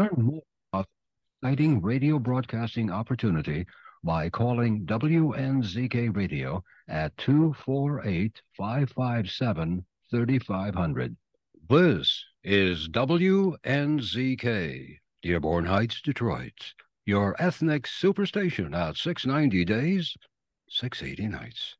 Learn 0.00 0.16
more 0.16 0.42
about 0.72 0.86
exciting 1.42 1.82
radio 1.82 2.18
broadcasting 2.18 2.90
opportunity 2.90 3.66
by 4.02 4.30
calling 4.30 4.86
WNZK 4.86 6.16
Radio 6.16 6.64
at 6.88 7.14
248 7.18 8.40
557 8.56 9.84
3500. 10.10 11.16
This 11.68 12.24
is 12.42 12.88
WNZK, 12.88 13.58
Dearborn 15.20 15.66
Heights, 15.66 16.00
Detroit, 16.00 16.72
your 17.04 17.36
ethnic 17.38 17.82
superstation 17.82 18.74
at 18.74 18.96
690 18.96 19.66
days, 19.66 20.16
680 20.70 21.28
nights. 21.28 21.76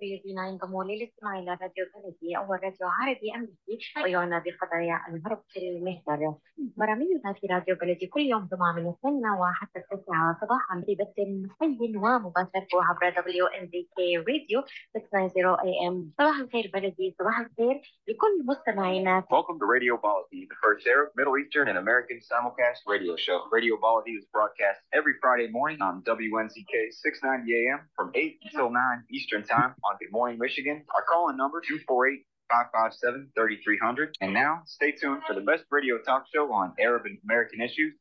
سيدنا 0.00 0.48
انضموا 0.48 0.84
للاستماع 0.84 1.38
إلى 1.38 1.50
راديو 1.50 1.84
بلدي 1.94 2.36
أول 2.36 2.58
راديو 2.62 2.88
عربي 2.88 3.34
أمريكي 3.34 4.02
ويعنى 4.04 4.42
بقضايا 4.44 5.00
الهرب 5.08 5.42
في 5.48 5.60
المهجر 5.68 6.34
برامجنا 6.76 7.32
في 7.40 7.46
راديو 7.46 7.76
بلدي 7.76 8.06
كل 8.06 8.20
يوم 8.20 8.48
جمعة 8.52 8.72
من 8.72 8.88
الثامنة 8.88 9.40
وحتى 9.40 9.78
التاسعة 9.78 10.38
صباحا 10.40 10.84
ببث 10.88 11.14
حي 11.60 11.96
ومباشر 11.96 12.66
عبر 12.74 13.12
WNZK 13.12 13.98
راديو 14.28 14.62
690 14.96 15.56
AM 15.56 16.12
صباح 16.18 16.38
الخير 16.40 16.70
بلدي 16.74 17.14
صباح 17.18 17.38
الخير 17.38 17.80
لكل 18.08 18.44
مستمعينا 18.46 19.24
Welcome 19.30 19.58
to 19.58 19.66
Radio 19.66 19.96
Baladi, 19.96 20.40
the 20.52 20.58
first 20.64 20.86
Arab, 20.86 21.08
Middle 21.16 21.36
Eastern, 21.38 21.68
and 21.68 21.78
American 21.78 22.18
simulcast 22.28 22.80
radio 22.86 23.16
show. 23.16 23.38
Radio 23.52 23.76
Baladi 23.76 24.14
is 24.18 24.24
broadcast 24.34 24.80
every 24.92 25.14
Friday 25.22 25.48
morning 25.58 25.80
on 25.88 26.02
WNZK 26.02 26.74
690 26.90 27.52
AM 27.60 27.80
from 27.96 28.10
8 28.14 28.38
until 28.46 28.70
9 28.70 29.04
Eastern 29.10 29.42
Time 29.44 29.65
on 29.83 29.97
Good 29.99 30.11
Morning 30.11 30.37
Michigan. 30.39 30.83
Our 30.95 31.03
call-in 31.03 31.37
number 31.37 31.61
248 31.61 32.25
557 32.49 33.31
3300. 33.35 34.15
And 34.21 34.33
now, 34.33 34.61
stay 34.65 34.91
tuned 34.91 35.23
for 35.27 35.33
the 35.33 35.41
best 35.41 35.63
radio 35.71 35.97
talk 35.99 36.25
show 36.33 36.51
on 36.53 36.73
Arab 36.79 37.05
and 37.05 37.17
American 37.23 37.61
issues. 37.61 37.93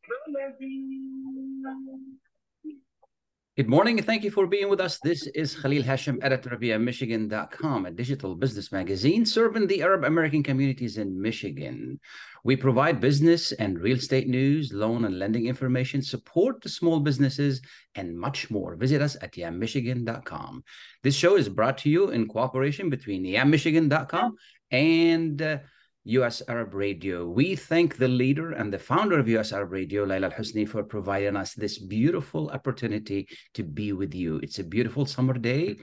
Good 3.57 3.71
morning 3.71 3.97
and 3.97 4.07
thank 4.07 4.23
you 4.23 4.31
for 4.31 4.47
being 4.47 4.69
with 4.69 4.83
us. 4.83 4.99
This 4.99 5.27
is 5.29 5.57
Khalil 5.57 5.83
Hachem, 5.83 6.19
editor 6.21 6.53
of 6.53 6.61
Michigan.com, 6.61 7.87
a 7.87 7.91
digital 7.91 8.35
business 8.35 8.71
magazine 8.71 9.25
serving 9.25 9.67
the 9.67 9.81
Arab 9.81 10.05
American 10.05 10.43
communities 10.43 10.99
in 10.99 11.19
Michigan. 11.19 11.99
We 12.45 12.55
provide 12.55 13.01
business 13.01 13.53
and 13.53 13.81
real 13.81 13.97
estate 13.97 14.29
news, 14.29 14.75
loan 14.75 15.07
and 15.07 15.19
lending 15.19 15.47
information, 15.47 16.03
support 16.03 16.61
to 16.65 16.69
small 16.69 17.01
businesses, 17.01 17.63
and 17.95 18.21
much 18.21 18.51
more. 18.51 18.77
Visit 18.77 19.01
us 19.01 19.17
at 19.23 19.33
yammichigan.com. 19.33 20.63
This 21.03 21.15
show 21.15 21.37
is 21.37 21.49
brought 21.49 21.79
to 21.79 21.89
you 21.89 22.11
in 22.11 22.29
cooperation 22.29 22.91
between 22.91 23.25
yammichigan.com 23.25 24.37
and 24.71 25.41
uh, 25.41 25.59
US 26.07 26.41
Arab 26.47 26.73
Radio. 26.73 27.29
We 27.29 27.57
thank 27.57 27.97
the 27.97 28.07
leader 28.07 28.53
and 28.53 28.73
the 28.73 28.79
founder 28.79 29.19
of 29.19 29.29
US 29.29 29.53
Arab 29.53 29.73
Radio, 29.73 30.05
Laila 30.05 30.31
Alhusinni, 30.31 30.69
for 30.69 30.85
providing 30.85 31.35
us 31.35 31.55
this 31.55 31.79
beautiful 31.79 32.49
opportunity 32.51 33.27
to 33.55 33.65
be 33.65 33.93
with 33.93 34.15
you. 34.15 34.37
It's 34.37 34.61
a 34.61 34.65
beautiful 34.65 35.05
summer 35.05 35.35
day 35.35 35.77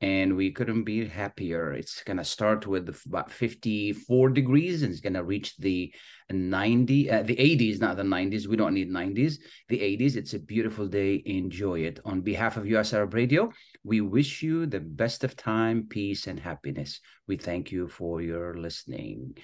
and 0.00 0.36
we 0.36 0.50
couldn't 0.50 0.84
be 0.84 1.06
happier. 1.06 1.72
It's 1.72 2.02
going 2.02 2.18
to 2.18 2.24
start 2.24 2.66
with 2.66 2.94
about 3.06 3.30
54 3.30 4.30
degrees 4.30 4.82
and 4.82 4.92
it's 4.92 5.00
going 5.00 5.14
to 5.14 5.24
reach 5.24 5.56
the 5.56 5.92
90, 6.30 7.10
uh, 7.10 7.22
the 7.22 7.36
80s, 7.36 7.80
not 7.80 7.96
the 7.96 8.02
90s. 8.02 8.46
We 8.46 8.56
don't 8.56 8.74
need 8.74 8.90
90s, 8.90 9.36
the 9.68 9.78
80s. 9.78 10.16
It's 10.16 10.34
a 10.34 10.38
beautiful 10.38 10.86
day. 10.86 11.22
Enjoy 11.24 11.80
it. 11.80 12.00
On 12.04 12.20
behalf 12.20 12.56
of 12.56 12.66
US 12.66 12.92
Arab 12.92 13.14
Radio, 13.14 13.50
we 13.84 14.02
wish 14.02 14.42
you 14.42 14.66
the 14.66 14.80
best 14.80 15.24
of 15.24 15.36
time, 15.36 15.86
peace, 15.88 16.26
and 16.26 16.38
happiness. 16.38 17.00
We 17.26 17.36
thank 17.36 17.72
you 17.72 17.88
for 17.88 18.20
your 18.20 18.54
listening. 18.54 19.36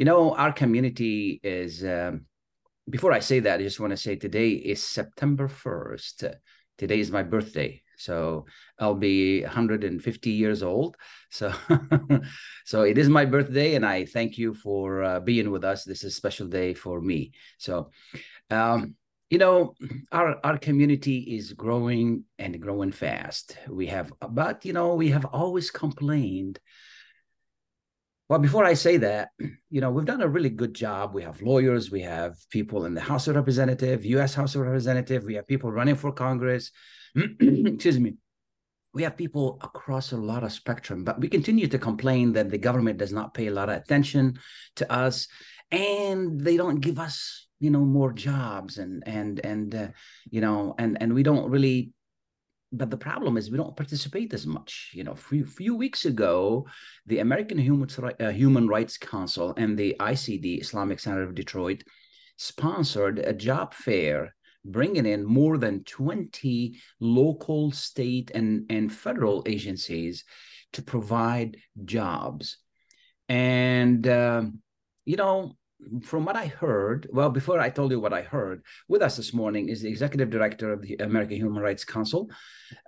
You 0.00 0.06
know, 0.06 0.34
our 0.34 0.50
community 0.50 1.40
is, 1.42 1.84
um, 1.84 2.24
before 2.88 3.12
I 3.12 3.18
say 3.18 3.40
that, 3.40 3.60
I 3.60 3.62
just 3.62 3.80
want 3.80 3.90
to 3.90 3.98
say 3.98 4.16
today 4.16 4.52
is 4.52 4.82
September 4.82 5.46
1st. 5.46 6.36
Today 6.78 7.00
is 7.00 7.10
my 7.10 7.22
birthday. 7.22 7.82
So 7.98 8.46
I'll 8.78 8.94
be 8.94 9.42
150 9.42 10.30
years 10.30 10.62
old. 10.62 10.96
So, 11.30 11.52
so 12.64 12.80
it 12.80 12.96
is 12.96 13.10
my 13.10 13.26
birthday, 13.26 13.74
and 13.74 13.84
I 13.84 14.06
thank 14.06 14.38
you 14.38 14.54
for 14.54 15.04
uh, 15.04 15.20
being 15.20 15.50
with 15.50 15.64
us. 15.64 15.84
This 15.84 16.02
is 16.02 16.14
a 16.14 16.16
special 16.16 16.46
day 16.46 16.72
for 16.72 17.02
me. 17.02 17.32
So, 17.58 17.90
um, 18.48 18.94
you 19.28 19.36
know, 19.36 19.74
our 20.12 20.40
our 20.42 20.56
community 20.56 21.36
is 21.36 21.52
growing 21.52 22.24
and 22.38 22.58
growing 22.58 22.92
fast. 22.92 23.58
We 23.68 23.88
have, 23.88 24.10
but 24.30 24.64
you 24.64 24.72
know, 24.72 24.94
we 24.94 25.10
have 25.10 25.26
always 25.26 25.70
complained. 25.70 26.58
Well, 28.30 28.38
before 28.38 28.64
I 28.64 28.74
say 28.74 28.96
that, 28.98 29.30
you 29.70 29.80
know, 29.80 29.90
we've 29.90 30.04
done 30.04 30.22
a 30.22 30.28
really 30.28 30.50
good 30.50 30.72
job. 30.72 31.14
We 31.14 31.24
have 31.24 31.42
lawyers, 31.42 31.90
we 31.90 32.02
have 32.02 32.36
people 32.50 32.84
in 32.84 32.94
the 32.94 33.00
House 33.00 33.26
of 33.26 33.34
Representative, 33.34 34.04
U.S. 34.04 34.34
House 34.34 34.54
of 34.54 34.60
Representative, 34.60 35.24
we 35.24 35.34
have 35.34 35.48
people 35.48 35.72
running 35.72 35.96
for 35.96 36.12
Congress. 36.12 36.70
excuse 37.16 37.98
me, 37.98 38.14
we 38.94 39.02
have 39.02 39.16
people 39.16 39.58
across 39.62 40.12
a 40.12 40.16
lot 40.16 40.44
of 40.44 40.52
spectrum, 40.52 41.02
but 41.02 41.20
we 41.20 41.28
continue 41.28 41.66
to 41.66 41.76
complain 41.76 42.32
that 42.34 42.50
the 42.50 42.58
government 42.58 42.98
does 42.98 43.12
not 43.12 43.34
pay 43.34 43.48
a 43.48 43.52
lot 43.52 43.68
of 43.68 43.76
attention 43.78 44.38
to 44.76 44.92
us, 44.92 45.26
and 45.72 46.40
they 46.40 46.56
don't 46.56 46.78
give 46.78 47.00
us, 47.00 47.48
you 47.58 47.70
know, 47.70 47.84
more 47.84 48.12
jobs, 48.12 48.78
and 48.78 49.02
and 49.06 49.40
and 49.40 49.74
uh, 49.74 49.88
you 50.30 50.40
know, 50.40 50.76
and 50.78 50.98
and 51.02 51.14
we 51.14 51.24
don't 51.24 51.50
really. 51.50 51.90
But 52.72 52.90
the 52.90 52.96
problem 52.96 53.36
is 53.36 53.50
we 53.50 53.56
don't 53.56 53.76
participate 53.76 54.32
as 54.32 54.46
much. 54.46 54.90
You 54.94 55.04
know, 55.04 55.14
few, 55.14 55.44
few 55.44 55.74
weeks 55.74 56.04
ago, 56.04 56.66
the 57.06 57.18
American 57.18 57.58
Human, 57.58 57.88
uh, 58.20 58.30
Human 58.30 58.68
Rights 58.68 58.96
Council 58.96 59.54
and 59.56 59.76
the 59.76 59.96
ICD, 59.98 60.60
Islamic 60.60 61.00
Center 61.00 61.22
of 61.22 61.34
Detroit, 61.34 61.82
sponsored 62.36 63.18
a 63.18 63.32
job 63.32 63.74
fair 63.74 64.34
bringing 64.64 65.06
in 65.06 65.24
more 65.24 65.58
than 65.58 65.84
20 65.84 66.78
local, 67.00 67.70
state, 67.72 68.30
and, 68.34 68.66
and 68.70 68.92
federal 68.92 69.42
agencies 69.46 70.24
to 70.72 70.82
provide 70.82 71.56
jobs. 71.84 72.58
And, 73.28 74.06
um, 74.06 74.60
you 75.04 75.16
know, 75.16 75.56
from 76.02 76.24
what 76.24 76.36
I 76.36 76.46
heard, 76.46 77.08
well, 77.12 77.30
before 77.30 77.60
I 77.60 77.70
told 77.70 77.90
you 77.90 78.00
what 78.00 78.12
I 78.12 78.22
heard, 78.22 78.62
with 78.88 79.02
us 79.02 79.16
this 79.16 79.32
morning 79.32 79.68
is 79.68 79.82
the 79.82 79.88
executive 79.88 80.30
director 80.30 80.72
of 80.72 80.82
the 80.82 80.96
American 81.00 81.36
Human 81.36 81.62
Rights 81.62 81.84
Council, 81.84 82.30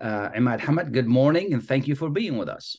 uh, 0.01 0.31
Imad 0.31 0.61
Hamad. 0.61 0.93
Good 0.93 1.07
morning, 1.07 1.53
and 1.53 1.63
thank 1.63 1.89
you 1.89 1.95
for 1.95 2.11
being 2.11 2.37
with 2.37 2.49
us. 2.49 2.77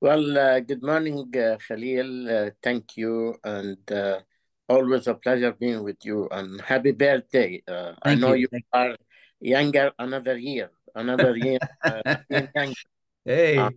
Well, 0.00 0.36
uh, 0.38 0.60
good 0.60 0.82
morning, 0.82 1.30
uh, 1.36 1.56
Khalil. 1.66 2.30
Uh, 2.30 2.50
thank 2.62 2.96
you, 2.96 3.34
and 3.44 3.78
uh, 3.90 4.20
always 4.68 5.06
a 5.06 5.14
pleasure 5.14 5.52
being 5.52 5.82
with 5.82 6.04
you 6.04 6.28
and 6.30 6.60
happy 6.60 6.92
birthday. 6.92 7.62
Uh, 7.66 7.92
I 8.02 8.14
know 8.14 8.32
you, 8.32 8.48
you 8.52 8.60
are 8.72 8.96
younger 9.40 9.92
another 9.98 10.36
year, 10.38 10.70
another 10.94 11.36
year. 11.36 11.58
Uh, 11.82 12.02
hey, 13.24 13.70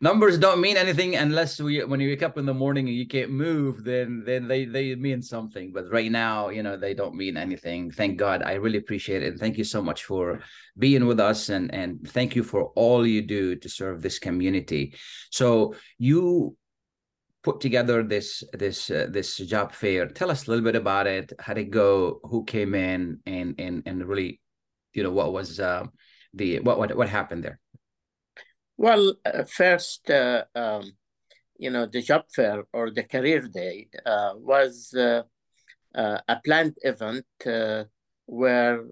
numbers 0.00 0.38
don't 0.38 0.60
mean 0.60 0.76
anything 0.76 1.16
unless 1.16 1.60
we, 1.60 1.82
when 1.84 2.00
you 2.00 2.08
wake 2.08 2.22
up 2.22 2.38
in 2.38 2.46
the 2.46 2.54
morning 2.54 2.88
and 2.88 2.96
you 2.96 3.06
can't 3.06 3.30
move, 3.30 3.84
then 3.84 4.22
then 4.24 4.48
they 4.48 4.64
they 4.64 4.94
mean 4.94 5.22
something. 5.22 5.72
But 5.72 5.90
right 5.90 6.10
now, 6.10 6.48
you 6.48 6.62
know, 6.62 6.76
they 6.76 6.94
don't 6.94 7.14
mean 7.14 7.36
anything. 7.36 7.90
Thank 7.90 8.18
God. 8.18 8.42
I 8.42 8.54
really 8.54 8.78
appreciate 8.78 9.22
it. 9.22 9.32
And 9.32 9.40
thank 9.40 9.58
you 9.58 9.64
so 9.64 9.82
much 9.82 10.04
for 10.04 10.40
being 10.78 11.06
with 11.06 11.20
us 11.20 11.48
and 11.48 11.72
and 11.74 12.08
thank 12.08 12.36
you 12.36 12.42
for 12.42 12.72
all 12.76 13.06
you 13.06 13.22
do 13.22 13.56
to 13.56 13.68
serve 13.68 14.02
this 14.02 14.18
community. 14.18 14.94
So 15.30 15.74
you 15.98 16.56
put 17.42 17.60
together 17.60 18.02
this 18.02 18.42
this 18.52 18.90
uh, 18.90 19.06
this 19.10 19.36
job 19.36 19.72
fair. 19.72 20.06
Tell 20.06 20.30
us 20.30 20.46
a 20.46 20.50
little 20.50 20.64
bit 20.64 20.76
about 20.76 21.06
it. 21.06 21.32
How 21.38 21.54
did 21.54 21.68
it 21.68 21.70
go? 21.70 22.20
Who 22.24 22.44
came 22.44 22.74
in? 22.74 23.20
And 23.26 23.54
and 23.58 23.82
and 23.86 24.06
really, 24.06 24.40
you 24.92 25.02
know, 25.02 25.12
what 25.12 25.32
was 25.32 25.60
uh, 25.60 25.84
the 26.34 26.60
what 26.60 26.78
what 26.78 26.96
what 26.96 27.08
happened 27.08 27.44
there? 27.44 27.60
Well, 28.80 29.12
uh, 29.26 29.44
first, 29.44 30.08
uh, 30.08 30.44
um, 30.54 30.92
you 31.58 31.68
know, 31.68 31.84
the 31.84 32.00
job 32.00 32.24
fair 32.34 32.64
or 32.72 32.90
the 32.90 33.02
career 33.02 33.42
day 33.42 33.88
uh, 34.06 34.32
was 34.36 34.94
uh, 34.94 35.24
a 35.94 36.36
planned 36.42 36.78
event 36.80 37.26
where 38.24 38.84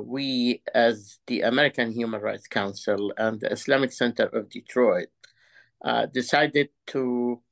we, 0.00 0.62
as 0.72 1.18
the 1.26 1.40
American 1.40 1.90
Human 1.90 2.20
Rights 2.20 2.46
Council 2.46 3.12
and 3.16 3.40
the 3.40 3.50
Islamic 3.50 3.90
Center 3.90 4.26
of 4.26 4.48
Detroit, 4.48 5.08
decided 6.12 6.68
to 6.94 7.42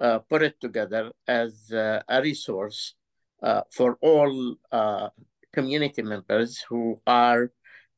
uh, 0.00 0.18
put 0.28 0.42
it 0.42 0.60
together 0.60 1.12
as 1.28 1.70
uh, 1.70 2.02
a 2.08 2.22
resource 2.22 2.96
uh, 3.44 3.62
for 3.70 3.98
all 4.00 4.56
community 5.52 6.02
members 6.02 6.64
who 6.68 7.00
are 7.06 7.52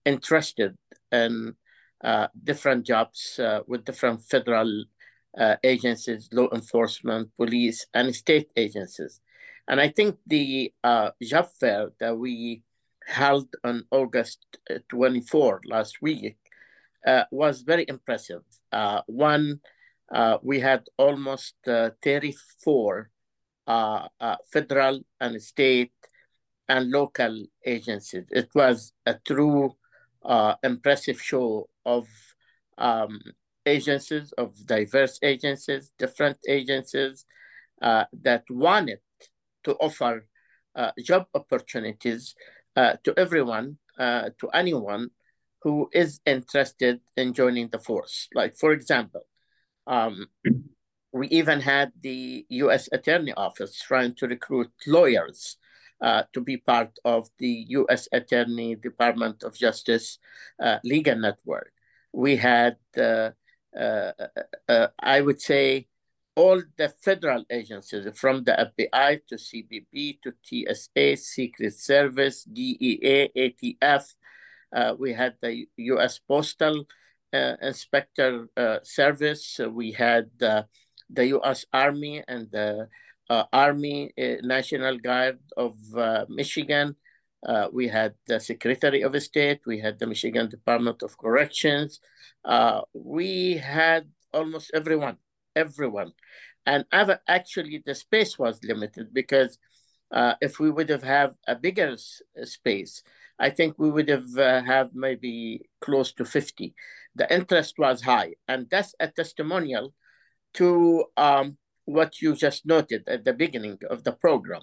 interested 0.04 0.76
in 1.10 1.54
different 2.44 2.86
jobs 2.86 3.40
with 3.66 3.84
different 3.84 4.22
federal 4.22 4.84
agencies, 5.62 6.28
law 6.32 6.48
enforcement, 6.52 7.30
police, 7.36 7.86
and 7.94 8.14
state 8.14 8.50
agencies. 8.56 9.20
And 9.68 9.80
I 9.80 9.88
think 9.88 10.16
the 10.26 10.72
uh, 10.82 11.10
job 11.22 11.48
fair 11.60 11.90
that 12.00 12.16
we 12.16 12.62
held 13.06 13.48
on 13.64 13.84
August 13.90 14.44
uh, 14.70 14.78
24 14.88 15.60
last 15.66 16.00
week 16.00 16.36
uh, 17.06 17.24
was 17.30 17.62
very 17.62 17.84
impressive. 17.88 18.42
Uh, 18.72 19.02
one, 19.06 19.60
uh, 20.12 20.38
we 20.42 20.60
had 20.60 20.84
almost 20.96 21.54
uh, 21.66 21.90
34 22.02 23.10
federal 24.50 25.00
and 25.20 25.42
state 25.42 25.92
and 26.68 26.90
local 26.90 27.44
agencies. 27.64 28.24
It 28.30 28.48
was 28.54 28.92
a 29.04 29.14
true 29.26 29.76
impressive 30.62 31.20
show 31.20 31.69
of 31.84 32.06
um, 32.76 33.20
agencies, 33.66 34.32
of 34.32 34.54
diverse 34.66 35.19
agencies, 35.22 35.92
different 35.98 36.38
agencies 36.48 37.25
that 37.80 38.44
wanted 38.50 38.98
to 39.64 39.75
offer 39.75 40.26
job 41.02 41.26
opportunities 41.34 42.34
uh, 42.78 42.94
to 43.02 43.12
everyone, 43.19 43.76
uh, 43.98 44.30
to 44.38 44.48
anyone 44.50 45.10
who 45.62 45.90
is 45.92 46.20
interested 46.25 47.00
in 47.16 47.32
joining 47.32 47.69
the 47.69 47.78
force. 47.78 48.28
Like, 48.32 48.56
for 48.56 48.70
example, 48.72 49.22
um, 49.88 50.26
we 51.12 51.26
even 51.28 51.60
had 51.60 51.90
the 52.00 52.46
U.S. 52.50 52.88
Attorney 52.92 53.32
Office 53.32 53.82
trying 53.82 54.14
to 54.16 54.28
recruit 54.28 54.70
lawyers 54.86 55.56
uh, 56.00 56.22
to 56.32 56.40
be 56.40 56.56
part 56.56 56.98
of 57.04 57.28
the 57.38 57.64
U.S. 57.68 58.08
Attorney 58.12 58.76
Department 58.76 59.42
of 59.42 59.56
Justice 59.56 60.18
uh, 60.62 60.78
legal 60.84 61.16
network. 61.16 61.72
We 62.12 62.36
had, 62.36 62.76
uh, 62.96 63.30
uh, 63.76 64.88
I 64.98 65.20
would 65.20 65.40
say, 65.40 65.88
all 66.36 66.62
the 66.76 66.88
federal 66.88 67.44
agencies 67.50 68.06
from 68.14 68.44
the 68.44 68.54
FBI 68.78 69.20
to 69.28 69.34
CBP 69.34 70.20
to 70.22 70.32
TSA, 70.46 71.16
Secret 71.16 71.74
Service, 71.74 72.44
DEA, 72.44 73.30
ATF. 73.36 74.14
Uh, 74.72 74.94
we 74.96 75.12
had 75.12 75.34
the 75.42 75.66
U.S. 75.76 76.20
Postal 76.20 76.86
uh, 77.32 77.54
Inspector 77.60 78.48
uh, 78.56 78.78
Service. 78.84 79.58
we 79.70 79.92
had 79.92 80.30
the 80.38 81.26
U.S. 81.26 81.64
Army 81.72 82.22
and 82.28 82.50
the 82.50 82.82
uh, 82.82 82.86
Army 83.52 84.12
uh, 84.19 84.36
National 84.42 84.98
Guard 84.98 85.38
of 85.56 85.76
uh, 85.96 86.25
Michigan. 86.28 86.96
we 87.72 87.88
had 87.88 88.14
the 88.26 88.40
Secretary 88.40 89.02
of 89.02 89.20
State. 89.22 89.60
We 89.66 89.80
had 89.80 89.98
the 89.98 90.06
Michigan 90.06 90.48
Department 90.48 91.02
of 91.02 91.16
Corrections. 91.19 92.00
we 92.94 93.56
had 93.56 94.08
almost 94.32 94.70
everyone 94.75 95.19
everyone. 95.58 96.12
And 96.66 96.84
actually, 97.26 97.82
the 97.84 97.94
space 97.94 98.38
was 98.38 98.60
limited 98.62 99.12
because 99.12 99.58
uh, 100.12 100.34
if 100.40 100.58
we 100.60 100.70
would 100.70 100.88
have 100.88 101.02
had 101.02 101.34
a 101.46 101.54
bigger 101.54 101.96
space, 102.44 103.02
I 103.38 103.50
think 103.50 103.78
we 103.78 103.90
would 103.90 104.08
have 104.08 104.36
uh, 104.36 104.62
maybe 104.92 105.62
close 105.80 106.12
to 106.14 106.25
50. 106.25 106.75
The 107.14 107.32
interest 107.32 107.78
was 107.78 108.02
high, 108.02 108.34
and 108.46 108.69
that's 108.70 108.94
a 109.00 109.08
testimonial 109.08 109.94
to 110.54 111.04
um, 111.16 111.56
what 111.96 112.20
you 112.23 112.31
just 112.35 112.67
noted 112.67 113.02
at 113.08 113.25
the 113.25 113.32
beginning 113.32 113.79
of 113.90 114.05
the 114.05 114.12
program, 114.12 114.62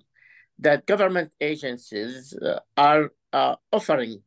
that 0.60 0.86
government 0.86 1.32
agencies 1.42 2.34
uh, 2.34 2.60
are 2.78 3.12
uh, 3.34 3.56
offering 3.72 4.22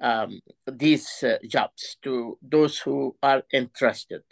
um, 0.00 0.40
these 0.66 1.08
uh, 1.22 1.38
jobs 1.48 1.96
to 2.02 2.38
those 2.42 2.78
who 2.78 3.16
are 3.22 3.42
interested 3.52 4.22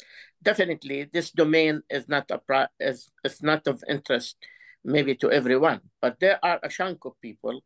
definitely 0.44 1.08
this 1.12 1.30
domain 1.32 1.82
is 1.90 2.06
not 2.08 2.30
a 2.30 2.68
is, 2.78 3.10
is 3.24 3.42
not 3.42 3.66
of 3.66 3.82
interest 3.88 4.36
maybe 4.84 5.14
to 5.16 5.32
everyone, 5.32 5.80
but 6.00 6.20
there 6.20 6.38
are 6.42 6.60
a 6.62 6.68
chunk 6.68 7.04
of 7.06 7.20
people 7.20 7.64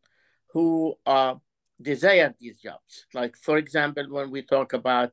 who 0.53 0.95
uh, 1.05 1.35
desire 1.81 2.33
these 2.39 2.59
jobs. 2.59 3.05
Like, 3.13 3.35
for 3.35 3.57
example, 3.57 4.05
when 4.09 4.31
we 4.31 4.41
talk 4.41 4.71
about 4.71 5.11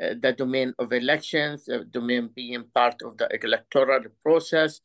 uh, 0.00 0.14
the 0.20 0.32
domain 0.32 0.74
of 0.78 0.92
elections, 0.92 1.64
the 1.64 1.84
domain 1.90 2.30
being 2.34 2.64
part 2.74 2.96
of 3.02 3.18
the 3.18 3.28
electoral 3.42 4.02
process, 4.22 4.80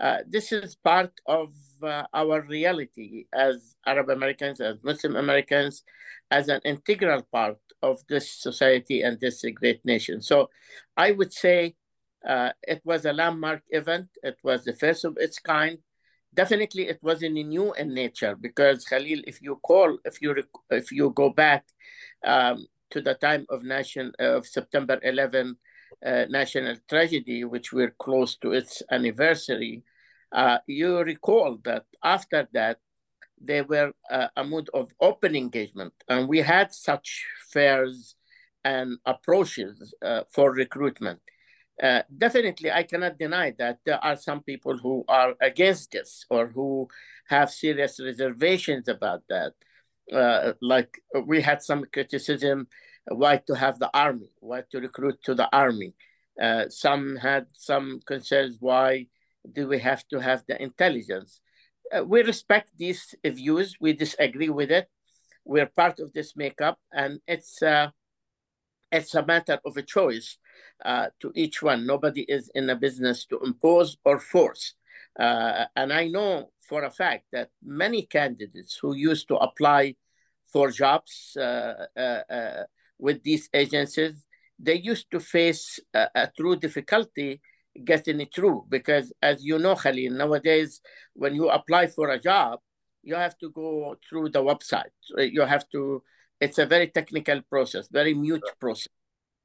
uh, 0.00 0.18
this 0.26 0.52
is 0.52 0.74
part 0.74 1.12
of 1.26 1.54
uh, 1.82 2.04
our 2.14 2.42
reality 2.42 3.26
as 3.32 3.76
Arab 3.86 4.10
Americans, 4.10 4.60
as 4.60 4.76
Muslim 4.82 5.16
Americans, 5.16 5.84
as 6.30 6.48
an 6.48 6.60
integral 6.64 7.22
part 7.30 7.58
of 7.82 8.00
this 8.08 8.32
society 8.32 9.02
and 9.02 9.20
this 9.20 9.44
great 9.54 9.84
nation. 9.84 10.22
So 10.22 10.50
I 10.96 11.12
would 11.12 11.32
say 11.32 11.74
uh, 12.26 12.50
it 12.62 12.80
was 12.84 13.04
a 13.04 13.12
landmark 13.12 13.62
event. 13.70 14.08
It 14.22 14.38
was 14.42 14.64
the 14.64 14.74
first 14.74 15.04
of 15.04 15.16
its 15.18 15.38
kind. 15.38 15.78
Definitely, 16.34 16.88
it 16.88 16.98
wasn't 17.02 17.34
new 17.34 17.74
in 17.74 17.92
nature 17.92 18.34
because 18.34 18.84
Khalil, 18.84 19.20
if 19.26 19.42
you 19.42 19.56
call, 19.56 19.98
if 20.04 20.22
you 20.22 20.34
if 20.70 20.90
you 20.90 21.10
go 21.10 21.28
back 21.28 21.64
um, 22.24 22.66
to 22.92 23.00
the 23.00 23.14
time 23.14 23.46
of 23.48 23.64
nation 23.64 24.12
of 24.18 24.46
September 24.46 25.00
11 25.02 25.56
uh, 26.04 26.24
national 26.28 26.76
tragedy, 26.88 27.44
which 27.44 27.72
we're 27.72 27.94
close 27.98 28.36
to 28.36 28.52
its 28.52 28.82
anniversary, 28.90 29.82
uh, 30.32 30.58
you 30.66 30.98
recall 31.00 31.58
that 31.64 31.84
after 32.02 32.48
that 32.52 32.78
there 33.40 33.64
were 33.64 33.92
uh, 34.10 34.28
a 34.36 34.44
mood 34.44 34.70
of 34.72 34.92
open 35.00 35.34
engagement, 35.34 35.92
and 36.08 36.28
we 36.28 36.38
had 36.38 36.72
such 36.72 37.24
fairs 37.52 38.14
and 38.64 38.98
approaches 39.04 39.94
uh, 40.02 40.22
for 40.30 40.52
recruitment. 40.52 41.20
Uh, 41.82 42.02
definitely, 42.16 42.70
I 42.70 42.84
cannot 42.84 43.18
deny 43.18 43.52
that 43.58 43.78
there 43.84 43.98
are 43.98 44.16
some 44.16 44.42
people 44.42 44.78
who 44.78 45.04
are 45.08 45.34
against 45.40 45.90
this 45.92 46.24
or 46.30 46.46
who 46.46 46.88
have 47.28 47.50
serious 47.50 47.98
reservations 47.98 48.88
about 48.88 49.22
that. 49.28 49.54
Uh, 50.12 50.52
like 50.60 51.00
we 51.26 51.40
had 51.40 51.62
some 51.62 51.84
criticism 51.92 52.66
why 53.08 53.36
to 53.46 53.54
have 53.54 53.78
the 53.78 53.90
army, 53.94 54.30
why 54.40 54.62
to 54.70 54.80
recruit 54.80 55.22
to 55.24 55.34
the 55.34 55.48
army. 55.54 55.94
Uh, 56.40 56.64
some 56.68 57.16
had 57.16 57.46
some 57.52 58.00
concerns 58.06 58.56
why 58.60 59.06
do 59.52 59.68
we 59.68 59.78
have 59.78 60.06
to 60.08 60.18
have 60.20 60.44
the 60.46 60.60
intelligence. 60.62 61.40
Uh, 61.94 62.04
we 62.04 62.22
respect 62.22 62.70
these 62.78 63.14
views. 63.24 63.76
We 63.80 63.92
disagree 63.92 64.48
with 64.48 64.70
it. 64.70 64.88
We're 65.44 65.66
part 65.66 65.98
of 65.98 66.12
this 66.12 66.36
makeup, 66.36 66.78
and 66.92 67.20
it's 67.26 67.62
uh, 67.62 67.90
it's 68.92 69.14
a 69.14 69.26
matter 69.26 69.58
of 69.64 69.76
a 69.76 69.82
choice 69.82 70.38
uh, 70.84 71.08
to 71.20 71.32
each 71.34 71.62
one. 71.62 71.86
Nobody 71.86 72.22
is 72.22 72.50
in 72.54 72.70
a 72.70 72.76
business 72.76 73.24
to 73.26 73.40
impose 73.40 73.96
or 74.04 74.18
force. 74.18 74.74
Uh, 75.18 75.66
and 75.76 75.92
I 75.92 76.08
know 76.08 76.50
for 76.60 76.84
a 76.84 76.90
fact 76.90 77.24
that 77.32 77.50
many 77.62 78.02
candidates 78.02 78.78
who 78.80 78.94
used 78.94 79.28
to 79.28 79.36
apply 79.36 79.96
for 80.50 80.70
jobs 80.70 81.36
uh, 81.36 81.86
uh, 81.96 82.22
uh 82.30 82.62
with 82.98 83.22
these 83.22 83.48
agencies, 83.52 84.24
they 84.58 84.76
used 84.76 85.10
to 85.10 85.20
face 85.20 85.80
a, 85.92 86.08
a, 86.14 86.30
true 86.36 86.56
difficulty 86.56 87.40
getting 87.84 88.20
it 88.20 88.32
through 88.34 88.64
because, 88.68 89.12
as 89.20 89.44
you 89.44 89.58
know, 89.58 89.74
Khalil, 89.74 90.12
nowadays 90.12 90.80
when 91.14 91.34
you 91.34 91.48
apply 91.48 91.88
for 91.88 92.10
a 92.10 92.18
job, 92.18 92.60
you 93.02 93.16
have 93.16 93.36
to 93.38 93.50
go 93.50 93.96
through 94.08 94.28
the 94.28 94.42
website. 94.42 94.94
You 95.18 95.42
have 95.42 95.68
to. 95.70 96.02
It's 96.40 96.58
a 96.58 96.66
very 96.66 96.88
technical 96.88 97.40
process, 97.42 97.88
very 97.90 98.14
mute 98.14 98.44
process 98.60 98.88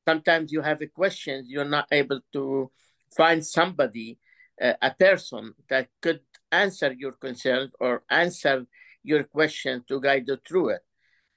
sometimes 0.07 0.51
you 0.51 0.61
have 0.61 0.79
questions, 0.93 1.49
you're 1.49 1.73
not 1.77 1.87
able 1.91 2.21
to 2.31 2.71
find 3.15 3.45
somebody, 3.45 4.17
a 4.59 4.91
person 4.97 5.53
that 5.69 5.87
could 6.01 6.21
answer 6.51 6.93
your 6.93 7.13
concern 7.13 7.71
or 7.79 8.03
answer 8.09 8.65
your 9.03 9.23
question 9.23 9.83
to 9.87 10.01
guide 10.01 10.25
you 10.27 10.37
through 10.47 10.69
it. 10.69 10.81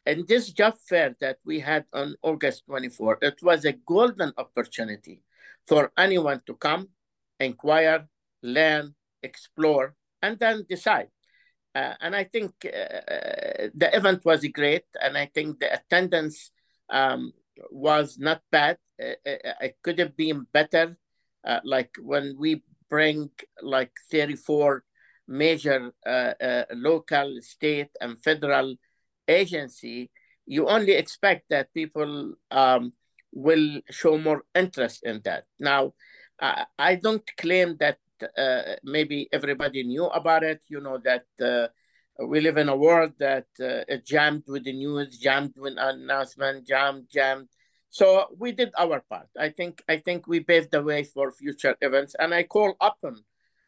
And 0.07 0.27
this 0.27 0.50
job 0.53 0.75
fair 0.89 1.15
that 1.21 1.39
we 1.45 1.61
had 1.61 1.85
on 1.93 2.17
August 2.23 2.65
24, 2.67 3.19
it 3.23 3.43
was 3.43 3.65
a 3.65 3.73
golden 3.73 4.33
opportunity 4.39 5.23
for 5.67 5.93
anyone 5.97 6.41
to 6.47 6.55
come, 6.55 6.89
inquire, 7.39 8.09
learn, 8.43 8.95
explore, 9.23 9.95
and 10.23 10.39
then 10.39 10.65
decide. 10.69 11.09
Uh, 11.75 11.95
and 12.00 12.17
I 12.17 12.25
think 12.25 12.50
uh, 12.65 13.71
the 13.75 13.91
event 13.93 14.25
was 14.25 14.45
great, 14.53 14.85
and 15.00 15.17
I 15.17 15.27
think 15.27 15.61
the 15.61 15.73
attendance 15.73 16.50
um, 16.89 17.33
was 17.71 18.19
not 18.19 18.43
bad. 18.50 18.79
It, 18.99 19.21
it 19.25 19.77
could 19.83 19.99
have 19.99 20.17
been 20.17 20.47
better. 20.53 20.97
Uh, 21.45 21.61
like 21.65 21.91
when 22.03 22.37
we 22.39 22.62
bring 22.90 23.30
like 23.62 23.92
34 24.11 24.85
major 25.28 25.92
uh, 26.04 26.35
uh, 26.42 26.64
local, 26.75 27.38
state, 27.40 27.90
and 28.00 28.20
federal 28.23 28.75
agency, 29.28 30.11
you 30.44 30.68
only 30.68 30.92
expect 30.92 31.44
that 31.50 31.73
people 31.73 32.35
um, 32.50 32.92
will 33.32 33.80
show 33.90 34.18
more 34.18 34.42
interest 34.54 35.04
in 35.04 35.20
that. 35.25 35.44
Now, 35.61 35.92
I 36.40 36.97
don't 36.97 37.23
claim 37.37 37.76
that 37.80 37.99
uh, 38.37 38.76
maybe 38.82 39.28
everybody 39.32 39.85
knew 39.85 40.06
about 40.06 40.42
it. 40.42 40.62
You 40.68 40.80
know 40.80 40.99
that 41.04 41.26
uh, 41.40 41.68
we 42.26 42.40
live 42.40 42.56
in 42.56 42.68
a 42.68 42.76
world 42.76 43.12
that 43.18 43.47
uh, 43.62 43.97
jammed 44.04 44.44
with 44.47 44.64
the 44.64 44.73
news, 44.73 45.18
jammed 45.18 45.54
with 45.56 45.75
announcement, 45.78 46.66
jammed, 46.66 47.06
jammed. 47.12 47.49
So 47.90 48.26
we 48.38 48.52
did 48.52 48.70
our 48.78 49.00
part. 49.11 49.28
I 49.38 49.50
think 49.50 49.82
I 49.88 49.99
think 49.99 50.26
we 50.26 50.40
paved 50.40 50.70
the 50.70 50.82
way 50.82 51.04
for 51.04 51.32
future 51.32 51.76
events, 51.80 52.14
and 52.18 52.32
I 52.32 52.44
call 52.44 52.75
upon 52.80 53.25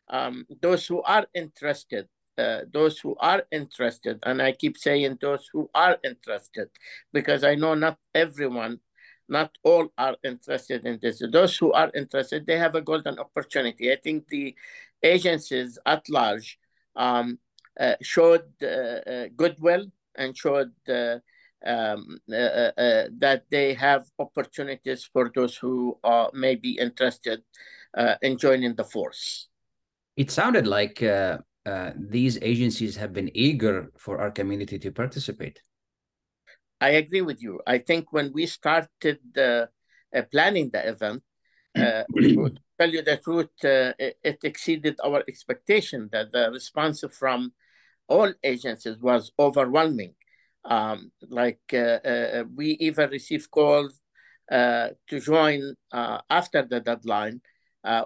um, 0.08 0.46
those 0.60 0.86
who 0.86 1.02
are 1.02 1.26
interested 1.34 2.08
uh, 2.38 2.60
those 2.72 2.98
who 2.98 3.14
are 3.20 3.42
interested, 3.50 4.18
and 4.22 4.40
I 4.40 4.52
keep 4.52 4.78
saying 4.78 5.18
those 5.20 5.48
who 5.52 5.68
are 5.74 5.98
interested, 6.02 6.68
because 7.12 7.44
I 7.44 7.54
know 7.56 7.74
not 7.74 7.98
everyone, 8.14 8.80
not 9.28 9.50
all 9.62 9.88
are 9.98 10.16
interested 10.24 10.86
in 10.86 10.98
this. 11.02 11.22
Those 11.30 11.56
who 11.58 11.72
are 11.72 11.90
interested, 11.94 12.46
they 12.46 12.58
have 12.58 12.74
a 12.74 12.80
golden 12.80 13.18
opportunity. 13.18 13.92
I 13.92 13.96
think 13.96 14.28
the 14.28 14.54
agencies 15.02 15.78
at 15.84 16.08
large 16.08 16.58
um, 16.96 17.38
uh, 17.78 17.96
showed 18.02 18.44
uh, 18.62 18.66
uh 18.66 19.26
goodwill 19.36 19.86
and 20.14 20.36
showed 20.36 20.72
uh, 20.88 21.18
um, 21.64 22.18
uh, 22.30 23.08
that 23.18 23.44
they 23.50 23.74
have 23.74 24.06
opportunities 24.18 25.08
for 25.12 25.30
those 25.34 25.56
who 25.56 25.98
may 26.32 26.54
be 26.54 26.78
interested 26.78 27.42
in 28.22 28.38
joining 28.38 28.74
the 28.74 28.84
force. 28.84 29.48
It 30.16 30.30
sounded 30.30 30.66
like 30.66 31.02
uh, 31.64 31.92
these 31.96 32.38
agencies 32.42 32.96
have 32.96 33.12
been 33.12 33.30
eager 33.34 33.92
for 33.96 34.20
our 34.20 34.30
community 34.30 34.78
to 34.78 34.90
participate. 34.90 35.62
I 36.80 36.90
agree 36.90 37.22
with 37.22 37.40
you. 37.40 37.60
I 37.66 37.78
think 37.78 38.12
when 38.12 38.32
we 38.32 38.46
started 38.46 39.20
uh, 39.38 39.66
uh, 40.14 40.22
planning 40.32 40.70
the 40.72 40.88
event, 40.88 41.22
uh, 41.78 42.02
to 42.18 42.50
tell 42.78 42.90
you 42.90 43.02
the 43.02 43.18
truth, 43.18 43.50
uh, 43.64 43.94
it, 43.98 44.18
it, 44.24 44.38
exceeded 44.42 44.98
our 45.04 45.22
expectation 45.28 46.08
that 46.10 46.32
the 46.32 46.50
response 46.50 47.04
from 47.16 47.52
all 48.08 48.32
agencies 48.42 48.98
was 48.98 49.30
overwhelming. 49.38 50.14
Um, 50.64 51.10
like 51.28 51.60
uh, 51.74 52.44
we 52.54 52.76
even 52.80 53.10
received 53.10 53.50
calls 53.50 54.00
to 54.50 54.94
join 55.10 55.74
after 55.92 56.62
the 56.62 56.80
deadline. 56.80 57.40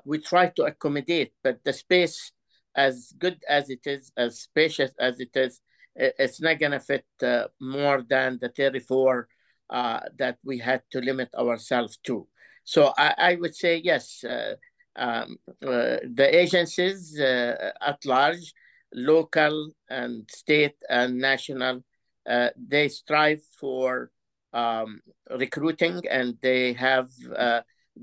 we 0.05 0.19
try 0.19 0.49
to 0.57 0.65
accommodate, 0.65 1.33
but 1.43 1.63
the 1.65 1.73
space 1.73 2.33
as 2.75 3.13
good 3.19 3.43
as 3.49 3.71
it 3.71 3.87
is, 3.87 4.13
as 4.17 4.41
spacious 4.41 4.93
as 4.99 5.19
it 5.19 5.35
is, 5.35 5.61
it's 5.97 6.41
not 6.41 6.59
going 6.59 6.73
to 6.73 6.81
fit 6.81 7.07
uh, 7.23 7.45
more 7.61 8.05
than 8.07 8.39
the 8.41 8.51
34 8.51 9.29
uh, 9.71 10.01
that 10.19 10.39
we 10.45 10.59
had 10.59 10.83
to 10.93 11.01
limit 11.01 11.29
ourselves 11.35 11.99
to. 12.05 12.29
So 12.65 12.93
I, 12.99 13.15
I 13.19 13.35
would 13.37 13.55
say 13.55 13.81
yes, 13.83 14.23
uh, 14.25 14.55
um, 14.97 15.39
uh, 15.63 15.99
the 16.15 16.29
agencies 16.31 17.19
uh, 17.19 17.73
at 17.81 18.05
large, 18.05 18.53
local 18.93 19.73
and 19.89 20.29
state 20.31 20.77
and 20.89 21.19
national, 21.19 21.83
uh, 22.28 22.50
they 22.56 22.88
strive 22.88 23.42
for 23.59 24.11
um, 24.52 25.00
recruiting 25.30 26.02
and 26.09 26.37
they 26.42 26.73
have 26.73 27.09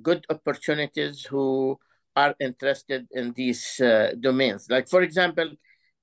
good 0.01 0.25
opportunities 0.29 1.25
who 1.25 1.77
are 2.15 2.35
interested 2.39 3.07
in 3.11 3.33
these 3.33 3.79
uh, 3.79 4.11
domains. 4.19 4.67
Like, 4.69 4.87
for 4.87 5.01
example, 5.01 5.51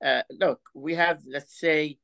uh, 0.03 0.23
look, 0.29 0.61
we 0.73 0.95
have, 0.95 1.21
let's 1.27 1.59
say, 1.59 1.97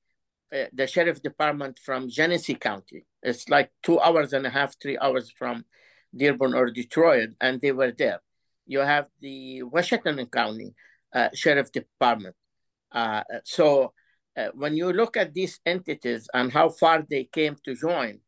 uh, 0.53 0.65
the 0.71 0.87
sheriff 0.87 1.21
department 1.21 1.79
from 1.79 2.09
Genesee 2.09 2.55
County. 2.55 3.05
It's 3.21 3.49
like 3.49 3.71
two 3.83 3.99
hours 3.99 4.33
and 4.33 4.45
a 4.45 4.49
half, 4.49 4.75
three 4.81 4.97
hours 4.97 5.29
from 5.29 5.65
Dearborn 6.15 6.53
or 6.53 6.71
Detroit, 6.71 7.31
and 7.41 7.59
they 7.59 7.73
were 7.73 7.91
there. 7.91 8.21
You 8.65 8.79
have 8.79 9.07
the 9.19 9.63
Washtenaw 9.63 10.31
County 10.31 10.73
uh, 11.13 11.29
Sheriff 11.33 11.71
Department. 11.71 12.35
Uh, 12.91 13.23
so 13.43 13.93
uh, 14.37 14.49
when 14.53 14.77
you 14.77 14.93
look 14.93 15.17
at 15.17 15.33
these 15.33 15.59
entities 15.65 16.29
and 16.33 16.51
how 16.51 16.69
far 16.69 17.03
they 17.09 17.23
came 17.25 17.55
to 17.65 17.75
join, 17.75 18.19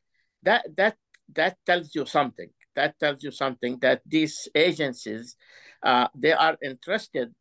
that 0.44 0.66
that 0.76 0.98
that 1.36 1.58
tells 1.66 1.94
you 1.94 2.06
something. 2.06 2.50
That 2.76 3.00
tells 3.00 3.24
you 3.24 3.32
something 3.32 3.78
that 3.82 4.02
these 4.06 4.48
agencies 4.56 5.36
uh, 5.84 6.08
they 6.16 6.34
are 6.34 6.58
interested 6.64 7.34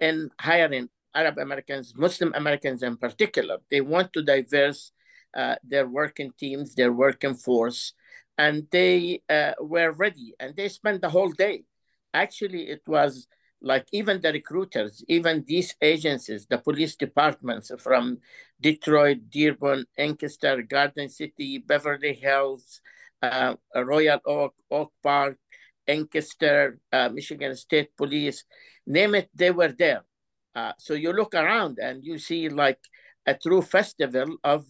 in 0.00 0.30
hiring 0.40 0.88
Arab 1.14 1.38
Americans, 1.38 1.94
Muslim 1.96 2.32
Americans 2.34 2.82
in 2.82 2.96
particular. 2.96 3.58
They 3.70 3.80
want 3.80 4.12
to 4.14 4.22
diverse 4.22 4.92
uh, 5.36 5.56
their 5.62 5.86
working 5.86 6.32
teams, 6.38 6.74
their 6.74 6.92
working 6.92 7.34
force, 7.34 7.94
and 8.38 8.66
they 8.70 9.22
uh, 9.28 9.52
were 9.60 9.92
ready 9.92 10.34
and 10.40 10.56
they 10.56 10.68
spent 10.68 11.02
the 11.02 11.10
whole 11.10 11.30
day. 11.30 11.64
Actually, 12.12 12.68
it 12.68 12.82
was 12.86 13.28
like 13.62 13.86
even 13.92 14.20
the 14.20 14.32
recruiters, 14.32 15.04
even 15.08 15.44
these 15.46 15.74
agencies, 15.82 16.46
the 16.46 16.58
police 16.58 16.96
departments 16.96 17.70
from 17.78 18.18
Detroit, 18.60 19.18
Dearborn, 19.30 19.84
Inkster, 19.98 20.62
Garden 20.62 21.08
City, 21.08 21.58
Beverly 21.58 22.14
Hills, 22.14 22.80
uh, 23.22 23.54
Royal 23.74 24.20
Oak, 24.26 24.54
Oak 24.70 24.92
Park, 25.02 25.36
Inkster, 25.86 26.78
uh, 26.92 27.08
Michigan 27.10 27.54
State 27.54 27.96
Police, 27.96 28.44
name 28.86 29.14
it, 29.14 29.28
they 29.34 29.50
were 29.50 29.72
there. 29.72 30.04
Uh, 30.54 30.72
so 30.78 30.94
you 30.94 31.12
look 31.12 31.34
around 31.34 31.78
and 31.80 32.04
you 32.04 32.18
see 32.18 32.48
like 32.48 32.80
a 33.26 33.34
true 33.34 33.62
festival 33.62 34.36
of 34.42 34.64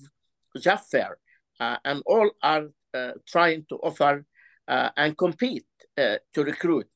job 0.59 0.81
fair, 0.91 1.17
uh, 1.61 1.77
and 1.85 2.03
all 2.07 2.31
are 2.43 2.67
uh, 2.93 3.13
trying 3.27 3.65
to 3.69 3.77
offer 3.77 4.25
uh, 4.69 4.91
and 4.97 5.17
compete 5.17 5.67
to 5.97 6.43
recruit. 6.43 6.89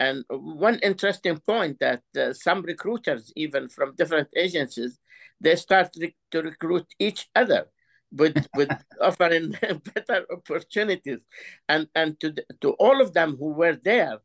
And 0.00 0.24
one 0.30 0.78
interesting 0.82 1.38
point 1.46 1.78
that 1.80 2.02
some 2.36 2.62
recruiters, 2.62 3.32
even 3.36 3.68
from 3.68 3.96
different 3.96 4.28
agencies, 4.36 4.98
they 5.40 5.56
start 5.56 5.92
to 5.92 6.42
recruit 6.42 6.86
each 6.98 7.28
other 7.34 7.66
with 8.12 8.36
with 8.56 8.70
offering 9.00 9.54
better 9.94 10.24
opportunities. 10.30 11.18
And 11.68 11.88
and 11.94 12.18
to 12.20 12.34
to 12.60 12.70
all 12.78 13.00
of 13.00 13.12
them 13.12 13.36
who 13.36 13.52
were 13.52 13.76
there 13.82 14.18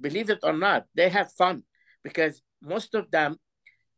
believe 0.00 0.30
it 0.30 0.38
or 0.44 0.52
not 0.52 0.86
they 0.94 1.08
had 1.08 1.28
fun 1.32 1.60
because 2.04 2.40
most 2.62 2.94
of 2.94 3.10
them 3.10 3.36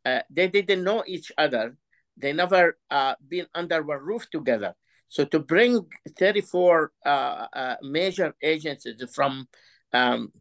uh, 0.05 0.21
they 0.31 0.49
didn't 0.49 0.85
know 0.85 1.05
each 1.07 1.31
other. 1.37 1.77
They 2.17 2.33
never 2.33 2.79
uh, 2.91 3.15
been 3.27 3.47
under 3.55 3.83
one 3.83 3.99
roof 3.99 4.29
together. 4.31 4.75
So 5.09 5.25
to 5.27 5.39
bring 5.39 5.87
34 6.19 6.93
uh, 7.05 7.09
uh, 7.09 7.77
major 7.83 8.35
agencies 8.43 9.03
from 9.13 9.47
um, 9.93 10.33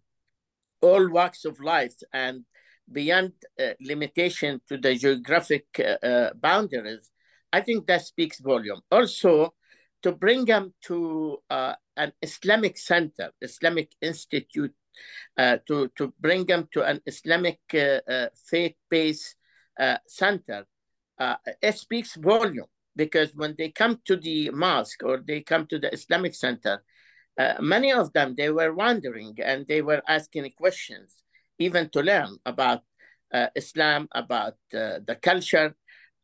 all 0.81 1.09
walks 1.09 1.45
of 1.45 1.59
life 1.59 1.95
and 2.13 2.45
beyond 2.91 3.33
uh, 3.59 3.69
limitation 3.81 4.61
to 4.67 4.77
the 4.77 4.95
geographic 4.95 5.65
uh, 5.79 6.29
boundaries 6.35 7.11
I 7.51 7.61
think 7.61 7.87
that 7.87 8.01
speaks 8.05 8.39
volume. 8.39 8.81
Also, 8.91 9.53
to 10.03 10.11
bring 10.11 10.45
them 10.45 10.73
to 10.83 11.37
uh, 11.49 11.73
an 11.97 12.13
Islamic 12.21 12.77
center, 12.77 13.31
Islamic 13.41 13.91
institute, 14.01 14.73
uh, 15.37 15.57
to, 15.67 15.89
to 15.97 16.13
bring 16.19 16.45
them 16.45 16.67
to 16.73 16.83
an 16.83 17.01
Islamic 17.05 17.59
uh, 17.73 17.99
uh 18.07 18.27
faith-based 18.49 19.35
uh, 19.79 19.97
center, 20.07 20.65
uh, 21.17 21.35
it 21.61 21.77
speaks 21.77 22.15
volume 22.15 22.67
because 22.95 23.33
when 23.35 23.55
they 23.57 23.69
come 23.69 23.99
to 24.05 24.15
the 24.15 24.49
mosque 24.51 25.03
or 25.03 25.17
they 25.25 25.41
come 25.41 25.65
to 25.67 25.79
the 25.79 25.93
Islamic 25.93 26.35
center, 26.35 26.83
many 27.59 27.91
of 27.91 28.11
them, 28.13 28.35
they 28.35 28.49
were 28.49 28.73
wondering 28.73 29.37
and 29.43 29.65
they 29.67 29.81
were 29.81 30.01
asking 30.07 30.51
questions, 30.57 31.23
even 31.57 31.89
to 31.89 32.01
learn 32.01 32.37
about 32.45 32.81
Islam, 33.55 34.07
about 34.13 34.55
the 34.71 35.17
culture, 35.21 35.75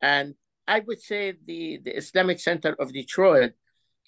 and 0.02 0.36
I 0.68 0.80
would 0.80 1.02
say 1.02 1.34
the, 1.46 1.80
the 1.84 1.96
Islamic 1.98 2.40
Center 2.40 2.76
of 2.80 2.92
Detroit 2.92 3.54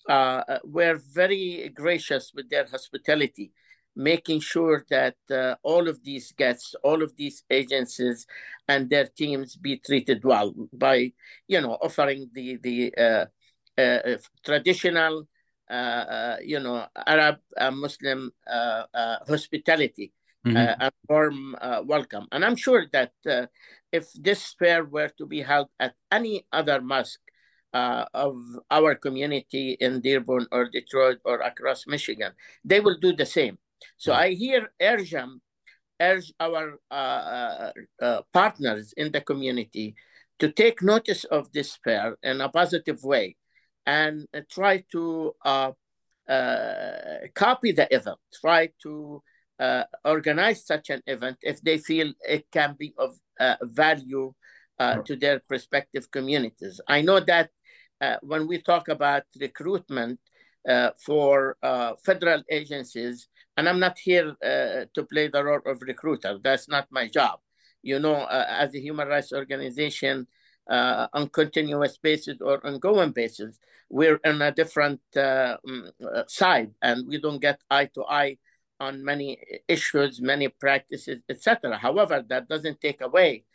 uh, 0.09 0.43
uh, 0.47 0.59
were 0.63 0.99
very 1.13 1.69
gracious 1.73 2.31
with 2.33 2.49
their 2.49 2.65
hospitality, 2.65 3.51
making 3.95 4.39
sure 4.39 4.85
that 4.89 5.15
uh, 5.29 5.55
all 5.63 5.87
of 5.87 6.03
these 6.03 6.31
guests, 6.31 6.75
all 6.83 7.03
of 7.03 7.15
these 7.15 7.43
agencies 7.49 8.25
and 8.67 8.89
their 8.89 9.05
teams 9.05 9.55
be 9.55 9.77
treated 9.77 10.23
well 10.23 10.53
by, 10.73 11.11
you 11.47 11.61
know, 11.61 11.77
offering 11.81 12.29
the, 12.33 12.57
the 12.57 12.93
uh, 12.97 13.25
uh 13.79 14.17
traditional, 14.43 15.19
uh, 15.21 15.23
you 16.43 16.59
know, 16.59 16.85
Arab 17.05 17.37
Muslim 17.73 18.31
hospitality 19.27 20.13
mm-hmm. 20.45 20.57
and 20.57 20.93
warm 21.09 21.55
welcome. 21.85 22.27
And 22.31 22.45
I'm 22.45 22.55
sure 22.55 22.85
that 22.93 23.11
if 23.91 24.11
this 24.13 24.55
fair 24.59 24.83
were 24.85 25.09
to 25.17 25.25
be 25.25 25.41
held 25.41 25.67
at 25.79 25.93
any 26.11 26.45
other 26.51 26.81
mosque 26.81 27.19
uh, 27.73 28.05
of 28.13 28.35
our 28.71 28.95
community 28.95 29.77
in 29.79 30.01
Dearborn 30.01 30.47
or 30.51 30.69
Detroit 30.69 31.19
or 31.25 31.39
across 31.41 31.85
Michigan, 31.87 32.31
they 32.63 32.79
will 32.79 32.97
do 32.99 33.15
the 33.15 33.25
same. 33.25 33.57
So 33.97 34.13
I 34.13 34.33
hear 34.33 34.71
urge 34.81 35.11
them, 35.11 35.41
urge 36.01 36.33
our 36.39 36.79
uh, 36.89 36.93
uh, 36.93 37.71
uh, 38.01 38.21
partners 38.33 38.93
in 38.97 39.11
the 39.11 39.21
community 39.21 39.95
to 40.39 40.51
take 40.51 40.81
notice 40.81 41.23
of 41.25 41.51
this 41.51 41.77
fair 41.83 42.17
in 42.23 42.41
a 42.41 42.49
positive 42.49 43.03
way 43.03 43.35
and 43.87 44.27
try 44.51 44.83
to 44.91 45.33
uh, 45.43 45.71
uh, 46.29 47.19
copy 47.33 47.71
the 47.71 47.87
event, 47.95 48.19
try 48.41 48.69
to 48.83 49.23
organize 50.05 50.67
such 50.67 50.91
an 50.91 51.01
event 51.07 51.37
if 51.41 51.61
they 51.61 51.79
feel 51.79 52.13
it 52.27 52.45
can 52.51 52.75
be 52.77 52.93
of 52.99 53.17
uh, 53.39 53.55
value 53.63 54.33
uh, 54.77 54.97
to 54.97 55.15
their 55.15 55.39
prospective 55.39 56.11
communities. 56.11 56.79
I 56.87 57.01
know 57.01 57.19
that 57.21 57.49
uh, 58.01 58.17
when 58.21 58.45
we 58.47 58.61
talk 58.61 58.89
about 58.89 59.23
recruitment 59.39 60.19
for 61.03 61.55
federal 62.05 62.43
agencies, 62.51 63.29
and 63.55 63.67
I'm 63.67 63.79
not 63.79 63.97
here 63.97 64.35
to 64.43 65.03
play 65.11 65.29
the 65.29 65.43
role 65.43 65.61
of 65.65 65.81
recruiter, 65.81 66.37
that's 66.43 66.67
not 66.67 66.87
my 66.91 67.07
job. 67.07 67.39
you 67.87 67.99
know, 67.99 68.15
uh, 68.15 68.45
as 68.49 68.75
a 68.75 68.79
human 68.79 69.07
rights 69.07 69.31
organization 69.31 70.27
uh, 70.69 71.07
on 71.13 71.29
continuous 71.29 71.97
basis 71.97 72.37
or 72.41 72.65
ongoing 72.65 73.11
basis. 73.11 73.59
We're 73.89 74.19
on 74.25 74.41
a 74.41 74.51
different 74.51 74.99
uh, 75.15 75.57
side 76.27 76.71
and 76.81 77.07
we 77.07 77.19
don't 77.19 77.41
get 77.41 77.61
eye 77.69 77.89
to 77.95 78.03
eye 78.05 78.37
on 78.79 79.03
many 79.03 79.39
issues, 79.67 80.21
many 80.21 80.49
practices, 80.49 81.21
etc. 81.29 81.77
However, 81.77 82.23
that 82.29 82.47
doesn't 82.47 82.81
take 82.81 83.01
away 83.01 83.45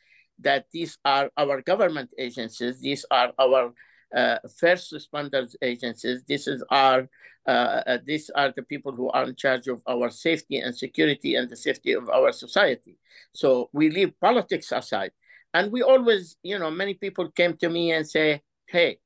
that 0.41 0.67
these 0.73 0.99
are 1.05 1.31
our 1.37 1.61
government 1.61 2.11
agencies, 2.19 2.81
these 2.81 3.05
are 3.11 3.33
our 3.39 3.73
uh, 4.15 4.39
first 4.59 4.93
responders 4.93 5.55
agencies, 5.63 6.23
this 6.27 6.47
is 6.47 6.65
our 6.71 7.09
uh, 7.47 7.99
these 8.05 8.31
are 8.31 8.53
the 8.55 8.63
people 8.63 8.93
who 8.93 9.11
are 9.11 9.25
in 9.25 9.35
charge 9.35 9.67
of 9.67 9.83
our 9.89 10.11
safety 10.11 10.59
and 10.59 10.77
security 10.77 11.35
and 11.35 11.51
the 11.51 11.57
safety 11.57 11.93
of 11.93 12.09
our 12.09 12.31
society. 12.31 12.97
So 13.33 13.69
we 13.73 13.91
leave 13.91 14.19
politics 14.21 14.71
aside. 14.71 15.11
And 15.55 15.71
we 15.71 15.83
always, 15.83 16.37
you 16.43 16.59
know, 16.59 16.71
many 16.71 16.95
people 16.95 17.31
came 17.31 17.57
to 17.59 17.69
me 17.69 17.93
and 17.93 18.09
say, 18.09 18.43
hey, 18.67 18.99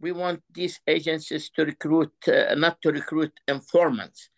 we 0.00 0.12
want 0.12 0.42
these 0.52 0.80
agencies 0.86 1.48
to 1.50 1.64
recruit, 1.64 2.12
uh, 2.26 2.54
not 2.56 2.82
to 2.82 2.90
recruit 2.90 3.32
informants. 3.46 4.28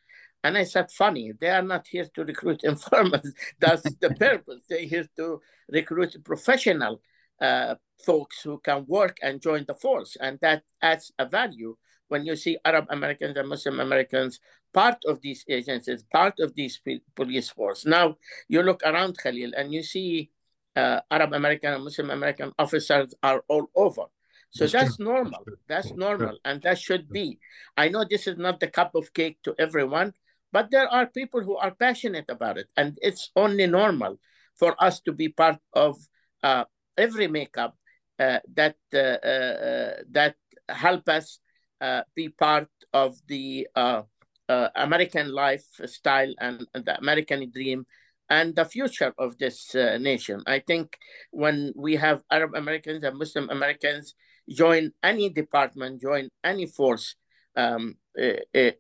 And 0.43 0.59
I 0.59 0.65
said, 0.65 0.91
funny, 0.91 1.33
they 1.41 1.49
are 1.49 1.63
not 1.63 1.87
here 1.87 2.07
to 2.15 2.25
recruit 2.25 2.61
informants. 2.65 3.33
That's 3.59 3.83
the 3.97 4.11
purpose. 4.19 4.61
They're 4.69 4.81
here 4.81 5.09
to 5.17 5.41
recruit 5.71 6.23
professional 6.23 7.01
uh, 7.41 7.77
folks 8.05 8.43
who 8.43 8.59
can 8.59 8.85
work 8.87 9.17
and 9.23 9.41
join 9.41 9.65
the 9.67 9.75
force. 9.75 10.17
And 10.21 10.39
that 10.43 10.63
adds 10.83 11.13
a 11.19 11.27
value 11.27 11.77
when 12.09 12.27
you 12.27 12.37
see 12.37 12.59
Arab 12.65 12.87
Americans 12.91 13.37
and 13.37 13.49
Muslim 13.49 13.81
Americans 13.81 14.39
part 14.75 14.99
of 15.07 15.21
these 15.23 15.45
agencies, 15.49 16.05
part 16.13 16.39
of 16.41 16.55
these 16.55 16.81
police 17.15 17.49
force. 17.49 17.87
Now 17.87 18.17
you 18.49 18.63
look 18.63 18.83
around 18.85 19.17
Khalil 19.19 19.53
and 19.57 19.73
you 19.73 19.83
see 19.83 20.31
uh, 20.77 21.01
Arab 21.11 21.33
American 21.33 21.73
and 21.73 21.85
Muslim 21.85 22.11
American 22.11 22.53
officers 22.59 23.15
are 23.23 23.43
all 23.49 23.67
over. 23.75 24.05
So 24.51 24.65
that's, 24.65 24.73
that's 24.73 24.99
normal. 25.01 25.45
That's 25.69 25.93
normal, 25.93 26.39
and 26.45 26.63
that 26.63 26.79
should 26.79 27.11
be. 27.11 27.39
I 27.77 27.89
know 27.89 28.05
this 28.09 28.27
is 28.27 28.39
not 28.39 28.61
the 28.61 28.69
cup 28.69 28.95
of 28.95 29.13
cake 29.13 29.39
to 29.45 29.55
everyone, 29.59 30.13
but 30.53 30.71
there 30.71 30.87
are 30.87 31.07
people 31.07 31.43
who 31.43 31.57
are 31.57 31.75
passionate 31.75 32.27
about 32.29 32.59
it, 32.59 32.71
and 32.77 32.97
it's 33.03 33.31
only 33.35 33.67
normal 33.67 34.21
for 34.55 34.77
us 34.79 35.01
to 35.01 35.13
be 35.13 35.29
part 35.29 35.59
of 35.73 35.99
uh, 36.45 36.65
every 36.97 37.27
makeup 37.27 37.77
uh, 38.19 38.39
that 38.55 38.77
uh, 38.95 39.19
uh, 39.27 39.95
that 40.11 40.37
help 40.69 41.09
us 41.09 41.41
uh, 41.81 42.03
be 42.15 42.29
part 42.29 42.69
of 42.93 43.17
the 43.27 43.67
uh, 43.75 44.03
uh, 44.49 44.69
American 44.77 45.33
lifestyle 45.33 46.33
and, 46.39 46.67
and, 46.75 46.85
the 46.85 46.97
American 46.99 47.51
dream 47.51 47.87
and 48.31 48.55
the 48.57 48.65
future 48.65 49.13
of 49.19 49.39
this 49.39 49.75
nation. 49.75 50.43
I 50.47 50.61
think 50.61 50.99
when 51.31 51.73
we 51.77 51.97
have 51.97 52.23
Arab 52.31 52.55
Americans 52.55 53.05
and 53.05 53.19
Muslim 53.19 53.51
Americans 53.51 54.15
join 54.49 54.93
any 55.03 55.29
department, 55.29 56.01
join 56.01 56.29
any 56.43 56.67
force, 56.67 57.17
um, 57.57 57.97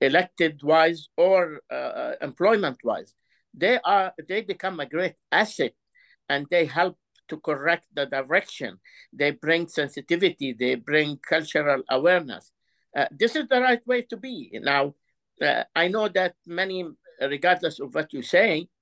elected 0.00 0.62
wise 0.62 1.08
or 1.16 1.60
employment 2.20 2.78
wise, 2.84 3.14
they 3.52 3.78
are 3.84 4.12
they 4.28 4.42
become 4.42 4.80
a 4.80 4.86
great 4.86 5.14
asset 5.30 5.72
and 6.28 6.46
they 6.50 6.64
help 6.64 6.98
to 7.28 7.38
correct 7.38 7.86
the 7.94 8.06
direction. 8.06 8.78
They 9.12 9.30
bring 9.30 9.68
sensitivity, 9.68 10.52
they 10.52 10.74
bring 10.74 11.18
cultural 11.18 11.82
awareness. 11.90 12.52
Uh, 12.96 13.06
this 13.10 13.36
is 13.36 13.48
the 13.48 13.60
right 13.60 13.84
way 13.86 14.02
to 14.02 14.16
be. 14.16 14.58
Now, 14.62 14.94
uh, 15.42 15.64
I 15.74 15.88
know 15.88 16.08
that 16.08 16.34
many, 16.46 16.86
regardless 17.20 17.80
of 17.80 17.94
what 17.94 18.12
you 18.12 18.22
say, 18.22 18.50
uh, 18.60 18.73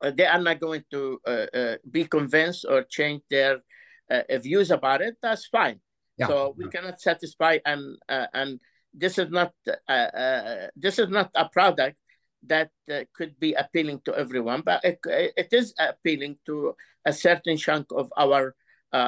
Uh, 0.00 0.10
they 0.10 0.26
are 0.26 0.40
not 0.40 0.60
going 0.60 0.84
to 0.90 1.20
uh, 1.26 1.46
uh, 1.54 1.76
be 1.90 2.04
convinced 2.04 2.64
or 2.68 2.82
change 2.84 3.22
their 3.30 3.58
uh, 4.10 4.22
uh 4.28 4.38
views 4.38 4.70
about 4.70 5.00
it. 5.02 5.16
That's 5.22 5.46
fine. 5.46 5.80
Yeah. 6.16 6.28
So 6.28 6.54
we 6.56 6.68
cannot 6.68 7.00
satisfy, 7.00 7.58
and 7.64 7.96
uh, 8.08 8.26
and 8.32 8.60
this 8.92 9.18
is 9.18 9.30
not 9.30 9.52
this 10.76 10.98
is 10.98 11.08
not 11.08 11.30
a 11.34 11.48
product 11.48 11.96
that 12.46 12.70
could 13.14 13.38
be 13.40 13.54
appealing 13.54 14.00
to 14.04 14.14
everyone, 14.14 14.62
but 14.64 14.84
it, 14.84 14.98
it 15.04 15.48
is 15.50 15.74
appealing 15.78 16.36
to 16.46 16.76
a 17.04 17.12
certain 17.12 17.56
chunk 17.56 17.86
of 17.90 18.12
our 18.16 18.54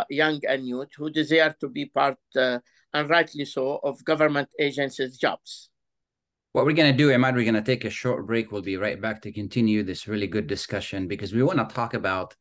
young 0.08 0.40
and 0.48 0.66
youth 0.66 0.88
who 0.96 1.10
desire 1.10 1.54
to 1.60 1.68
be 1.68 1.86
part 1.86 2.18
and 2.96 3.10
rightly 3.10 3.44
so, 3.44 3.78
of 3.82 4.04
government 4.04 4.48
agencies' 4.58 5.18
jobs. 5.18 5.70
What 6.56 6.64
we're 6.64 6.72
going 6.72 6.90
to 6.90 6.96
do, 6.96 7.12
Ahmad, 7.12 7.34
we're 7.34 7.44
going 7.44 7.52
to 7.52 7.60
take 7.60 7.84
a 7.84 7.90
short 7.90 8.26
break. 8.26 8.50
We'll 8.50 8.62
be 8.62 8.78
right 8.78 8.98
back 8.98 9.20
to 9.20 9.30
continue 9.30 9.82
this 9.82 10.08
really 10.08 10.26
good 10.26 10.46
discussion 10.46 11.06
because 11.06 11.34
we 11.34 11.42
want 11.42 11.58
to 11.58 11.74
talk 11.74 11.92
about 11.92 12.34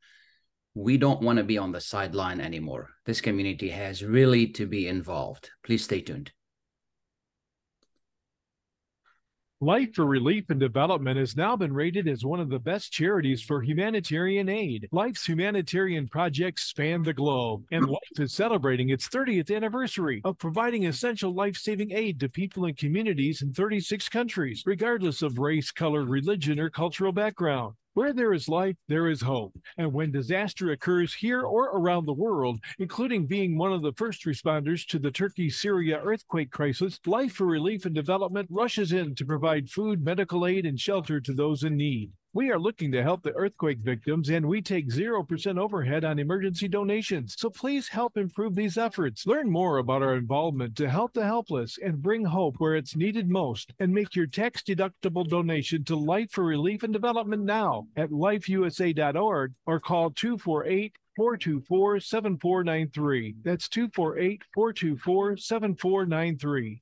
we 0.73 0.95
don't 0.95 1.21
want 1.21 1.35
to 1.37 1.43
be 1.43 1.57
on 1.57 1.73
the 1.73 1.81
sideline 1.81 2.39
anymore. 2.39 2.91
This 3.05 3.19
community 3.19 3.67
has 3.71 4.05
really 4.05 4.47
to 4.53 4.67
be 4.67 4.87
involved. 4.87 5.49
Please 5.65 5.83
stay 5.83 5.99
tuned. 5.99 6.31
Life 9.61 9.93
for 9.95 10.05
Relief 10.05 10.49
and 10.49 10.59
Development 10.59 11.17
has 11.17 11.37
now 11.37 11.55
been 11.55 11.73
rated 11.73 12.09
as 12.09 12.25
one 12.25 12.41
of 12.41 12.49
the 12.49 12.59
best 12.59 12.91
charities 12.91 13.41
for 13.41 13.61
humanitarian 13.61 14.49
aid. 14.49 14.89
Life's 14.91 15.25
humanitarian 15.25 16.09
projects 16.09 16.63
span 16.63 17.03
the 17.03 17.13
globe, 17.13 17.63
and 17.71 17.87
Life 17.87 18.19
is 18.19 18.33
celebrating 18.33 18.89
its 18.89 19.07
30th 19.07 19.55
anniversary 19.55 20.19
of 20.25 20.37
providing 20.39 20.87
essential 20.87 21.33
life 21.33 21.55
saving 21.55 21.93
aid 21.93 22.19
to 22.19 22.27
people 22.27 22.65
and 22.65 22.75
communities 22.75 23.43
in 23.43 23.53
36 23.53 24.09
countries, 24.09 24.61
regardless 24.65 25.21
of 25.21 25.39
race, 25.39 25.71
color, 25.71 26.03
religion, 26.03 26.59
or 26.59 26.69
cultural 26.69 27.13
background. 27.13 27.75
Where 27.95 28.11
there 28.11 28.33
is 28.33 28.49
life, 28.49 28.75
there 28.89 29.07
is 29.09 29.21
hope. 29.21 29.57
And 29.77 29.93
when 29.93 30.11
disaster 30.11 30.71
occurs 30.71 31.13
here 31.13 31.43
or 31.43 31.77
around 31.77 32.05
the 32.05 32.13
world, 32.13 32.59
including 32.77 33.25
being 33.25 33.57
one 33.57 33.71
of 33.71 33.81
the 33.83 33.93
first 33.93 34.25
responders 34.25 34.85
to 34.87 34.99
the 34.99 35.11
Turkey 35.11 35.49
Syria 35.49 36.01
earthquake 36.03 36.51
crisis, 36.51 36.99
Life 37.05 37.31
for 37.31 37.45
Relief 37.45 37.85
and 37.85 37.95
Development 37.95 38.49
rushes 38.51 38.91
in 38.91 39.15
to 39.15 39.25
provide 39.25 39.69
food, 39.69 40.03
medical 40.03 40.45
aid, 40.45 40.65
and 40.65 40.77
shelter 40.77 41.21
to 41.21 41.33
those 41.33 41.63
in 41.63 41.77
need. 41.77 42.11
We 42.35 42.51
are 42.51 42.59
looking 42.59 42.91
to 42.91 43.01
help 43.01 43.23
the 43.23 43.33
earthquake 43.33 43.77
victims 43.77 44.27
and 44.29 44.45
we 44.45 44.61
take 44.61 44.89
0% 44.89 45.57
overhead 45.57 46.03
on 46.03 46.19
emergency 46.19 46.67
donations. 46.67 47.33
So 47.37 47.49
please 47.49 47.87
help 47.87 48.17
improve 48.17 48.55
these 48.55 48.77
efforts. 48.77 49.25
Learn 49.25 49.49
more 49.49 49.77
about 49.77 50.01
our 50.01 50.17
involvement 50.17 50.75
to 50.75 50.89
help 50.89 51.13
the 51.13 51.23
helpless 51.23 51.79
and 51.81 52.01
bring 52.01 52.25
hope 52.25 52.55
where 52.57 52.75
it's 52.75 52.93
needed 52.93 53.29
most. 53.29 53.71
And 53.79 53.93
make 53.93 54.17
your 54.17 54.27
tax 54.27 54.63
deductible 54.63 55.25
donation 55.25 55.85
to 55.85 55.95
Life 55.95 56.31
for 56.31 56.43
Relief 56.43 56.83
and 56.83 56.91
Development 56.91 57.45
now 57.45 57.87
at 57.95 58.09
lifeusa.org 58.09 59.53
or 59.65 59.79
call 59.79 60.11
248 60.11 60.93
424 61.15 62.01
7493. 62.01 63.35
That's 63.45 63.69
248 63.69 64.41
424 64.53 65.37
7493. 65.37 66.81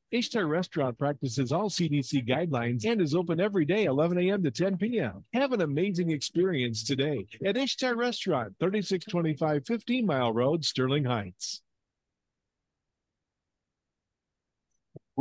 Ishtar 0.11 0.45
Restaurant 0.45 0.97
practices 0.97 1.53
all 1.53 1.69
CDC 1.69 2.27
guidelines 2.27 2.85
and 2.85 2.99
is 2.99 3.15
open 3.15 3.39
every 3.39 3.63
day, 3.63 3.85
11 3.85 4.17
a.m. 4.17 4.43
to 4.43 4.51
10 4.51 4.77
p.m. 4.77 5.23
Have 5.31 5.53
an 5.53 5.61
amazing 5.61 6.11
experience 6.11 6.83
today 6.83 7.25
at 7.45 7.55
Ishtar 7.55 7.95
Restaurant, 7.95 8.53
3625 8.59 9.65
15 9.65 10.05
Mile 10.05 10.33
Road, 10.33 10.65
Sterling 10.65 11.05
Heights. 11.05 11.61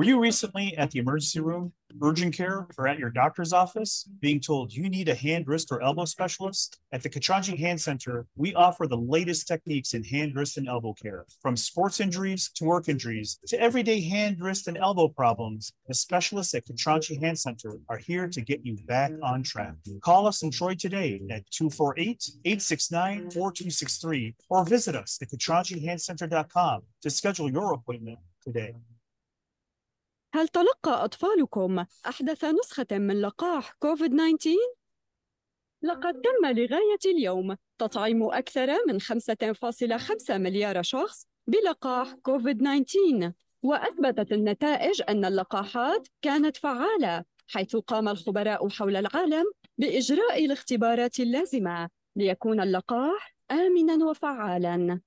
Were 0.01 0.07
you 0.07 0.19
recently 0.19 0.75
at 0.79 0.91
the 0.91 0.99
emergency 0.99 1.41
room, 1.41 1.75
urgent 2.01 2.35
care, 2.35 2.67
or 2.79 2.89
at 2.89 2.99
your 2.99 3.11
doctor's 3.11 3.53
office 3.53 4.09
being 4.21 4.41
told 4.41 4.73
you 4.73 4.89
need 4.89 5.11
a 5.11 5.15
hand, 5.15 5.47
wrist, 5.47 5.71
or 5.71 5.83
elbow 5.83 6.07
specialist? 6.07 6.81
At 6.91 7.03
the 7.03 7.11
Katranji 7.11 7.59
Hand 7.59 7.83
Center, 7.83 8.27
we 8.35 8.55
offer 8.55 8.87
the 8.87 8.97
latest 8.97 9.47
techniques 9.47 9.93
in 9.93 10.03
hand, 10.03 10.35
wrist, 10.35 10.57
and 10.57 10.67
elbow 10.67 10.95
care. 10.95 11.27
From 11.43 11.55
sports 11.55 12.01
injuries 12.01 12.51
to 12.55 12.65
work 12.65 12.89
injuries 12.89 13.39
to 13.49 13.61
everyday 13.61 14.01
hand, 14.01 14.41
wrist, 14.41 14.69
and 14.69 14.79
elbow 14.79 15.07
problems, 15.07 15.75
the 15.87 15.93
specialists 15.93 16.55
at 16.55 16.67
Katranji 16.67 17.21
Hand 17.21 17.39
Center 17.39 17.77
are 17.91 17.99
here 17.99 18.27
to 18.27 18.41
get 18.41 18.65
you 18.65 18.79
back 18.87 19.13
on 19.23 19.43
track. 19.43 19.75
Call 20.01 20.27
us 20.27 20.43
in 20.43 20.51
Troy 20.51 20.77
today 20.77 21.21
at 21.31 21.45
248-869-4263 21.51 24.35
or 24.49 24.65
visit 24.65 24.97
us 24.97 25.19
at 25.21 25.29
katranjihandcenter.com 25.29 26.81
to 27.03 27.11
schedule 27.11 27.53
your 27.53 27.75
appointment 27.75 28.19
today. 28.43 28.73
هل 30.35 30.49
تلقى 30.49 31.05
أطفالكم 31.05 31.85
أحدث 32.09 32.45
نسخة 32.45 32.87
من 32.93 33.21
لقاح 33.21 33.73
كوفيد 33.73 34.17
19؟ 34.17 34.57
لقد 35.83 36.21
تم 36.21 36.47
لغاية 36.47 36.99
اليوم. 37.07 37.57
تطعيم 37.79 38.23
أكثر 38.23 38.67
من 38.89 39.01
5.5 39.01 40.39
مليار 40.39 40.83
شخص 40.83 41.27
بلقاح 41.47 42.15
كوفيد-19 42.15 43.33
وأثبتت 43.63 44.33
النتائج 44.33 45.03
أن 45.09 45.25
اللقاحات 45.25 46.09
كانت 46.23 46.57
فعالة 46.57 47.25
حيث 47.47 47.77
قام 47.77 48.09
الخبراء 48.09 48.69
حول 48.69 48.97
العالم 48.97 49.45
بإجراء 49.79 50.45
الاختبارات 50.45 51.21
اللازمة 51.21 51.89
ليكون 52.17 52.61
اللقاح 52.61 53.37
آمناً 53.51 54.05
وفعالاً. 54.05 55.01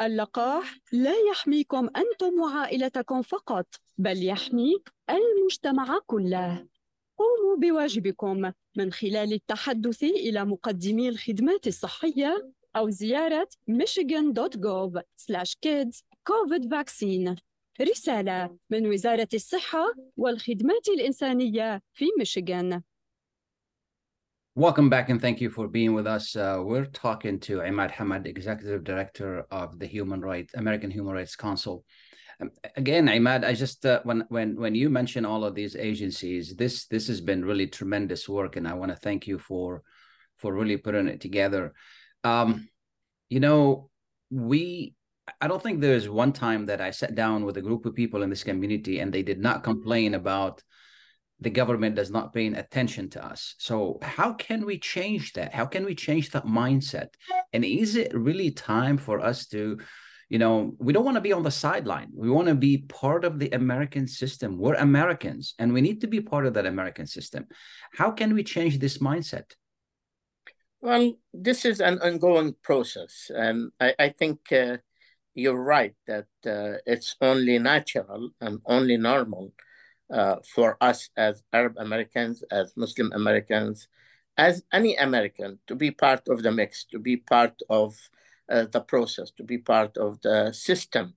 اللقاح 0.00 0.78
لا 0.92 1.14
يحميكم 1.30 1.88
أنتم 1.96 2.40
وعائلتكم 2.40 3.22
فقط 3.22 3.66
بل 3.98 4.24
يحمي 4.24 4.82
المجتمع 5.10 5.98
كله. 6.06 6.66
قوموا 7.18 7.56
بواجبكم 7.56 8.52
من 8.76 8.92
خلال 8.92 9.32
التحدث 9.32 10.02
إلى 10.02 10.44
مقدمي 10.44 11.08
الخدمات 11.08 11.66
الصحية 11.66 12.52
أو 12.76 12.90
زيارة 12.90 13.48
michigan.gov 13.70 15.00
kids 15.66 16.02
covid 16.30 16.62
vaccine 16.68 17.34
رسالة 17.80 18.56
من 18.70 18.86
وزارة 18.86 19.28
الصحة 19.34 19.94
والخدمات 20.16 20.88
الإنسانية 20.88 21.82
في 21.94 22.04
ميشيغان. 22.18 22.82
Welcome 24.58 24.90
back 24.90 25.08
and 25.08 25.22
thank 25.22 25.40
you 25.40 25.50
for 25.50 25.68
being 25.68 25.94
with 25.94 26.08
us. 26.08 26.34
Uh, 26.34 26.60
we're 26.60 26.86
talking 26.86 27.38
to 27.42 27.58
Imad 27.58 27.92
Hamad, 27.92 28.26
Executive 28.26 28.82
Director 28.82 29.46
of 29.52 29.78
the 29.78 29.86
Human 29.86 30.20
Rights 30.20 30.52
American 30.54 30.90
Human 30.90 31.14
Rights 31.14 31.36
Council. 31.36 31.84
Um, 32.40 32.50
again, 32.74 33.06
Imad, 33.06 33.44
I 33.44 33.54
just 33.54 33.86
uh, 33.86 34.00
when 34.02 34.24
when 34.30 34.56
when 34.56 34.74
you 34.74 34.90
mention 34.90 35.24
all 35.24 35.44
of 35.44 35.54
these 35.54 35.76
agencies, 35.76 36.56
this 36.56 36.86
this 36.86 37.06
has 37.06 37.20
been 37.20 37.44
really 37.44 37.68
tremendous 37.68 38.28
work, 38.28 38.56
and 38.56 38.66
I 38.66 38.74
want 38.74 38.90
to 38.90 38.96
thank 38.96 39.28
you 39.28 39.38
for 39.38 39.84
for 40.38 40.52
really 40.52 40.76
putting 40.76 41.06
it 41.06 41.20
together. 41.20 41.72
Um, 42.24 42.68
you 43.28 43.38
know, 43.38 43.90
we 44.28 44.96
I 45.40 45.46
don't 45.46 45.62
think 45.62 45.80
there's 45.80 46.08
one 46.08 46.32
time 46.32 46.66
that 46.66 46.80
I 46.80 46.90
sat 46.90 47.14
down 47.14 47.44
with 47.44 47.58
a 47.58 47.62
group 47.62 47.86
of 47.86 47.94
people 47.94 48.24
in 48.24 48.30
this 48.30 48.42
community 48.42 48.98
and 48.98 49.12
they 49.12 49.22
did 49.22 49.38
not 49.38 49.62
complain 49.62 50.14
about 50.14 50.64
the 51.40 51.50
government 51.50 51.94
does 51.94 52.10
not 52.10 52.32
paying 52.32 52.54
attention 52.56 53.08
to 53.10 53.24
us. 53.24 53.54
So 53.58 53.98
how 54.02 54.32
can 54.32 54.66
we 54.66 54.78
change 54.78 55.34
that? 55.34 55.54
How 55.54 55.66
can 55.66 55.84
we 55.84 55.94
change 55.94 56.30
that 56.30 56.46
mindset? 56.46 57.08
And 57.52 57.64
is 57.64 57.96
it 57.96 58.12
really 58.14 58.50
time 58.50 58.98
for 58.98 59.20
us 59.20 59.46
to, 59.48 59.78
you 60.28 60.38
know, 60.38 60.74
we 60.78 60.92
don't 60.92 61.04
want 61.04 61.14
to 61.14 61.20
be 61.20 61.32
on 61.32 61.44
the 61.44 61.50
sideline. 61.50 62.08
We 62.12 62.28
want 62.28 62.48
to 62.48 62.54
be 62.54 62.78
part 62.78 63.24
of 63.24 63.38
the 63.38 63.50
American 63.50 64.08
system. 64.08 64.58
We're 64.58 64.74
Americans 64.74 65.54
and 65.58 65.72
we 65.72 65.80
need 65.80 66.00
to 66.00 66.06
be 66.06 66.20
part 66.20 66.44
of 66.44 66.54
that 66.54 66.66
American 66.66 67.06
system. 67.06 67.46
How 67.92 68.10
can 68.10 68.34
we 68.34 68.42
change 68.42 68.78
this 68.78 68.98
mindset? 68.98 69.52
Well, 70.80 71.14
this 71.32 71.64
is 71.64 71.80
an 71.80 71.98
ongoing 72.00 72.54
process. 72.62 73.30
And 73.34 73.70
I, 73.80 73.94
I 73.98 74.08
think 74.10 74.52
uh, 74.52 74.78
you're 75.34 75.62
right 75.62 75.94
that 76.06 76.26
uh, 76.44 76.78
it's 76.84 77.16
only 77.20 77.58
natural 77.58 78.30
and 78.40 78.60
only 78.66 78.96
normal 78.96 79.52
uh, 80.10 80.36
for 80.54 80.76
us 80.80 81.10
as 81.16 81.42
Arab 81.52 81.74
Americans, 81.78 82.42
as 82.50 82.72
Muslim 82.76 83.12
Americans, 83.12 83.88
as 84.36 84.62
any 84.72 84.96
American 84.96 85.58
to 85.66 85.74
be 85.74 85.90
part 85.90 86.28
of 86.28 86.42
the 86.42 86.50
mix, 86.50 86.84
to 86.84 86.98
be 86.98 87.16
part 87.16 87.54
of 87.68 87.96
uh, 88.50 88.66
the 88.70 88.80
process, 88.80 89.30
to 89.32 89.42
be 89.44 89.58
part 89.58 89.96
of 89.96 90.20
the 90.22 90.52
system. 90.52 91.14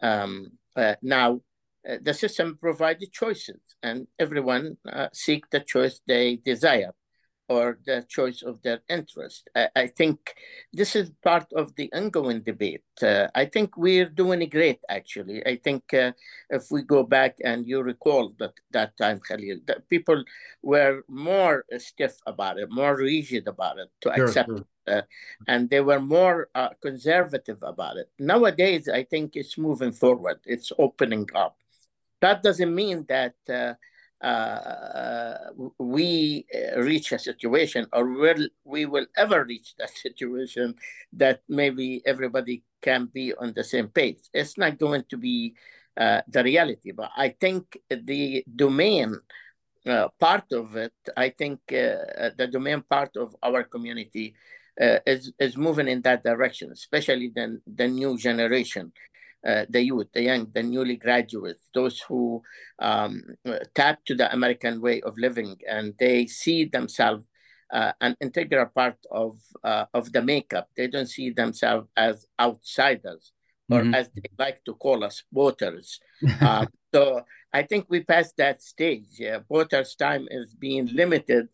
Um, 0.00 0.52
uh, 0.76 0.94
now, 1.02 1.40
uh, 1.88 1.96
the 2.00 2.14
system 2.14 2.58
provides 2.60 3.08
choices, 3.10 3.60
and 3.82 4.06
everyone 4.18 4.76
uh, 4.90 5.08
seek 5.12 5.48
the 5.50 5.60
choice 5.60 6.00
they 6.06 6.36
desire 6.36 6.92
or 7.50 7.78
the 7.84 8.06
choice 8.08 8.42
of 8.42 8.62
their 8.62 8.80
interest. 8.88 9.50
I, 9.56 9.68
I, 9.74 9.86
think 9.88 10.36
this 10.72 10.94
is 10.94 11.10
part 11.20 11.52
of 11.52 11.74
the 11.74 11.92
ongoing 11.92 12.42
debate. 12.42 12.84
Uh, 13.02 13.26
I 13.34 13.46
think 13.46 13.76
we're 13.76 14.08
doing 14.08 14.48
great, 14.48 14.78
actually. 14.88 15.44
I 15.44 15.56
think 15.56 15.92
uh, 15.92 16.12
if 16.48 16.70
we 16.70 16.82
go 16.82 17.02
back 17.02 17.38
and 17.44 17.66
you 17.66 17.82
recall 17.82 18.32
that 18.38 18.54
that 18.70 18.96
time, 18.96 19.18
Khalil, 19.18 19.58
that 19.66 19.88
people 19.88 20.22
were 20.62 21.02
more 21.08 21.64
stiff 21.78 22.14
about 22.24 22.60
it, 22.60 22.70
more 22.70 22.96
rigid 22.96 23.48
about 23.48 23.78
it 23.80 23.90
to 24.02 24.12
sure, 24.14 24.24
accept 24.24 24.48
sure. 24.48 24.64
Uh, 24.86 25.02
and 25.48 25.68
they 25.70 25.80
were 25.80 26.00
more 26.00 26.48
uh, 26.54 26.70
conservative 26.80 27.58
about 27.62 27.96
it. 27.96 28.08
Nowadays, 28.18 28.88
I 28.88 29.02
think 29.02 29.34
it's 29.34 29.58
moving 29.58 29.92
forward. 29.92 30.38
It's 30.46 30.70
opening 30.78 31.28
up. 31.34 31.56
That 32.20 32.42
doesn't 32.42 32.74
mean 32.74 33.06
that 33.08 33.34
uh, 33.48 33.74
we 35.78 36.46
uh, 36.54 36.80
reach 36.80 37.12
a 37.12 37.18
situation 37.18 37.86
or 37.92 38.04
will 38.04 38.48
we 38.64 38.84
will 38.84 39.06
ever 39.16 39.44
reach 39.44 39.74
that 39.78 39.90
situation 40.06 40.74
that 41.12 41.40
maybe 41.48 42.02
everybody 42.04 42.62
can 42.82 43.06
be 43.06 43.34
on 43.34 43.52
the 43.54 43.64
same 43.64 43.88
page. 43.88 44.18
It's 44.32 44.58
not 44.58 44.78
going 44.78 45.04
to 45.10 45.16
be 45.16 45.54
uh, 45.96 46.22
the 46.28 46.44
reality, 46.44 46.92
but 46.92 47.10
I 47.16 47.30
think 47.30 47.78
the 47.88 48.44
domain 48.54 49.18
uh, 49.86 50.08
part 50.18 50.52
of 50.52 50.76
it, 50.76 50.92
I 51.16 51.30
think 51.30 51.60
uh, 51.72 52.30
the 52.36 52.48
domain 52.50 52.82
part 52.88 53.16
of 53.16 53.34
our 53.42 53.64
community 53.64 54.34
uh, 54.80 54.98
is 55.06 55.32
is 55.38 55.56
moving 55.56 55.88
in 55.88 56.02
that 56.02 56.22
direction, 56.22 56.70
especially 56.72 57.32
the 57.34 57.60
the 57.66 57.88
new 57.88 58.16
generation 58.16 58.92
uh, 59.46 59.64
the 59.68 59.82
youth, 59.82 60.08
the 60.12 60.22
young, 60.22 60.46
the 60.54 60.62
newly 60.62 60.96
graduates, 60.96 61.68
those 61.74 62.00
who 62.00 62.42
um, 62.78 63.22
tap 63.74 64.04
to 64.04 64.14
the 64.14 64.32
American 64.32 64.80
way 64.80 65.00
of 65.00 65.14
living 65.16 65.56
and 65.68 65.94
they 65.98 66.26
see 66.26 66.64
themselves 66.64 67.24
uh, 67.72 67.92
an 68.00 68.16
integral 68.20 68.66
part 68.66 68.96
of 69.10 69.38
uh, 69.62 69.86
of 69.94 70.12
the 70.12 70.22
makeup. 70.22 70.68
They 70.76 70.88
don't 70.88 71.06
see 71.06 71.30
themselves 71.30 71.88
as 71.96 72.26
outsiders, 72.38 73.32
or 73.70 73.82
mm-hmm. 73.82 73.94
as 73.94 74.10
they 74.14 74.30
like 74.38 74.64
to 74.64 74.74
call 74.74 75.04
us, 75.04 75.22
voters. 75.32 76.00
Um, 76.40 76.66
so 76.92 77.22
I 77.52 77.62
think 77.62 77.86
we 77.88 78.02
passed 78.02 78.36
that 78.36 78.62
stage. 78.62 79.20
Uh, 79.20 79.40
voters' 79.48 79.94
time 79.94 80.26
is 80.30 80.54
being 80.54 80.86
limited, 80.92 81.48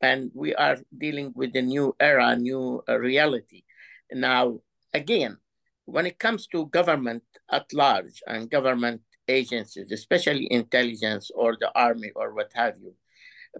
and 0.00 0.30
we 0.34 0.54
are 0.54 0.76
dealing 0.96 1.32
with 1.34 1.56
a 1.56 1.62
new 1.62 1.96
era, 1.98 2.36
new 2.36 2.82
uh, 2.88 2.98
reality. 2.98 3.64
Now, 4.12 4.60
again, 4.92 5.38
when 5.86 6.06
it 6.06 6.18
comes 6.18 6.46
to 6.48 6.66
government 6.66 7.22
at 7.50 7.72
large 7.72 8.22
and 8.26 8.50
government 8.50 9.00
agencies, 9.28 9.90
especially 9.92 10.50
intelligence 10.50 11.30
or 11.34 11.56
the 11.60 11.70
army 11.74 12.10
or 12.14 12.34
what 12.34 12.50
have 12.54 12.76
you, 12.78 12.94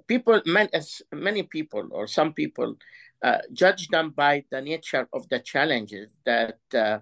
people, 0.06 0.40
many, 0.46 0.70
many 1.12 1.42
people 1.42 1.88
or 1.90 2.06
some 2.06 2.32
people 2.32 2.76
uh, 3.22 3.38
judge 3.52 3.88
them 3.88 4.10
by 4.10 4.44
the 4.50 4.60
nature 4.60 5.08
of 5.12 5.28
the 5.28 5.38
challenges 5.38 6.12
that 6.24 6.58
uh, 6.74 6.98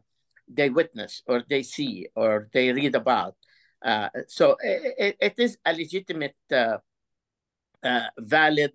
they 0.49 0.69
witness 0.69 1.23
or 1.27 1.43
they 1.49 1.63
see 1.63 2.09
or 2.15 2.49
they 2.53 2.73
read 2.73 2.95
about. 2.95 3.37
Uh, 3.83 4.09
so 4.29 4.57
it, 4.61 5.17
it 5.21 5.35
is 5.39 5.57
a 5.65 5.73
legitimate, 5.73 6.37
uh, 6.53 6.79
uh, 7.83 8.09
valid 8.19 8.73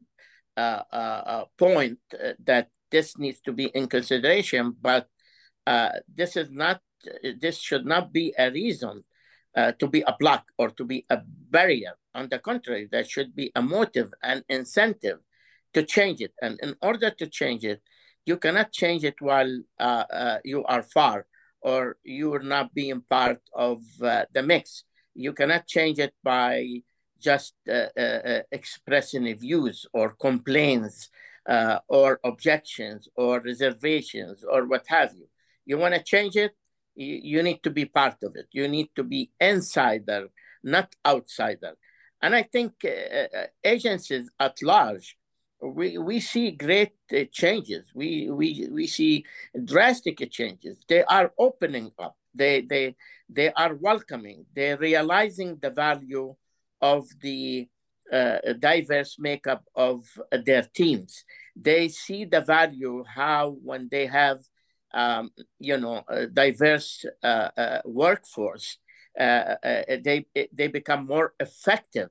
uh, 0.58 1.43
point 1.58 1.99
that 2.39 2.69
this 2.89 3.17
needs 3.17 3.41
to 3.41 3.51
be 3.51 3.65
in 3.65 3.88
consideration, 3.88 4.75
but 4.81 5.08
uh, 5.65 5.89
this 6.13 6.36
is 6.36 6.49
not 6.51 6.82
this 7.39 7.60
should 7.60 7.86
not 7.86 8.12
be 8.12 8.34
a 8.38 8.49
reason 8.49 9.04
uh, 9.56 9.71
to 9.73 9.88
be 9.88 10.01
a 10.01 10.15
block 10.19 10.45
or 10.58 10.69
to 10.69 10.84
be 10.84 11.06
a 11.10 11.19
barrier. 11.25 11.93
On 12.15 12.28
the 12.30 12.39
contrary, 12.39 12.88
there 12.91 13.04
should 13.04 13.36
be 13.36 13.51
a 13.56 13.62
motive 13.62 14.12
and 14.23 14.43
incentive 14.49 15.19
to 15.73 15.84
change 15.84 16.21
it. 16.21 16.34
And 16.41 16.60
in 16.63 16.75
order 16.82 17.12
to 17.12 17.28
change 17.28 17.63
it, 17.63 17.82
you 18.25 18.38
cannot 18.38 18.71
change 18.71 19.04
it 19.04 19.21
while 19.21 19.62
uh, 19.80 20.06
uh 20.10 20.38
you 20.43 20.63
are 20.65 20.82
far 20.82 21.28
or 21.62 21.97
you 22.04 22.34
are 22.34 22.43
not 22.43 22.73
being 22.73 23.01
part 23.01 23.41
of 23.54 23.84
uh, 24.01 24.25
the 24.34 24.41
mix. 24.41 24.84
You 25.13 25.34
cannot 25.34 25.67
change 25.67 25.99
it 25.99 26.13
by 26.23 26.82
just 27.19 27.56
expressing 28.51 29.34
views 29.38 29.86
or 29.93 30.15
complaints 30.19 31.10
or 31.88 32.19
objections 32.23 33.08
or 33.15 33.39
reservations 33.39 34.43
or 34.43 34.65
what 34.65 34.86
have 34.88 35.13
you 35.13 35.28
you 35.65 35.78
want 35.78 35.95
to 35.95 36.04
change 36.04 36.36
it, 36.36 36.54
you, 36.95 37.43
need 37.43 37.62
to 37.63 37.69
be 37.69 37.86
part 37.86 38.17
of 38.23 38.36
it. 38.36 38.47
You 38.51 38.67
need 38.67 38.89
to 38.95 39.04
be 39.04 39.32
insider, 39.39 40.28
not 40.63 40.95
outsider. 41.06 41.73
And 42.21 42.34
I 42.34 42.43
think 42.43 42.73
uh, 42.86 42.88
uh 42.89 43.47
agencies 43.63 44.30
at 44.39 44.62
large, 44.62 45.17
we, 45.62 45.97
we 45.97 46.19
see 46.19 46.51
great 46.51 46.93
uh, 47.13 47.23
changes. 47.32 47.91
We, 47.93 48.30
we, 48.30 48.67
we 48.71 48.88
see 48.88 49.25
drastic 49.63 50.30
changes. 50.32 50.78
They 50.88 51.04
are 51.04 51.34
opening 51.38 51.91
up. 51.99 52.15
They, 52.34 52.62
they, 52.62 52.95
they 53.30 53.51
are 53.54 53.75
welcoming. 53.75 54.45
They're 54.56 54.78
realizing 54.78 55.58
the 55.62 55.69
value 55.69 56.36
of 56.82 57.08
the 57.21 57.67
uh, 58.12 58.38
diverse 58.60 59.17
makeup 59.17 59.63
of 59.75 60.06
their 60.45 60.63
teams. 60.73 61.23
They 61.56 61.88
see 61.88 62.25
the 62.25 62.41
value 62.41 63.04
how 63.08 63.58
when 63.63 63.88
they 63.89 64.06
have 64.06 64.39
um, 64.93 65.32
you 65.60 65.78
know, 65.78 66.04
a 66.08 66.28
diverse 66.28 67.06
uh, 67.24 67.50
uh, 67.58 67.82
workforce, 67.86 68.78
uh, 69.19 69.56
uh, 69.63 69.84
they 70.04 70.26
they 70.54 70.67
become 70.67 71.08
more 71.08 71.34
effective 71.39 72.10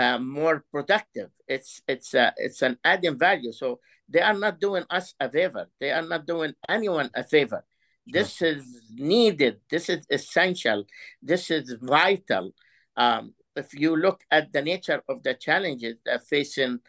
uh, 0.00 0.18
more 0.18 0.64
productive. 0.72 1.30
It's 1.46 1.82
it's 1.86 2.14
uh, 2.14 2.30
it's 2.36 2.62
an 2.62 2.78
adding 2.84 3.18
value. 3.18 3.52
So 3.52 3.80
they 4.08 4.20
are 4.20 4.38
not 4.38 4.58
doing 4.58 4.84
us 4.88 5.14
a 5.20 5.28
favor. 5.30 5.68
They 5.78 5.90
are 5.90 6.06
not 6.06 6.26
doing 6.26 6.54
anyone 6.68 7.10
a 7.14 7.22
favor. 7.22 7.64
This 8.06 8.40
is 8.42 8.64
needed. 8.94 9.60
This 9.70 9.88
is 9.88 10.06
essential. 10.10 10.84
This 11.22 11.50
is 11.50 11.76
vital. 11.82 12.52
Um, 12.96 13.34
if 13.54 13.74
you 13.74 13.94
look 13.94 14.22
at 14.30 14.52
the 14.52 14.62
nature 14.62 15.02
of 15.08 15.22
the 15.22 15.34
challenges 15.34 15.96
that 16.06 16.26
facing 16.26 16.80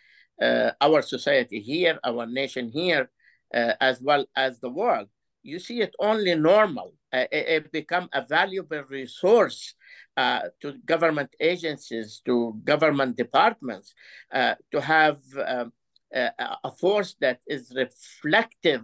uh, 0.42 0.72
our 0.80 1.02
society 1.02 1.60
here, 1.60 2.00
our 2.04 2.26
nation 2.26 2.70
here, 2.70 3.12
uh, 3.54 3.74
as 3.82 4.02
well 4.02 4.26
as 4.36 4.60
the 4.60 4.70
world, 4.70 5.10
you 5.44 5.60
see 5.60 5.82
it 5.82 5.96
only 6.00 6.36
normal. 6.36 6.94
Uh, 7.14 7.26
it, 7.32 7.48
it 7.48 7.72
become 7.72 8.10
a 8.14 8.26
valuable 8.26 8.84
resource 8.90 9.74
uh, 10.18 10.42
to 10.62 10.74
government 10.86 11.30
agencies, 11.40 12.22
to 12.26 12.60
government 12.64 13.18
departments, 13.18 13.94
uh, 14.32 14.56
to 14.72 14.80
have 14.82 15.20
um, 15.46 15.74
a 16.14 16.72
force 16.78 17.16
that 17.22 17.40
is 17.48 17.72
reflective 17.76 18.84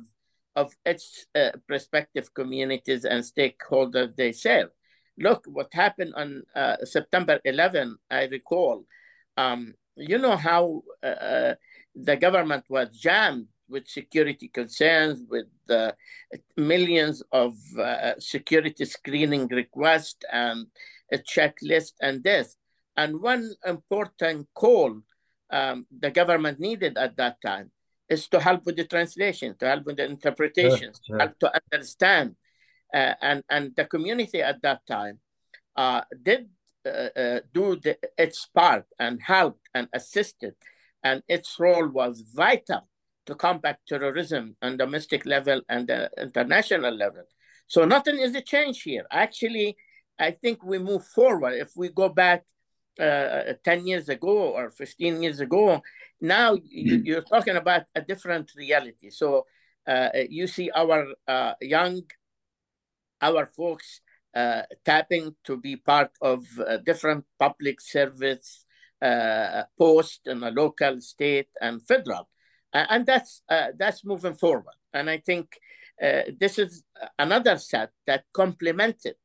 of 0.55 0.73
its 0.85 1.25
uh, 1.35 1.51
prospective 1.67 2.33
communities 2.33 3.05
and 3.05 3.23
stakeholders 3.23 4.15
they 4.15 4.31
serve. 4.31 4.69
Look, 5.19 5.45
what 5.47 5.73
happened 5.73 6.13
on 6.15 6.43
uh, 6.55 6.77
September 6.83 7.39
11, 7.43 7.97
I 8.09 8.25
recall. 8.25 8.85
Um, 9.35 9.73
you 9.95 10.17
know 10.17 10.35
how 10.35 10.83
uh, 11.03 11.55
the 11.95 12.15
government 12.15 12.65
was 12.69 12.89
jammed 12.89 13.47
with 13.69 13.88
security 13.88 14.47
concerns, 14.47 15.23
with 15.30 15.47
uh, 15.69 15.91
millions 16.56 17.23
of 17.32 17.56
uh, 17.77 18.13
security 18.19 18.86
screening 18.86 19.47
requests 19.47 20.23
and 20.32 20.67
a 21.12 21.17
checklist 21.17 21.93
and 22.01 22.23
this. 22.23 22.56
And 22.95 23.21
one 23.21 23.51
important 23.65 24.47
call 24.53 25.01
um, 25.49 25.86
the 25.97 26.12
government 26.12 26.60
needed 26.60 26.97
at 26.97 27.15
that 27.17 27.41
time 27.41 27.71
is 28.10 28.27
to 28.30 28.39
help 28.39 28.65
with 28.65 28.75
the 28.75 28.86
translation, 28.86 29.56
to 29.60 29.67
help 29.67 29.86
with 29.86 29.97
the 29.97 30.06
interpretations, 30.06 30.99
sure, 31.06 31.15
sure. 31.15 31.19
help 31.19 31.39
to 31.39 31.51
understand. 31.71 32.36
Uh, 32.93 33.13
and, 33.21 33.43
and 33.49 33.75
the 33.75 33.86
community 33.86 34.41
at 34.41 34.62
that 34.62 34.86
time 34.88 35.19
uh, 35.75 36.01
did 36.23 36.47
uh, 36.86 37.10
uh 37.19 37.39
do 37.53 37.75
the, 37.75 37.97
its 38.17 38.47
part 38.56 38.86
and 38.97 39.21
helped 39.21 39.67
and 39.73 39.88
assisted. 39.93 40.56
And 41.03 41.21
its 41.27 41.60
role 41.60 41.88
was 41.88 42.23
vital 42.34 42.88
to 43.27 43.35
combat 43.35 43.79
terrorism 43.87 44.55
on 44.61 44.77
domestic 44.77 45.25
level 45.25 45.61
and 45.69 45.87
the 45.87 46.09
international 46.17 46.93
level. 46.93 47.23
So 47.67 47.85
nothing 47.85 48.19
is 48.19 48.33
a 48.35 48.41
change 48.41 48.81
here. 48.81 49.05
Actually, 49.11 49.77
I 50.17 50.31
think 50.31 50.63
we 50.63 50.79
move 50.79 51.05
forward. 51.05 51.53
If 51.53 51.71
we 51.75 51.89
go 51.89 52.09
back 52.09 52.43
uh, 52.99 53.53
10 53.63 53.85
years 53.85 54.09
ago 54.09 54.53
or 54.55 54.71
15 54.71 55.21
years 55.21 55.39
ago, 55.39 55.81
now 56.19 56.57
you, 56.63 57.17
are 57.17 57.21
talking 57.21 57.55
about 57.55 57.83
a 57.93 58.01
different 58.01 58.51
reality. 58.55 59.09
So 59.11 59.45
uh, 59.85 60.09
you 60.29 60.47
see 60.47 60.71
our 60.71 61.05
uh, 61.27 61.53
young, 61.61 62.01
our 63.21 63.45
folks 63.45 64.01
uh, 64.33 64.63
tapping 64.85 65.35
to 65.43 65.57
be 65.57 65.75
part 65.75 66.11
of 66.21 66.45
different 66.85 67.25
public 67.37 67.81
service 67.81 68.65
uh, 69.01 69.63
posts 69.77 70.21
in 70.25 70.41
a 70.43 70.49
local, 70.49 70.99
state, 71.01 71.49
and 71.61 71.85
federal. 71.85 72.27
And 72.73 73.06
that's, 73.06 73.41
uh, 73.49 73.67
that's 73.77 74.06
moving 74.06 74.36
forward. 74.36 74.75
And 74.93 75.10
I 75.10 75.17
think 75.17 75.47
this 75.99 76.60
is 76.60 76.84
another 77.17 77.58
set 77.58 77.91
that 78.06 78.25
complemented 78.34 79.15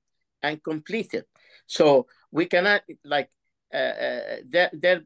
and 0.43 0.63
completed. 0.63 1.25
So 1.67 2.07
we 2.31 2.47
cannot 2.47 2.83
like 3.05 3.31
uh, 3.73 3.77
uh, 3.77 4.37
there 4.47 4.71
there's 4.73 5.03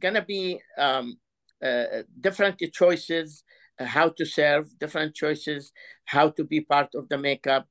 gonna 0.00 0.24
be 0.24 0.60
um, 0.76 1.18
uh, 1.62 2.02
different 2.20 2.58
choices 2.72 3.44
how 3.78 4.08
to 4.08 4.26
serve, 4.26 4.76
different 4.80 5.14
choices 5.14 5.72
how 6.04 6.30
to 6.30 6.42
be 6.42 6.60
part 6.60 6.88
of 6.96 7.08
the 7.08 7.16
makeup, 7.16 7.68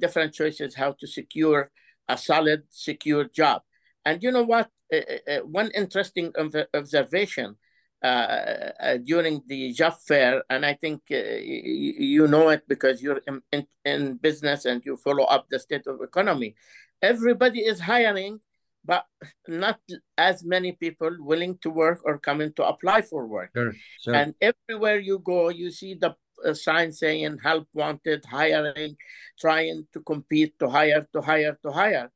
different 0.00 0.34
choices 0.34 0.74
how 0.74 0.92
to 0.98 1.06
secure 1.06 1.70
a 2.08 2.18
solid, 2.18 2.64
secure 2.70 3.24
job. 3.24 3.62
And 4.04 4.22
you 4.22 4.32
know 4.32 4.42
what? 4.42 4.70
one 5.44 5.70
interesting 5.72 6.32
observation 6.74 7.46
uh, 7.46 7.50
uh, 7.50 7.65
during 9.04 9.42
the 9.46 9.72
job 9.72 9.94
fair, 10.06 10.42
and 10.50 10.64
I 10.64 10.74
think 10.74 11.02
uh, 11.10 11.16
you 11.16 12.26
know 12.28 12.48
it 12.50 12.62
because 12.68 13.02
you're 13.02 13.20
in, 13.26 13.42
in, 13.52 13.66
in, 13.84 14.16
business 14.16 14.64
and 14.64 14.84
you 14.84 14.96
follow 14.96 15.24
up 15.24 15.46
the 15.50 15.58
state 15.58 15.86
of 15.86 16.00
economy. 16.02 16.54
Everybody 17.02 17.60
is 17.60 17.80
hiring 17.80 18.40
but 18.86 19.04
not 19.48 19.80
as 20.16 20.44
many 20.44 20.72
people 20.72 21.10
willing 21.18 21.58
to 21.58 21.70
work 21.70 22.00
or 22.04 22.18
coming 22.18 22.52
to 22.54 22.64
apply 22.64 23.02
for 23.02 23.26
work. 23.26 23.50
Sure, 23.54 23.74
sure. 24.00 24.14
And 24.14 24.34
everywhere 24.40 24.98
you 25.00 25.18
go, 25.18 25.48
you 25.48 25.70
see 25.70 25.94
the 25.94 26.14
uh, 26.44 26.54
sign 26.54 26.92
saying 26.92 27.38
help 27.42 27.66
wanted, 27.74 28.24
hiring, 28.24 28.96
trying 29.38 29.86
to 29.92 30.00
compete 30.00 30.58
to 30.60 30.68
hire, 30.68 31.06
to 31.12 31.20
hire, 31.20 31.58
to 31.64 31.72
hire. 31.72 32.10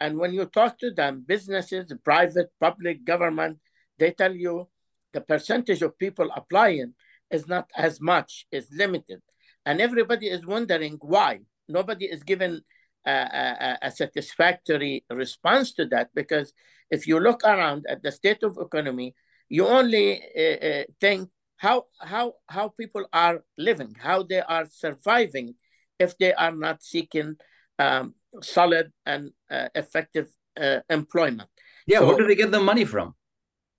And 0.00 0.18
when 0.18 0.32
you 0.32 0.46
talk 0.46 0.78
to 0.78 0.90
them, 0.90 1.24
businesses, 1.26 1.92
private, 2.04 2.50
public, 2.58 3.04
government, 3.04 3.58
they 3.98 4.12
tell 4.12 4.34
you 4.34 4.68
the 5.14 5.22
percentage 5.22 5.82
of 5.82 5.98
people 5.98 6.28
applying 6.36 6.94
is 7.30 7.48
not 7.48 7.70
as 7.76 8.00
much, 8.00 8.46
is 8.52 8.68
limited. 8.70 9.20
And 9.64 9.80
everybody 9.80 10.26
is 10.26 10.44
wondering 10.44 10.98
why. 11.00 11.40
Nobody 11.68 12.04
is 12.04 12.22
given 12.22 12.60
a, 13.06 13.78
a, 13.82 13.90
satisfactory 13.90 15.04
response 15.10 15.72
to 15.74 15.86
that 15.86 16.08
because 16.14 16.52
if 16.90 17.06
you 17.06 17.20
look 17.20 17.42
around 17.44 17.86
at 17.88 18.02
the 18.02 18.12
state 18.12 18.42
of 18.42 18.58
economy, 18.60 19.14
you 19.48 19.66
only 19.66 20.22
uh, 20.36 20.66
uh, 20.66 20.84
think 21.00 21.30
how 21.56 21.84
how 22.00 22.34
how 22.48 22.68
people 22.68 23.06
are 23.12 23.44
living, 23.56 23.94
how 23.98 24.22
they 24.22 24.40
are 24.40 24.66
surviving, 24.66 25.54
if 25.98 26.16
they 26.18 26.32
are 26.34 26.52
not 26.52 26.82
seeking 26.82 27.36
um, 27.78 28.14
solid 28.42 28.92
and 29.06 29.32
uh, 29.50 29.68
effective 29.74 30.28
uh, 30.60 30.80
employment. 30.90 31.48
Yeah, 31.86 31.98
so, 32.00 32.06
where 32.06 32.16
do 32.16 32.26
they 32.26 32.34
get 32.34 32.50
the 32.50 32.60
money 32.60 32.84
from? 32.84 33.14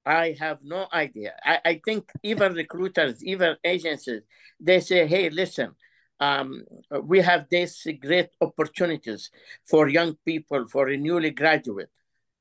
I 0.05 0.35
have 0.39 0.59
no 0.63 0.87
idea. 0.93 1.33
I, 1.43 1.59
I 1.65 1.81
think 1.83 2.11
even 2.23 2.53
recruiters, 2.53 3.23
even 3.23 3.55
agencies, 3.63 4.21
they 4.59 4.79
say, 4.79 5.07
"Hey, 5.07 5.29
listen, 5.29 5.75
um, 6.19 6.63
we 7.03 7.21
have 7.21 7.47
these 7.49 7.85
great 7.99 8.29
opportunities 8.41 9.31
for 9.65 9.87
young 9.89 10.15
people, 10.25 10.67
for 10.67 10.89
a 10.89 10.97
newly 10.97 11.31
graduate, 11.31 11.89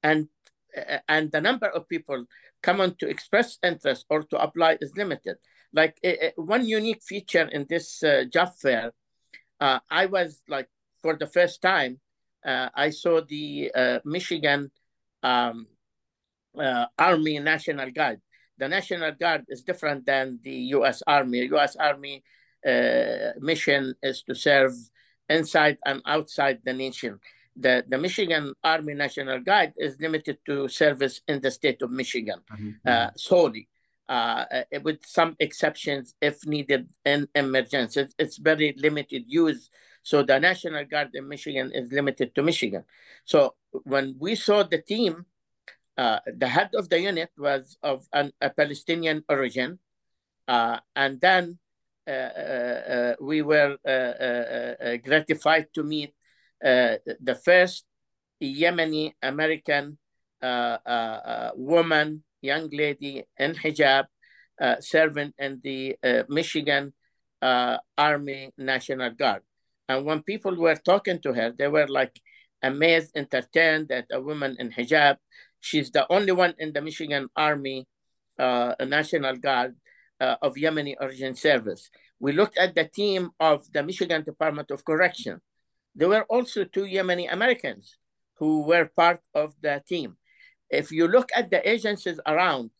and 0.02 0.28
and 1.08 1.30
the 1.32 1.40
number 1.40 1.68
of 1.68 1.88
people 1.88 2.26
coming 2.62 2.94
to 2.98 3.08
express 3.08 3.58
interest 3.62 4.06
or 4.10 4.22
to 4.24 4.36
apply 4.42 4.76
is 4.80 4.96
limited. 4.96 5.36
Like 5.72 5.98
uh, 6.04 6.30
one 6.36 6.66
unique 6.66 7.02
feature 7.02 7.48
in 7.48 7.66
this 7.68 8.02
uh, 8.02 8.24
job 8.30 8.50
fair, 8.60 8.92
uh, 9.60 9.78
I 9.90 10.06
was 10.06 10.42
like 10.48 10.68
for 11.02 11.16
the 11.16 11.26
first 11.26 11.62
time, 11.62 12.00
I 12.44 12.90
saw 12.90 13.22
the 13.26 14.00
Michigan 14.04 14.70
um, 15.22 15.66
Army 16.98 17.38
National 17.38 17.90
Guard. 17.90 18.20
The 18.58 18.68
National 18.68 19.12
Guard 19.12 19.44
is 19.48 19.62
different 19.62 20.06
than 20.06 20.38
the 20.42 20.54
U.S. 20.78 21.02
Army. 21.06 21.40
U.S. 21.46 21.76
Army 21.76 22.22
uh, 22.66 23.32
mission 23.40 23.94
is 24.02 24.22
to 24.22 24.34
serve 24.34 24.72
inside 25.28 25.78
and 25.84 26.02
outside 26.06 26.60
the 26.64 26.72
nation. 26.72 27.18
The, 27.56 27.84
the 27.86 27.98
Michigan 27.98 28.52
Army 28.62 28.94
National 28.94 29.40
Guard 29.40 29.72
is 29.76 30.00
limited 30.00 30.38
to 30.46 30.68
service 30.68 31.20
in 31.28 31.40
the 31.40 31.50
state 31.50 31.82
of 31.82 31.90
Michigan 31.90 32.40
mm-hmm. 32.52 32.70
uh, 32.84 33.10
solely, 33.16 33.68
uh, 34.08 34.44
uh, 34.50 34.62
with 34.82 35.04
some 35.04 35.36
exceptions 35.38 36.14
if 36.20 36.46
needed 36.46 36.88
in 37.04 37.28
emergencies. 37.34 38.14
It's 38.18 38.38
very 38.38 38.74
limited 38.76 39.24
use. 39.26 39.70
So 40.02 40.22
the 40.22 40.38
National 40.38 40.84
Guard 40.84 41.10
in 41.14 41.28
Michigan 41.28 41.70
is 41.72 41.92
limited 41.92 42.34
to 42.34 42.42
Michigan. 42.42 42.84
So 43.24 43.54
when 43.84 44.16
we 44.18 44.34
saw 44.34 44.64
the 44.64 44.78
team, 44.78 45.24
uh, 45.96 46.18
the 46.26 46.48
head 46.48 46.70
of 46.74 46.88
the 46.88 47.00
unit 47.00 47.30
was 47.36 47.76
of 47.82 48.06
an, 48.12 48.32
a 48.40 48.50
Palestinian 48.50 49.24
origin. 49.28 49.78
Uh, 50.46 50.78
and 50.94 51.20
then 51.20 51.58
uh, 52.06 52.10
uh, 52.10 52.82
uh, 52.94 53.14
we 53.20 53.40
were 53.42 53.76
uh, 53.86 53.90
uh, 53.90 54.74
uh, 54.84 54.96
gratified 54.98 55.66
to 55.74 55.82
meet 55.82 56.12
the 56.60 57.38
first 57.44 57.84
Yemeni 58.42 59.12
American 59.22 59.98
woman, 61.56 62.24
young 62.42 62.68
lady 62.72 63.24
in 63.38 63.54
hijab, 63.54 64.04
serving 64.80 65.32
in 65.38 65.60
the 65.62 65.96
Michigan 66.28 66.92
Army 67.42 68.50
National 68.56 69.10
Guard. 69.10 69.42
And 69.88 70.04
when 70.06 70.22
people 70.22 70.56
were 70.56 70.76
talking 70.76 71.20
to 71.20 71.32
her, 71.32 71.52
they 71.52 71.68
were 71.68 71.88
like 71.88 72.18
amazed, 72.62 73.12
entertained 73.16 73.88
that 73.88 74.06
a 74.10 74.20
woman 74.20 74.56
in 74.58 74.70
hijab, 74.70 75.16
she's 75.64 75.90
the 75.90 76.04
only 76.12 76.32
one 76.32 76.54
in 76.58 76.72
the 76.74 76.82
Michigan 76.82 77.28
Army 77.34 77.88
uh, 78.38 78.74
National 78.86 79.36
Guard 79.36 79.74
uh, 80.20 80.36
of 80.42 80.54
Yemeni 80.56 80.94
origin 81.00 81.34
service. 81.34 81.90
We 82.20 82.32
looked 82.32 82.58
at 82.58 82.74
the 82.74 82.84
team 82.84 83.30
of 83.40 83.72
the 83.72 83.82
Michigan 83.82 84.22
Department 84.22 84.70
of 84.70 84.84
Correction. 84.84 85.40
There 85.94 86.08
were 86.08 86.24
also 86.24 86.64
two 86.64 86.84
Yemeni 86.84 87.32
Americans 87.32 87.96
who 88.38 88.62
were 88.62 88.90
part 88.94 89.20
of 89.34 89.54
the 89.62 89.82
team. 89.88 90.16
if 90.70 90.90
you 90.90 91.06
look 91.06 91.30
at 91.36 91.50
the 91.50 91.60
agencies 91.74 92.18
around, 92.26 92.70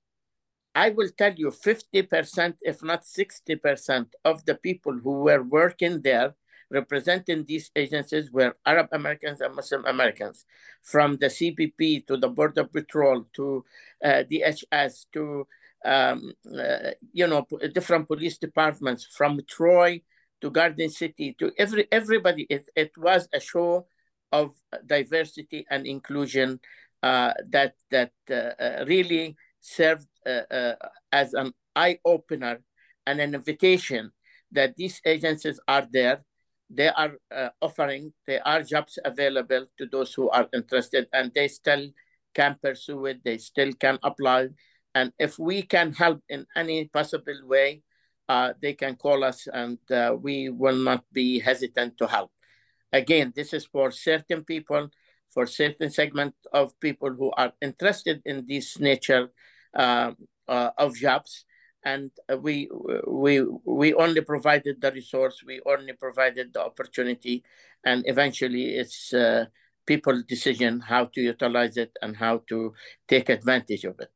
I 0.75 0.91
will 0.91 1.11
tell 1.17 1.33
you 1.33 1.49
50%, 1.51 2.55
if 2.61 2.83
not 2.83 3.03
60% 3.05 4.07
of 4.25 4.45
the 4.45 4.57
people 4.57 4.95
who 5.05 5.23
were 5.27 5.43
working 5.43 6.03
there 6.03 6.35
representing 6.75 7.45
these 7.45 7.71
agencies 7.77 8.31
were 8.31 8.57
Arab 8.67 8.89
Americans 8.93 9.41
and 9.41 9.55
Muslim 9.55 9.85
Americans, 9.87 10.45
from 10.83 11.17
the 11.17 11.27
CBP 11.27 12.07
to 12.09 12.17
the 12.17 12.29
Border 12.29 12.65
Patrol 12.65 13.25
to 13.35 13.65
uh, 14.05 14.25
DHS 14.31 15.07
to 15.13 15.47
um, 15.85 16.33
uh, 16.59 16.91
you 17.13 17.27
know 17.27 17.47
different 17.73 18.09
police 18.09 18.39
departments, 18.39 19.07
from 19.07 19.41
Troy 19.49 20.03
to 20.41 20.51
Garden 20.51 20.91
City 20.91 21.35
to 21.39 21.53
every 21.57 21.87
everybody. 21.93 22.47
It, 22.51 22.69
it 22.75 22.93
was 22.99 23.29
a 23.33 23.41
show 23.41 23.87
of 24.33 24.53
diversity 24.87 25.65
and 25.71 25.87
inclusion 25.87 26.61
uh, 27.05 27.33
that 27.51 27.75
that 27.91 28.13
uh, 28.31 28.57
uh, 28.59 28.85
really 28.89 29.37
served 29.61 30.09
as 31.13 31.35
an 31.35 31.53
eye 31.77 31.99
opener 32.05 32.61
and 33.07 33.21
an 33.21 33.35
invitation 33.35 34.11
that 34.53 34.77
these 34.77 35.01
agencies 35.05 35.61
are 35.69 35.87
there 35.93 36.25
they 36.71 36.89
are 36.89 37.13
uh, 37.35 37.51
offering, 37.61 38.13
there 38.27 38.47
are 38.47 38.63
jobs 38.63 38.99
available 39.05 39.67
to 39.79 39.87
those 39.87 40.15
who 40.15 40.31
are 40.31 40.49
interested, 40.53 41.07
and 41.13 41.33
they 41.35 41.49
still 41.49 41.91
can 42.35 42.57
pursue 42.63 43.07
it, 43.07 43.23
they 43.25 43.39
still 43.39 43.73
can 43.75 43.99
apply. 44.03 44.49
And 44.95 45.13
if 45.19 45.39
we 45.39 45.63
can 45.63 45.93
help 45.93 46.21
in 46.29 46.47
any 46.57 46.87
possible 46.87 47.41
way, 47.45 47.83
uh, 48.29 48.55
they 48.61 48.73
can 48.73 48.97
call 48.97 49.23
us 49.25 49.47
and 49.53 49.79
uh, 49.91 50.17
we 50.19 50.49
will 50.49 50.77
not 50.77 51.05
be 51.13 51.39
hesitant 51.39 51.99
to 51.99 52.07
help. 52.07 52.31
Again, 52.93 53.33
this 53.35 53.53
is 53.53 53.67
for 53.67 53.91
certain 53.91 54.45
people, 54.45 54.89
for 55.31 55.47
certain 55.47 55.91
segment 55.91 56.35
of 56.53 56.79
people 56.81 57.11
who 57.11 57.33
are 57.37 57.53
interested 57.61 58.23
in 58.25 58.47
this 58.49 58.79
nature 58.79 59.29
um, 59.75 60.17
uh, 60.49 60.71
of 60.79 60.97
jobs 60.97 61.45
and 61.85 62.11
we 62.41 62.69
we 63.07 63.45
we 63.65 63.95
only 63.95 64.21
provided 64.23 64.81
the 64.81 64.91
resource 64.93 65.43
we 65.47 65.61
only 65.67 65.93
provided 65.93 66.53
the 66.53 66.63
opportunity 66.65 67.45
and 67.85 68.03
eventually 68.07 68.77
it's 68.77 69.13
uh, 69.13 69.45
people's 69.87 70.25
decision 70.25 70.81
how 70.81 71.05
to 71.07 71.21
utilize 71.21 71.77
it 71.77 71.93
and 72.01 72.17
how 72.17 72.43
to 72.49 72.73
take 73.07 73.29
advantage 73.29 73.85
of 73.85 74.01
it. 74.01 74.11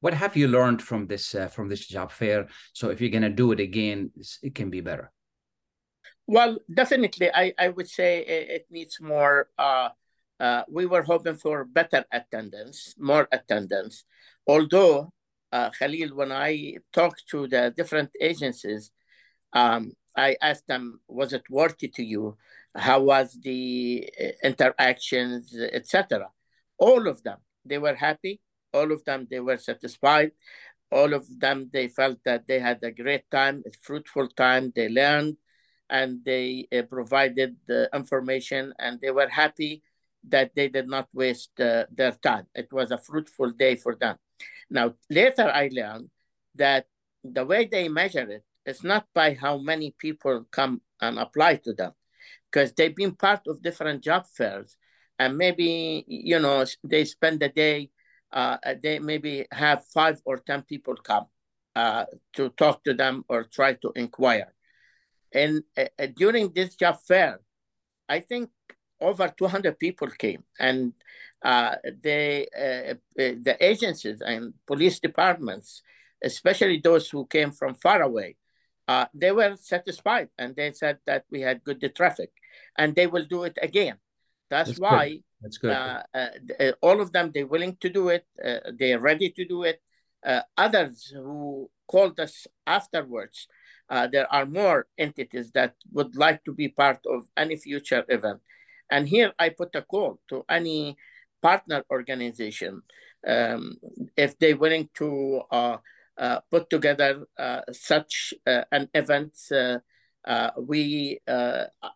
What 0.00 0.14
have 0.14 0.36
you 0.36 0.48
learned 0.48 0.82
from 0.82 1.06
this 1.06 1.34
uh, 1.34 1.48
from 1.48 1.68
this 1.68 1.86
job 1.86 2.10
fair? 2.10 2.48
So 2.72 2.90
if 2.90 3.00
you're 3.00 3.10
going 3.10 3.22
to 3.22 3.30
do 3.30 3.52
it 3.52 3.60
again 3.60 4.10
it 4.42 4.54
can 4.54 4.70
be 4.70 4.80
better. 4.80 5.10
Well 6.26 6.58
definitely 6.72 7.30
i 7.34 7.52
i 7.58 7.68
would 7.68 7.88
say 7.88 8.20
it, 8.22 8.66
needs 8.70 9.00
more 9.00 9.48
uh, 9.58 9.88
uh, 10.38 10.62
we 10.68 10.86
were 10.86 11.02
hoping 11.02 11.34
for 11.34 11.64
better 11.64 12.04
attendance 12.12 12.94
more 12.98 13.28
attendance. 13.32 14.04
Although 14.46 15.12
uh, 15.52 15.70
Khalil, 15.70 16.16
when 16.16 16.32
I 16.32 16.76
talked 16.92 17.28
to 17.30 17.46
the 17.46 17.72
different 17.76 18.10
agencies, 18.20 18.90
um, 19.52 19.92
I 20.16 20.36
asked 20.40 20.66
them, 20.66 21.00
was 21.08 21.32
it 21.32 21.42
worthy 21.50 21.88
to 21.88 22.02
you? 22.02 22.36
How 22.74 23.00
was 23.00 23.38
the 23.42 24.08
uh, 24.20 24.48
interactions, 24.48 25.54
etc. 25.72 26.28
All 26.78 27.06
of 27.06 27.22
them, 27.22 27.38
they 27.64 27.78
were 27.78 27.94
happy. 27.94 28.40
All 28.72 28.90
of 28.92 29.04
them, 29.04 29.28
they 29.30 29.40
were 29.40 29.58
satisfied. 29.58 30.32
All 30.90 31.12
of 31.12 31.26
them, 31.38 31.70
they 31.72 31.88
felt 31.88 32.18
that 32.24 32.46
they 32.46 32.58
had 32.58 32.82
a 32.82 32.90
great 32.90 33.30
time, 33.30 33.62
a 33.66 33.70
fruitful 33.82 34.28
time. 34.28 34.72
They 34.74 34.88
learned 34.88 35.36
and 35.90 36.24
they 36.24 36.66
uh, 36.74 36.82
provided 36.82 37.56
the 37.66 37.90
information 37.94 38.72
and 38.78 38.98
they 39.00 39.10
were 39.10 39.28
happy 39.28 39.82
that 40.28 40.54
they 40.54 40.68
did 40.68 40.88
not 40.88 41.08
waste 41.12 41.60
uh, 41.60 41.84
their 41.92 42.12
time. 42.12 42.46
It 42.54 42.72
was 42.72 42.90
a 42.90 42.98
fruitful 42.98 43.50
day 43.52 43.76
for 43.76 43.94
them. 43.94 44.16
Now, 44.70 44.94
later 45.10 45.50
I 45.52 45.68
learned 45.72 46.10
that 46.54 46.86
the 47.24 47.44
way 47.44 47.66
they 47.66 47.88
measure 47.88 48.28
it 48.30 48.44
is 48.66 48.82
not 48.82 49.06
by 49.14 49.34
how 49.34 49.58
many 49.58 49.94
people 49.98 50.46
come 50.50 50.80
and 51.00 51.18
apply 51.18 51.56
to 51.56 51.72
them, 51.72 51.92
because 52.50 52.72
they've 52.72 52.94
been 52.94 53.14
part 53.14 53.46
of 53.46 53.62
different 53.62 54.02
job 54.02 54.26
fairs. 54.26 54.76
And 55.18 55.36
maybe, 55.36 56.04
you 56.08 56.38
know, 56.38 56.64
they 56.82 57.04
spend 57.04 57.40
the 57.40 57.48
day, 57.48 57.90
uh, 58.32 58.56
they 58.82 58.98
maybe 58.98 59.46
have 59.52 59.84
five 59.86 60.20
or 60.24 60.38
10 60.38 60.62
people 60.62 60.96
come 60.96 61.26
uh, 61.76 62.06
to 62.34 62.48
talk 62.50 62.82
to 62.84 62.94
them 62.94 63.24
or 63.28 63.44
try 63.44 63.74
to 63.74 63.92
inquire. 63.94 64.52
And 65.32 65.62
uh, 65.76 65.86
uh 65.98 66.06
during 66.16 66.52
this 66.52 66.76
job 66.76 66.98
fair, 67.06 67.40
I 68.08 68.20
think 68.20 68.50
over 69.02 69.28
200 69.28 69.78
people 69.78 70.08
came. 70.08 70.44
And 70.58 70.92
uh, 71.44 71.74
the, 72.02 72.48
uh, 72.56 72.92
uh, 73.20 73.34
the 73.42 73.56
agencies 73.60 74.22
and 74.22 74.54
police 74.66 75.00
departments, 75.00 75.82
especially 76.22 76.80
those 76.82 77.10
who 77.10 77.26
came 77.26 77.50
from 77.50 77.74
far 77.74 78.02
away, 78.02 78.36
uh, 78.88 79.06
they 79.14 79.32
were 79.32 79.56
satisfied 79.56 80.28
and 80.38 80.54
they 80.56 80.72
said 80.72 80.98
that 81.06 81.24
we 81.30 81.40
had 81.40 81.64
good 81.64 81.80
traffic 81.94 82.30
and 82.78 82.94
they 82.94 83.06
will 83.06 83.24
do 83.24 83.44
it 83.44 83.58
again. 83.60 83.96
That's, 84.50 84.70
That's 84.70 84.80
why 84.80 85.08
good. 85.08 85.22
That's 85.42 85.58
good. 85.58 85.70
Uh, 85.72 86.02
uh, 86.14 86.72
all 86.80 87.00
of 87.00 87.12
them, 87.12 87.32
they're 87.34 87.46
willing 87.46 87.76
to 87.80 87.88
do 87.88 88.08
it. 88.08 88.24
they're 88.78 89.00
ready 89.00 89.30
to 89.30 89.44
do 89.44 89.64
it. 89.64 89.80
others 90.56 91.12
who 91.12 91.68
called 91.88 92.18
us 92.20 92.46
afterwards, 92.66 93.48
there 94.12 94.32
are 94.32 94.46
more 94.46 94.86
entities 94.98 95.50
that 95.52 95.74
would 95.90 96.14
like 96.16 96.44
to 96.44 96.52
be 96.52 96.68
part 96.68 97.00
of 97.06 97.26
any 97.36 97.56
future 97.56 98.04
event. 98.08 98.40
And 98.92 99.08
here 99.08 99.32
I 99.38 99.48
put 99.48 99.74
a 99.74 99.80
call 99.82 100.20
to 100.28 100.44
any 100.50 100.96
partner 101.40 101.82
organization, 101.90 102.82
um, 103.26 103.78
if 104.16 104.38
they're 104.38 104.56
willing 104.56 104.90
to 104.94 105.40
uh, 105.50 105.76
uh, 106.18 106.40
put 106.50 106.68
together 106.68 107.26
uh, 107.38 107.62
such 107.72 108.34
uh, 108.46 108.64
an 108.70 108.90
event, 108.94 109.32
uh, 109.50 109.78
uh, 110.26 110.50
we 110.58 111.18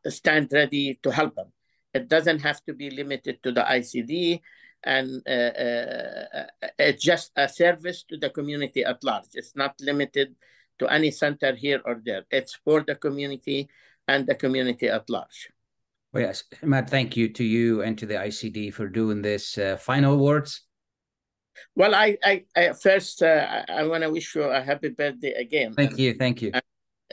stand 0.09 0.48
ready 0.52 0.98
to 1.02 1.11
help 1.11 1.37
them. 1.37 1.52
It 1.92 2.09
doesn't 2.09 2.40
have 2.40 2.64
to 2.64 2.72
be 2.72 2.90
limited 2.90 3.42
to 3.42 3.52
the 3.52 3.61
ICD, 3.61 4.40
and 4.82 5.22
it's 6.78 7.02
just 7.02 7.30
a 7.37 7.48
service 7.48 8.04
to 8.09 8.16
the 8.16 8.30
community 8.30 8.85
at 8.85 9.04
large. 9.04 9.28
It's 9.35 9.54
not 9.54 9.74
limited 9.80 10.35
to 10.78 10.88
any 10.88 11.11
center 11.11 11.54
here 11.54 11.80
or 11.85 12.00
there. 12.04 12.24
It's 12.30 12.54
for 12.64 12.82
the 12.82 12.94
community 12.96 13.68
and 14.09 14.26
the 14.26 14.35
community 14.35 14.88
at 14.88 15.09
large. 15.09 15.50
Well, 16.16 16.24
yes, 16.24 16.44
Matt, 16.62 16.88
thank 16.88 17.14
you 17.14 17.29
to 17.29 17.44
you 17.44 17.83
and 17.83 17.98
to 17.98 18.07
the 18.07 18.14
ICD 18.14 18.72
for 18.72 18.88
doing 18.88 19.20
this. 19.20 19.59
Uh, 19.59 19.76
final 19.76 20.16
words? 20.16 20.62
Well, 21.74 21.94
I, 21.94 22.16
I, 22.24 22.44
I 22.57 22.72
first, 22.72 23.22
uh, 23.22 23.64
I, 23.68 23.85
want 23.85 24.02
to 24.02 24.09
wish 24.09 24.35
you 24.35 24.44
a 24.44 24.62
happy 24.62 24.88
birthday 24.88 25.33
again. 25.33 25.74
Thank 25.74 25.90
and, 25.90 26.00
you, 26.00 26.14
thank 26.14 26.40
you. 26.40 26.52
Uh, 26.55 26.61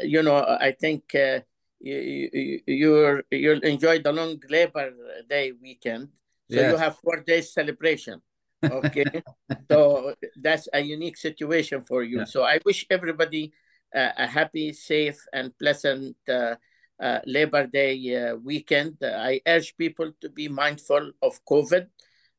you 0.04 0.24
know, 0.24 0.38
I 0.38 0.72
think 0.72 1.04
uh, 1.16 1.39
you, 1.82 2.30
you, 2.32 2.60
you're, 2.66 3.24
you'll 3.30 3.60
enjoy 3.60 4.00
the 4.00 4.13
long 4.13 4.39
Labor 4.50 4.92
Day 5.30 5.52
weekend. 5.52 6.08
So 6.50 6.62
yes. 6.62 6.72
you 6.72 6.78
have 6.78 6.96
four 6.98 7.18
days 7.18 7.54
celebration. 7.54 8.22
Okay. 8.63 9.22
so 9.70 10.16
that's 10.39 10.70
a 10.72 10.80
unique 10.80 11.18
situation 11.18 11.84
for 11.84 12.04
you. 12.04 12.20
Yeah. 12.20 12.24
So 12.24 12.44
I 12.44 12.60
wish 12.63 12.86
everybody 12.89 13.52
uh, 13.94 14.12
a 14.16 14.26
happy, 14.26 14.72
safe, 14.72 15.20
and 15.34 15.52
pleasant 15.60 16.16
uh, 17.04 17.20
Labor 17.26 17.68
Day 17.68 17.94
uh, 18.16 18.36
weekend. 18.36 18.98
I 19.04 19.42
urge 19.46 19.76
people 19.78 20.13
to 20.22 20.30
be 20.30 20.48
mindful 20.48 21.12
of 21.22 21.44
COVID 21.46 21.88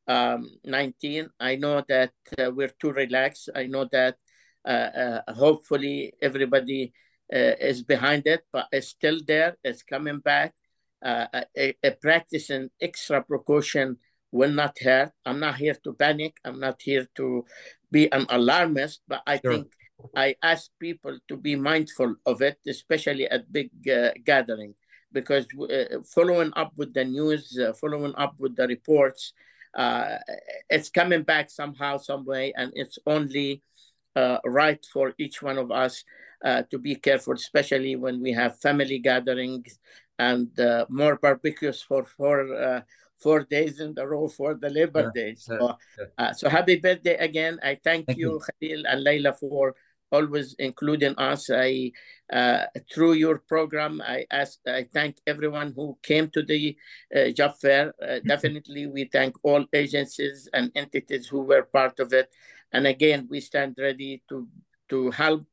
um, 0.07 0.49
19. 0.63 1.29
I 1.39 1.55
know 1.55 1.83
that 1.87 2.13
uh, 2.39 2.51
we're 2.51 2.73
too 2.81 2.91
relaxed. 2.91 3.49
I 3.55 3.67
know 3.67 3.87
that 3.91 4.15
uh, 4.65 5.21
uh, 5.27 5.33
hopefully 5.33 6.13
everybody 6.21 6.93
uh, 7.33 7.53
is 7.61 7.83
behind 7.83 8.25
it, 8.25 8.41
but 8.51 8.67
it's 8.71 8.87
still 8.87 9.19
there. 9.27 9.55
It's 9.63 9.83
coming 9.83 10.19
back. 10.19 10.53
a, 11.03 11.45
a 11.55 11.95
and 12.49 12.69
extra 12.81 13.21
precaution 13.21 13.97
will 14.31 14.51
not 14.51 14.77
hurt. 14.79 15.11
I'm 15.25 15.39
not 15.39 15.55
here 15.57 15.77
to 15.83 15.93
panic. 15.93 16.37
I'm 16.43 16.59
not 16.59 16.81
here 16.81 17.07
to 17.15 17.45
be 17.91 18.11
an 18.11 18.25
alarmist, 18.29 19.01
but 19.07 19.21
I 19.27 19.37
sure. 19.37 19.51
think 19.51 19.67
I 20.15 20.35
ask 20.41 20.69
people 20.79 21.17
to 21.27 21.37
be 21.37 21.55
mindful 21.55 22.15
of 22.25 22.41
it, 22.41 22.57
especially 22.67 23.27
at 23.27 23.51
big 23.51 23.69
uh, 23.89 24.11
gathering, 24.23 24.75
because 25.11 25.45
uh, 25.59 25.99
following 26.05 26.51
up 26.55 26.71
with 26.77 26.93
the 26.93 27.05
news, 27.05 27.57
uh, 27.59 27.73
following 27.73 28.13
up 28.17 28.35
with 28.39 28.55
the 28.55 28.67
reports, 28.67 29.33
uh, 29.73 30.17
it's 30.69 30.89
coming 30.89 31.23
back 31.23 31.49
somehow, 31.49 31.97
some 31.97 32.25
way, 32.25 32.53
and 32.55 32.71
it's 32.75 32.97
only 33.05 33.61
uh, 34.15 34.37
right 34.45 34.85
for 34.93 35.13
each 35.17 35.41
one 35.41 35.57
of 35.57 35.71
us 35.71 36.03
uh, 36.43 36.63
to 36.71 36.77
be 36.77 36.95
careful, 36.95 37.33
especially 37.33 37.95
when 37.95 38.21
we 38.21 38.31
have 38.31 38.59
family 38.59 38.99
gatherings 38.99 39.79
and 40.17 40.47
more 40.89 41.17
barbecues 41.17 41.81
for 41.81 42.05
for 42.05 42.83
four 43.17 43.43
days 43.43 43.79
in 43.79 43.93
a 43.97 44.07
row 44.07 44.27
for 44.27 44.53
the 44.55 44.69
Labor 44.69 45.11
yeah, 45.15 45.23
Day. 45.23 45.35
So, 45.35 45.77
yeah. 45.97 46.05
uh, 46.17 46.33
so 46.33 46.49
happy 46.49 46.77
birthday 46.77 47.15
again. 47.15 47.59
I 47.63 47.79
thank, 47.83 48.07
thank 48.07 48.17
you, 48.17 48.33
you, 48.33 48.41
Khalil 48.59 48.87
and 48.87 49.03
Laila, 49.03 49.33
for 49.33 49.75
always 50.11 50.55
including 50.59 51.15
us. 51.17 51.49
I 51.51 51.91
uh, 52.31 52.65
through 52.91 53.13
your 53.13 53.39
program, 53.39 54.01
I 54.01 54.25
ask, 54.31 54.59
I 54.67 54.87
thank 54.91 55.17
everyone 55.27 55.73
who 55.75 55.97
came 56.01 56.29
to 56.31 56.41
the 56.41 56.75
uh, 57.15 57.29
job 57.29 57.53
fair. 57.61 57.93
Uh, 58.01 58.19
definitely, 58.25 58.87
we 58.87 59.05
thank 59.05 59.35
all 59.43 59.65
agencies 59.73 60.49
and 60.53 60.71
entities 60.75 61.27
who 61.27 61.41
were 61.41 61.63
part 61.63 61.99
of 61.99 62.13
it. 62.13 62.29
And 62.71 62.87
again, 62.87 63.27
we 63.29 63.39
stand 63.39 63.75
ready 63.77 64.23
to 64.29 64.47
to 64.89 65.11
help 65.11 65.45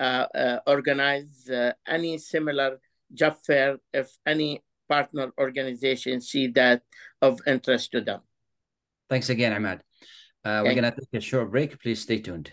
uh, 0.00 0.26
uh, 0.34 0.58
organize 0.66 1.48
uh, 1.48 1.72
any 1.86 2.18
similar 2.18 2.78
job 3.14 3.36
fair 3.46 3.78
if 3.92 4.10
any 4.26 4.62
partner 4.88 5.32
organizations 5.38 6.28
see 6.28 6.48
that 6.48 6.82
of 7.22 7.40
interest 7.46 7.92
to 7.92 8.00
them. 8.00 8.20
Thanks 9.08 9.30
again, 9.30 9.52
Imad. 9.52 9.80
Uh, 10.44 10.62
we're 10.64 10.74
going 10.74 10.84
to 10.84 10.90
take 10.90 11.14
a 11.14 11.20
short 11.20 11.50
break. 11.50 11.80
Please 11.80 12.02
stay 12.02 12.20
tuned. 12.20 12.52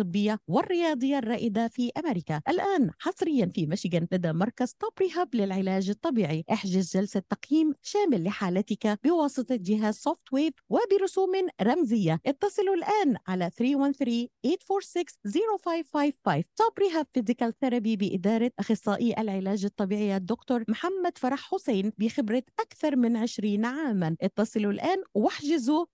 الطبية 0.00 0.38
والرياضية 0.48 1.18
الرائدة 1.18 1.68
في 1.68 1.90
أمريكا. 1.98 2.40
الآن 2.48 2.90
حصريا 2.98 3.52
في 3.54 3.66
ميشيغان 3.66 4.06
لدى 4.12 4.32
مركز 4.32 4.74
توب 4.80 4.92
ريهاب 5.00 5.34
للعلاج 5.34 5.90
الطبيعي. 5.90 6.44
احجز 6.52 6.96
جلسة 6.96 7.22
تقييم 7.30 7.72
شامل 7.82 8.24
لحالتك 8.24 8.98
بواسطة 9.04 9.56
جهاز 9.56 9.94
سوفت 9.94 10.32
ويف 10.32 10.54
وبرسوم 10.68 11.30
رمزية. 11.62 12.20
اتصلوا 12.26 12.74
الآن 12.74 13.16
على 13.26 13.50
313-846-0555 13.50 16.42
توب 16.56 16.78
ريهاب 16.78 17.06
فيزيكال 17.14 17.52
ثيرابي 17.60 17.96
بإدارة 17.96 18.50
أخصائي 18.58 19.20
العلاج 19.20 19.64
الطبيعي 19.64 20.16
الدكتور 20.16 20.64
محمد 20.68 21.18
فرح 21.18 21.54
حسين 21.54 21.92
بخبرة 21.98 22.42
أكثر 22.60 22.96
من 22.96 23.16
20 23.16 23.64
عاما. 23.64 24.16
اتصلوا 24.20 24.72
الآن 24.72 25.02
واحجزوا 25.14 25.86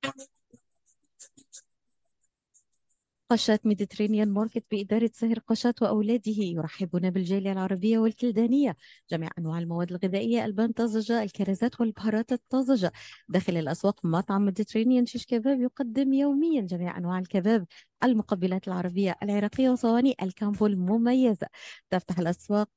Thank 0.03 0.15
you. 0.17 0.40
299 3.31 3.31
3937 3.31 3.31
قشات 3.31 3.65
ميديترينيان 3.65 4.29
ماركت 4.29 4.63
بإدارة 4.71 5.09
سهر 5.13 5.39
قشات 5.39 5.81
وأولاده 5.81 6.33
يرحبون 6.37 7.09
بالجالية 7.09 7.51
العربية 7.51 7.97
والكلدانية. 7.99 8.77
جميع 9.11 9.29
أنواع 9.39 9.59
المواد 9.59 9.91
الغذائية 9.91 10.45
البان 10.45 10.71
طازجة 10.71 11.23
الكرزات 11.23 11.81
والبهارات 11.81 12.31
الطازجة. 12.31 12.91
داخل 13.29 13.57
الأسواق 13.57 14.05
مطعم 14.05 14.45
ميديترينيان 14.45 15.05
شيش 15.05 15.25
كباب 15.25 15.61
يقدم 15.61 16.13
يوميا 16.13 16.61
جميع 16.61 16.97
أنواع 16.97 17.19
الكباب. 17.19 17.67
المقبلات 18.03 18.67
العربية 18.67 19.15
العراقية 19.23 19.69
وصواني 19.69 20.15
الكامبو 20.21 20.65
المميزة 20.65 21.47
تفتح 21.89 22.19
الأسواق 22.19 22.69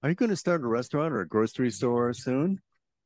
Are 0.03 0.09
you 0.09 0.15
going 0.15 0.31
to 0.31 0.37
start 0.37 0.63
a 0.63 0.67
restaurant 0.67 1.13
or 1.13 1.21
a 1.21 1.29
grocery 1.29 1.71
store 1.71 2.15
soon? 2.15 2.63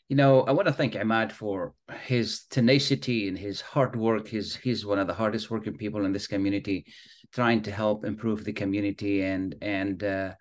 you 0.07 0.15
know, 0.15 0.41
I 0.41 0.51
want 0.51 0.67
to 0.67 0.73
thank 0.73 0.93
Imad 0.93 1.31
for 1.31 1.73
his 2.05 2.43
tenacity 2.45 3.27
and 3.27 3.37
his 3.37 3.61
hard 3.61 3.95
work. 3.95 4.27
He's 4.27 4.55
he's 4.55 4.85
one 4.85 4.99
of 4.99 5.07
the 5.07 5.13
hardest 5.13 5.49
working 5.49 5.77
people 5.77 6.05
in 6.05 6.13
this 6.13 6.27
community, 6.27 6.85
trying 7.33 7.63
to 7.63 7.71
help 7.71 8.05
improve 8.05 8.43
the 8.43 8.53
community 8.53 9.23
and 9.23 9.55
and 9.61 10.03
uh, 10.03 10.33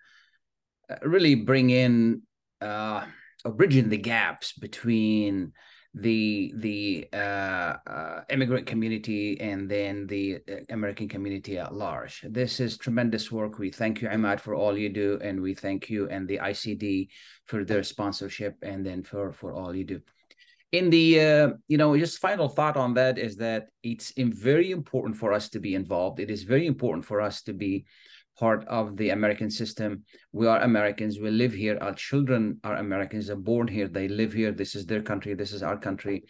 really 1.01 1.33
bring 1.35 1.71
in 1.71 2.21
uh, 2.61 3.05
bridging 3.43 3.89
the 3.89 3.97
gaps 3.97 4.53
between 4.53 5.53
the 5.95 6.51
the 6.57 7.07
uh, 7.13 7.77
uh, 7.87 8.21
immigrant 8.29 8.67
community 8.67 9.39
and 9.39 9.69
then 9.71 10.05
the 10.07 10.39
uh, 10.51 10.55
American 10.69 11.07
community 11.07 11.57
at 11.57 11.73
large. 11.73 12.21
This 12.29 12.59
is 12.59 12.77
tremendous 12.77 13.31
work. 13.31 13.57
We 13.59 13.71
thank 13.71 14.01
you, 14.01 14.09
Imad, 14.09 14.41
for 14.41 14.55
all 14.55 14.77
you 14.77 14.89
do, 14.89 15.17
and 15.23 15.41
we 15.41 15.53
thank 15.53 15.89
you 15.89 16.09
and 16.09 16.27
the 16.27 16.39
ICD 16.39 17.07
for 17.45 17.63
their 17.63 17.81
sponsorship 17.81 18.57
and 18.61 18.85
then 18.85 19.03
for 19.03 19.31
for 19.31 19.53
all 19.53 19.73
you 19.73 19.85
do. 19.85 20.01
In 20.73 20.89
the 20.89 21.21
uh, 21.21 21.49
you 21.69 21.77
know, 21.77 21.97
just 21.97 22.19
final 22.19 22.49
thought 22.49 22.75
on 22.75 22.93
that 22.95 23.17
is 23.17 23.37
that 23.37 23.67
it's 23.81 24.11
very 24.17 24.71
important 24.71 25.15
for 25.15 25.31
us 25.31 25.47
to 25.49 25.59
be 25.59 25.75
involved. 25.75 26.19
It 26.19 26.29
is 26.29 26.43
very 26.43 26.67
important 26.67 27.05
for 27.05 27.21
us 27.21 27.41
to 27.43 27.53
be 27.53 27.85
part 28.37 28.65
of 28.67 28.97
the 28.97 29.09
American 29.09 29.49
system. 29.49 30.03
We 30.31 30.47
are 30.47 30.61
Americans. 30.61 31.19
We 31.19 31.29
live 31.29 31.53
here. 31.53 31.77
Our 31.81 31.93
children 31.93 32.59
are 32.63 32.75
Americans. 32.75 33.27
They're 33.27 33.35
born 33.35 33.67
here. 33.67 33.87
They 33.87 34.07
live 34.07 34.33
here. 34.33 34.51
This 34.51 34.75
is 34.75 34.85
their 34.85 35.01
country. 35.01 35.33
This 35.33 35.53
is 35.53 35.63
our 35.63 35.77
country. 35.77 36.23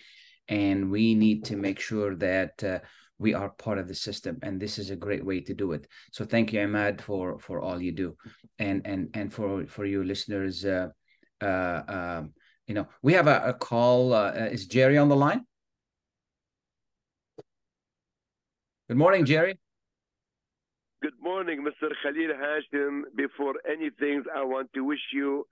And 0.48 0.92
we 0.92 1.16
need 1.16 1.46
to 1.46 1.56
make 1.56 1.80
sure 1.80 2.16
that 2.18 2.64
uh, 2.64 2.80
we 3.18 3.34
are 3.34 3.50
part 3.50 3.80
of 3.80 3.88
the 3.88 3.96
system. 3.96 4.38
And 4.44 4.60
this 4.60 4.78
is 4.78 4.90
a 4.90 4.96
great 4.96 5.26
way 5.26 5.42
to 5.42 5.54
do 5.54 5.72
it. 5.72 5.88
So 6.12 6.26
thank 6.26 6.54
you, 6.54 6.60
Imad, 6.60 7.02
for 7.02 7.40
for 7.40 7.62
all 7.62 7.82
you 7.82 7.92
do, 7.92 8.16
and 8.60 8.82
and 8.86 9.10
and 9.14 9.34
for 9.34 9.66
for 9.66 9.86
you 9.86 10.04
listeners. 10.04 10.66
Uh, 10.66 10.90
uh, 11.42 11.82
um, 11.88 12.34
you 12.68 12.74
know, 12.74 12.88
we 13.02 13.14
have 13.14 13.28
a, 13.28 13.42
a 13.48 13.54
call. 13.54 14.14
Uh, 14.14 14.32
is 14.52 14.68
Jerry 14.68 14.98
on 14.98 15.10
the 15.10 15.16
line? 15.16 15.42
Good 18.88 18.98
morning, 18.98 19.26
Jerry. 19.26 19.58
Good 21.02 21.22
morning, 21.22 21.62
Mr. 21.62 21.90
Khalil 22.02 22.34
Hachem. 22.40 23.04
Before 23.16 23.56
anything, 23.70 24.24
I 24.34 24.44
want 24.44 24.72
to 24.74 24.84
wish 24.84 25.02
you 25.14 25.46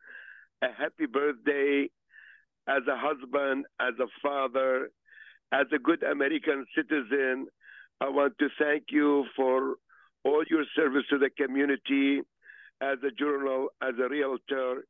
a 0.61 0.67
happy 0.71 1.05
birthday 1.05 1.89
as 2.67 2.83
a 2.87 2.97
husband, 2.97 3.65
as 3.79 3.93
a 3.99 4.07
father, 4.21 4.89
as 5.51 5.65
a 5.73 5.79
good 5.79 6.01
American 6.01 6.65
citizen. 6.75 7.47
I 7.99 8.07
want 8.09 8.37
to 8.39 8.47
thank 8.57 8.85
you 8.89 9.25
for 9.35 9.75
all 10.23 10.43
your 10.49 10.63
service 10.75 11.03
to 11.09 11.17
the 11.17 11.29
community 11.29 12.21
as 12.81 12.97
a 13.05 13.11
journal, 13.11 13.67
as 13.81 13.95
a 14.03 14.07
realtor. 14.07 14.85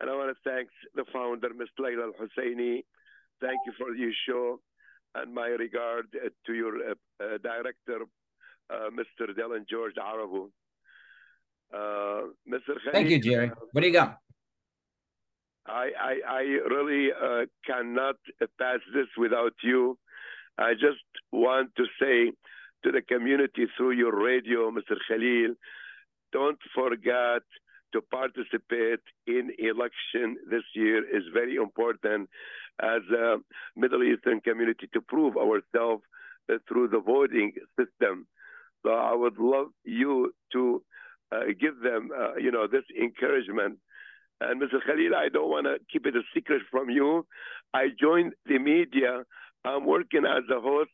And 0.00 0.08
I 0.08 0.14
want 0.14 0.34
to 0.34 0.48
thank 0.48 0.68
the 0.94 1.04
founder, 1.12 1.48
Ms. 1.52 1.68
Laila 1.76 2.12
Husseini. 2.20 2.84
Thank 3.40 3.58
you 3.66 3.72
for 3.76 3.92
your 3.94 4.12
show. 4.28 4.60
And 5.16 5.34
my 5.34 5.48
regard 5.48 6.06
to 6.46 6.52
your 6.54 6.90
uh, 6.90 6.94
uh, 7.20 7.38
director, 7.42 8.04
Mr. 8.70 9.34
Dylan 9.36 9.68
George 9.68 9.94
Arabu. 9.94 10.50
Uh, 11.72 12.28
Mr. 12.48 12.74
Khalid, 12.80 12.92
Thank 12.92 13.10
you, 13.10 13.20
Jerry. 13.20 13.50
What 13.72 13.80
do 13.80 13.86
you 13.86 13.92
got? 13.92 14.18
I, 15.66 15.90
I, 16.00 16.14
I 16.26 16.40
really 16.70 17.10
uh, 17.12 17.44
cannot 17.66 18.16
pass 18.58 18.80
this 18.94 19.06
without 19.18 19.52
you. 19.62 19.98
I 20.56 20.72
just 20.72 21.04
want 21.30 21.70
to 21.76 21.84
say 22.00 22.32
to 22.84 22.92
the 22.92 23.02
community 23.02 23.66
through 23.76 23.92
your 23.92 24.18
radio, 24.18 24.70
Mr. 24.70 24.96
Khalil, 25.06 25.54
don't 26.32 26.58
forget 26.74 27.42
to 27.92 28.00
participate 28.10 29.00
in 29.26 29.50
election 29.58 30.36
this 30.50 30.62
year 30.74 31.04
is 31.04 31.24
very 31.32 31.56
important 31.56 32.28
as 32.80 33.02
a 33.10 33.36
Middle 33.76 34.02
Eastern 34.02 34.40
community 34.40 34.88
to 34.92 35.00
prove 35.00 35.36
ourselves 35.36 36.02
uh, 36.50 36.56
through 36.68 36.88
the 36.88 37.00
voting 37.00 37.52
system. 37.78 38.26
So 38.84 38.90
I 38.92 39.14
would 39.14 39.38
love 39.38 39.68
you 39.84 40.32
to 40.52 40.82
uh, 41.32 41.40
give 41.60 41.80
them, 41.82 42.10
uh, 42.16 42.36
you 42.36 42.50
know, 42.50 42.66
this 42.66 42.84
encouragement. 43.00 43.78
And 44.40 44.60
Mr. 44.62 44.78
Khalil, 44.86 45.14
I 45.16 45.28
don't 45.28 45.50
want 45.50 45.66
to 45.66 45.78
keep 45.92 46.06
it 46.06 46.14
a 46.16 46.22
secret 46.34 46.62
from 46.70 46.88
you. 46.90 47.26
I 47.74 47.88
joined 48.00 48.34
the 48.46 48.58
media. 48.58 49.22
I'm 49.64 49.84
working 49.84 50.24
as 50.24 50.44
a 50.56 50.60
host 50.60 50.90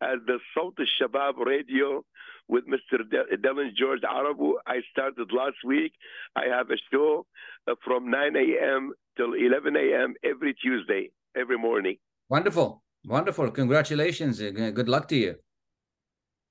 at 0.00 0.18
the 0.26 0.38
Salt 0.54 0.76
Shabab 1.00 1.36
radio 1.44 2.04
with 2.48 2.64
Mr. 2.66 2.98
De- 3.10 3.36
Dylan 3.36 3.74
George 3.76 4.00
Arabu. 4.00 4.54
I 4.66 4.80
started 4.90 5.30
last 5.32 5.56
week. 5.64 5.92
I 6.36 6.44
have 6.46 6.70
a 6.70 6.76
show 6.92 7.26
uh, 7.70 7.74
from 7.84 8.10
9 8.10 8.34
a.m. 8.36 8.92
till 9.16 9.34
11 9.34 9.76
a.m. 9.76 10.14
every 10.24 10.54
Tuesday, 10.54 11.10
every 11.36 11.58
morning. 11.58 11.96
Wonderful. 12.28 12.82
Wonderful. 13.04 13.50
Congratulations. 13.50 14.40
Uh, 14.40 14.70
Good 14.70 14.88
luck 14.88 15.06
to 15.08 15.16
you. 15.16 15.36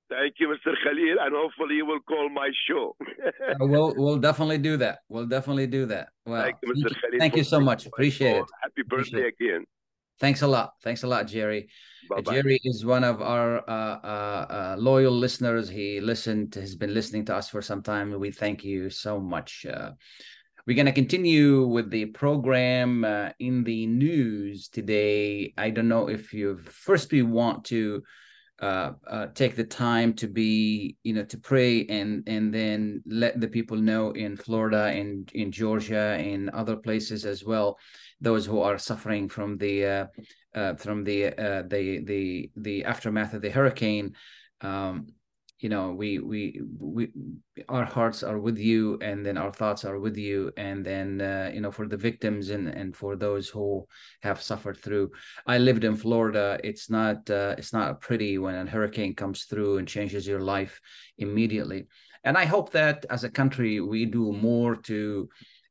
Thank 0.08 0.34
you, 0.38 0.48
Mr. 0.48 0.72
Khalil, 0.84 1.16
and 1.20 1.34
hopefully 1.34 1.76
you 1.76 1.86
will 1.86 2.00
call 2.00 2.28
my 2.28 2.50
show. 2.68 2.96
Uh, 3.46 3.54
we'll 3.60 3.94
we'll 3.96 4.18
definitely 4.18 4.58
do 4.58 4.76
that. 4.76 4.98
We'll 5.08 5.26
definitely 5.26 5.66
do 5.66 5.86
that. 5.86 6.08
Well, 6.24 6.42
Thank 6.42 6.56
you, 6.62 6.74
Mr. 6.74 6.94
Khalil. 7.00 7.18
thank 7.18 7.36
you 7.36 7.44
so 7.44 7.60
much. 7.60 7.86
Appreciate 7.86 8.36
it. 8.36 8.44
Happy 8.62 8.82
birthday 8.86 9.28
Appreciate 9.28 9.34
again. 9.40 9.64
Thanks 10.18 10.42
a 10.42 10.46
lot. 10.46 10.72
Thanks 10.82 11.02
a 11.02 11.06
lot, 11.06 11.26
Jerry. 11.26 11.68
Uh, 12.10 12.16
Bye-bye. 12.16 12.32
Jerry 12.34 12.60
is 12.64 12.84
one 12.84 13.04
of 13.04 13.20
our 13.20 13.58
uh, 13.68 13.98
uh, 14.02 14.46
uh, 14.50 14.76
loyal 14.78 15.12
listeners. 15.12 15.68
He 15.68 16.00
listened, 16.00 16.54
has 16.54 16.74
been 16.74 16.94
listening 16.94 17.24
to 17.26 17.36
us 17.36 17.48
for 17.50 17.60
some 17.60 17.82
time. 17.82 18.18
We 18.18 18.30
thank 18.30 18.64
you 18.64 18.88
so 18.90 19.20
much. 19.20 19.66
Uh, 19.68 19.92
we're 20.66 20.76
going 20.76 20.86
to 20.86 20.92
continue 20.92 21.66
with 21.66 21.90
the 21.90 22.06
program 22.06 23.04
uh, 23.04 23.30
in 23.38 23.62
the 23.64 23.86
news 23.86 24.68
today. 24.68 25.52
I 25.56 25.70
don't 25.70 25.88
know 25.88 26.08
if 26.08 26.32
you 26.32 26.58
first 26.58 27.12
we 27.12 27.22
want 27.22 27.64
to 27.66 28.02
uh, 28.60 28.92
uh, 29.06 29.26
take 29.34 29.54
the 29.54 29.64
time 29.64 30.14
to 30.14 30.26
be, 30.26 30.96
you 31.02 31.12
know, 31.12 31.24
to 31.24 31.38
pray 31.38 31.84
and 31.86 32.22
and 32.26 32.52
then 32.52 33.02
let 33.06 33.38
the 33.40 33.48
people 33.48 33.76
know 33.76 34.12
in 34.12 34.36
Florida 34.36 34.84
and 34.86 35.30
in 35.34 35.52
Georgia 35.52 36.16
and 36.18 36.48
other 36.50 36.76
places 36.76 37.26
as 37.26 37.44
well, 37.44 37.78
those 38.20 38.46
who 38.46 38.60
are 38.60 38.78
suffering 38.78 39.28
from 39.28 39.58
the 39.58 39.84
uh, 39.84 40.06
uh, 40.54 40.74
from 40.76 41.04
the 41.04 41.26
uh, 41.26 41.62
the 41.68 42.02
the 42.04 42.50
the 42.56 42.84
aftermath 42.84 43.34
of 43.34 43.42
the 43.42 43.50
hurricane. 43.50 44.14
Um, 44.62 45.08
you 45.66 45.70
know, 45.70 45.90
we 45.90 46.20
we 46.20 46.60
we 46.78 47.08
our 47.68 47.84
hearts 47.84 48.22
are 48.22 48.38
with 48.38 48.56
you, 48.56 48.98
and 49.02 49.26
then 49.26 49.36
our 49.36 49.52
thoughts 49.52 49.84
are 49.84 49.98
with 49.98 50.16
you, 50.16 50.52
and 50.56 50.86
then 50.86 51.20
uh, 51.20 51.50
you 51.52 51.60
know 51.60 51.72
for 51.72 51.88
the 51.88 51.96
victims 51.96 52.50
and 52.50 52.68
and 52.68 52.94
for 52.94 53.16
those 53.16 53.48
who 53.48 53.84
have 54.22 54.40
suffered 54.40 54.78
through. 54.78 55.10
I 55.44 55.58
lived 55.58 55.82
in 55.82 55.96
Florida. 55.96 56.60
It's 56.62 56.88
not 56.88 57.28
uh, 57.28 57.56
it's 57.58 57.72
not 57.72 58.00
pretty 58.00 58.38
when 58.38 58.54
a 58.54 58.70
hurricane 58.70 59.16
comes 59.16 59.46
through 59.46 59.78
and 59.78 59.88
changes 59.88 60.24
your 60.24 60.42
life 60.54 60.80
immediately. 61.18 61.88
And 62.22 62.38
I 62.38 62.44
hope 62.44 62.70
that 62.70 63.04
as 63.10 63.24
a 63.24 63.36
country 63.40 63.80
we 63.80 64.04
do 64.04 64.32
more 64.32 64.76
to 64.90 65.28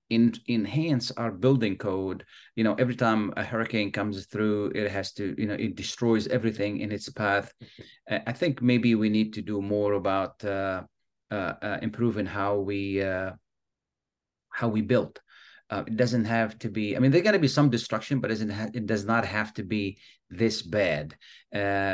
in, 0.10 0.34
enhance 0.48 1.12
our 1.12 1.32
building 1.32 1.78
code. 1.78 2.26
You 2.56 2.64
know, 2.64 2.76
every 2.76 2.96
time 2.96 3.34
a 3.38 3.44
hurricane 3.44 3.92
comes 3.92 4.26
through, 4.26 4.72
it 4.76 4.92
has 4.92 5.14
to, 5.14 5.36
you 5.38 5.48
know, 5.48 5.56
it 5.56 5.76
destroys 5.76 6.28
everything 6.28 6.80
in 6.80 6.92
its 6.92 7.10
path. 7.10 7.54
Uh, 8.10 8.20
I 8.28 8.32
think 8.32 8.62
maybe 8.62 8.96
we 8.96 9.10
need 9.10 9.34
to 9.34 9.42
do 9.42 9.62
more 9.62 9.94
about 9.94 10.44
uh, 10.44 10.84
uh, 11.32 11.54
uh, 11.62 11.80
improving 11.82 12.26
how 12.26 12.60
we 12.60 13.02
uh, 13.02 13.32
how 14.50 14.68
we 14.70 14.82
build. 14.82 15.20
It 15.72 15.98
doesn't 15.98 16.26
have 16.26 16.58
to 16.60 16.70
be. 16.70 16.96
I 16.96 17.00
mean, 17.00 17.12
there's 17.12 17.24
going 17.24 17.34
to 17.34 17.40
be 17.40 17.50
some 17.50 17.70
destruction, 17.70 18.22
but 18.22 18.32
isn't 18.32 18.50
ha- 18.50 18.70
it 18.74 18.86
does 18.86 19.04
not 19.04 19.26
have 19.26 19.54
to 19.56 19.64
be 19.64 19.98
this 20.30 20.62
bad 20.62 21.16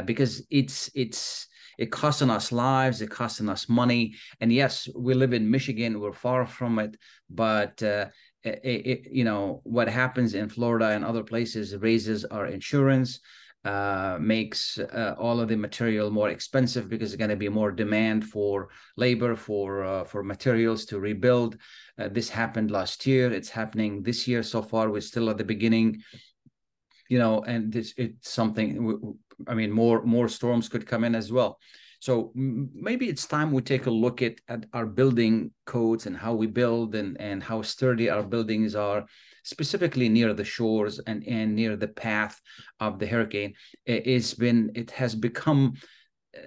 because 0.05 0.45
it's 0.51 0.91
it's 0.93 1.47
it 1.81 1.91
costing 1.91 2.29
us 2.29 2.51
lives, 2.51 3.01
it 3.01 3.09
costing 3.09 3.49
us 3.49 3.67
money. 3.67 4.13
And 4.39 4.53
yes, 4.53 4.87
we 4.95 5.15
live 5.15 5.33
in 5.33 5.49
Michigan; 5.49 5.99
we're 5.99 6.13
far 6.13 6.45
from 6.45 6.77
it, 6.77 6.95
but 7.27 7.81
uh, 7.81 8.05
it, 8.43 8.81
it, 8.91 8.99
you 9.11 9.23
know 9.23 9.61
what 9.63 9.89
happens 9.89 10.35
in 10.35 10.47
Florida 10.47 10.89
and 10.89 11.03
other 11.03 11.23
places 11.23 11.75
raises 11.75 12.23
our 12.25 12.45
insurance. 12.45 13.19
Uh, 13.63 14.17
makes 14.19 14.79
uh, 14.79 15.13
all 15.19 15.39
of 15.39 15.47
the 15.47 15.55
material 15.55 16.09
more 16.09 16.29
expensive 16.29 16.89
because 16.89 17.11
there's 17.11 17.23
going 17.23 17.29
to 17.29 17.35
be 17.35 17.47
more 17.47 17.71
demand 17.71 18.25
for 18.25 18.69
labor 18.97 19.35
for 19.35 19.83
uh, 19.83 20.03
for 20.03 20.23
materials 20.23 20.85
to 20.85 20.99
rebuild. 20.99 21.57
Uh, 21.99 22.09
this 22.11 22.29
happened 22.29 22.71
last 22.71 23.05
year. 23.05 23.31
It's 23.31 23.49
happening 23.49 24.01
this 24.01 24.27
year. 24.27 24.41
So 24.43 24.63
far, 24.63 24.89
we're 24.89 25.01
still 25.01 25.29
at 25.29 25.37
the 25.37 25.43
beginning. 25.55 26.01
You 27.09 27.19
know, 27.19 27.41
and 27.41 27.71
this 27.71 27.93
it's 27.97 28.31
something. 28.31 29.17
I 29.47 29.53
mean, 29.53 29.71
more 29.71 30.03
more 30.03 30.27
storms 30.29 30.69
could 30.69 30.87
come 30.87 31.03
in 31.03 31.15
as 31.15 31.31
well. 31.31 31.59
So 32.01 32.31
maybe 32.33 33.09
it's 33.09 33.27
time 33.27 33.51
we 33.51 33.61
take 33.61 33.85
a 33.85 33.91
look 33.91 34.23
at, 34.23 34.41
at 34.47 34.65
our 34.73 34.87
building 34.87 35.51
codes 35.67 36.07
and 36.07 36.17
how 36.17 36.33
we 36.33 36.47
build 36.47 36.95
and, 36.95 37.15
and 37.21 37.43
how 37.43 37.61
sturdy 37.61 38.09
our 38.09 38.23
buildings 38.23 38.73
are, 38.73 39.05
specifically 39.43 40.09
near 40.09 40.33
the 40.33 40.43
shores 40.43 40.99
and, 41.05 41.23
and 41.27 41.55
near 41.55 41.75
the 41.75 41.89
path 41.89 42.41
of 42.79 42.97
the 42.97 43.05
hurricane. 43.05 43.53
It's 43.85 44.33
been 44.33 44.71
it 44.73 44.89
has 44.91 45.13
become 45.13 45.73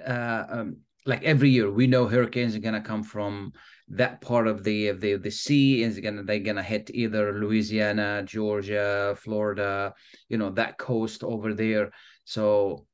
uh, 0.05 0.45
um, 0.49 0.76
like 1.07 1.22
every 1.22 1.51
year 1.51 1.70
we 1.70 1.86
know 1.86 2.09
hurricanes 2.09 2.57
are 2.57 2.61
going 2.61 2.74
to 2.74 2.80
come 2.80 3.05
from 3.05 3.53
that 3.88 4.20
part 4.20 4.49
of 4.49 4.64
the 4.64 4.88
of 4.88 5.01
the 5.01 5.16
the 5.16 5.30
sea 5.30 5.82
is 5.82 6.01
to 6.01 6.22
they're 6.24 6.38
going 6.38 6.57
to 6.57 6.62
hit 6.62 6.90
either 6.95 7.38
Louisiana, 7.38 8.22
Georgia, 8.24 9.14
Florida, 9.18 9.92
you 10.28 10.38
know 10.38 10.51
that 10.51 10.78
coast 10.78 11.22
over 11.22 11.53
there. 11.53 11.92
So 12.25 12.87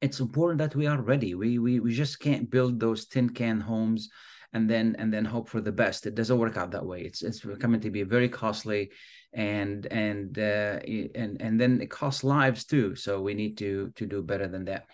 it's 0.00 0.20
important 0.20 0.58
that 0.58 0.76
we 0.76 0.86
are 0.86 1.00
ready. 1.00 1.34
We 1.34 1.58
we 1.58 1.80
we 1.80 1.92
just 1.92 2.20
can't 2.20 2.50
build 2.50 2.78
those 2.78 3.06
tin 3.06 3.30
can 3.30 3.60
homes 3.60 4.08
and 4.54 4.70
then 4.70 4.94
and 4.98 5.12
then 5.12 5.24
hope 5.24 5.48
for 5.48 5.60
the 5.60 5.72
best. 5.72 6.06
It 6.06 6.14
doesn't 6.14 6.38
work 6.38 6.56
out 6.56 6.70
that 6.70 6.86
way. 6.86 7.00
It's 7.02 7.22
it's 7.22 7.44
coming 7.58 7.80
to 7.80 7.90
be 7.90 8.04
very 8.04 8.28
costly, 8.28 8.92
and 9.32 9.84
and 9.86 10.38
uh, 10.38 10.78
and 11.14 11.40
and 11.40 11.60
then 11.60 11.80
it 11.80 11.90
costs 11.90 12.24
lives 12.24 12.64
too. 12.64 12.94
So 12.94 13.20
we 13.20 13.34
need 13.34 13.58
to 13.58 13.92
to 13.96 14.06
do 14.06 14.22
better 14.22 14.46
than 14.46 14.64
that. 14.66 14.86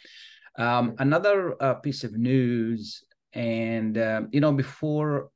Um, 0.58 0.94
another 0.98 1.62
uh, 1.62 1.74
piece 1.74 2.04
of 2.04 2.16
news, 2.16 3.04
and 3.32 3.96
um, 3.98 4.28
you 4.32 4.40
know, 4.40 4.52
before 4.52 5.30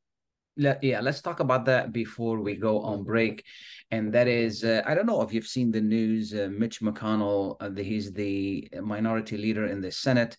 let, 0.56 0.82
yeah, 0.82 1.00
let's 1.00 1.20
talk 1.20 1.40
about 1.40 1.64
that 1.66 1.92
before 1.92 2.40
we 2.40 2.56
go 2.56 2.80
on 2.80 3.02
break. 3.02 3.44
And 3.90 4.12
that 4.12 4.28
is, 4.28 4.64
uh, 4.64 4.82
I 4.86 4.94
don't 4.94 5.06
know 5.06 5.22
if 5.22 5.32
you've 5.32 5.46
seen 5.46 5.70
the 5.70 5.80
news. 5.80 6.34
Uh, 6.34 6.48
Mitch 6.50 6.80
McConnell, 6.80 7.56
uh, 7.60 7.70
he's 7.82 8.12
the 8.12 8.68
minority 8.82 9.36
leader 9.36 9.66
in 9.66 9.80
the 9.80 9.90
Senate, 9.90 10.36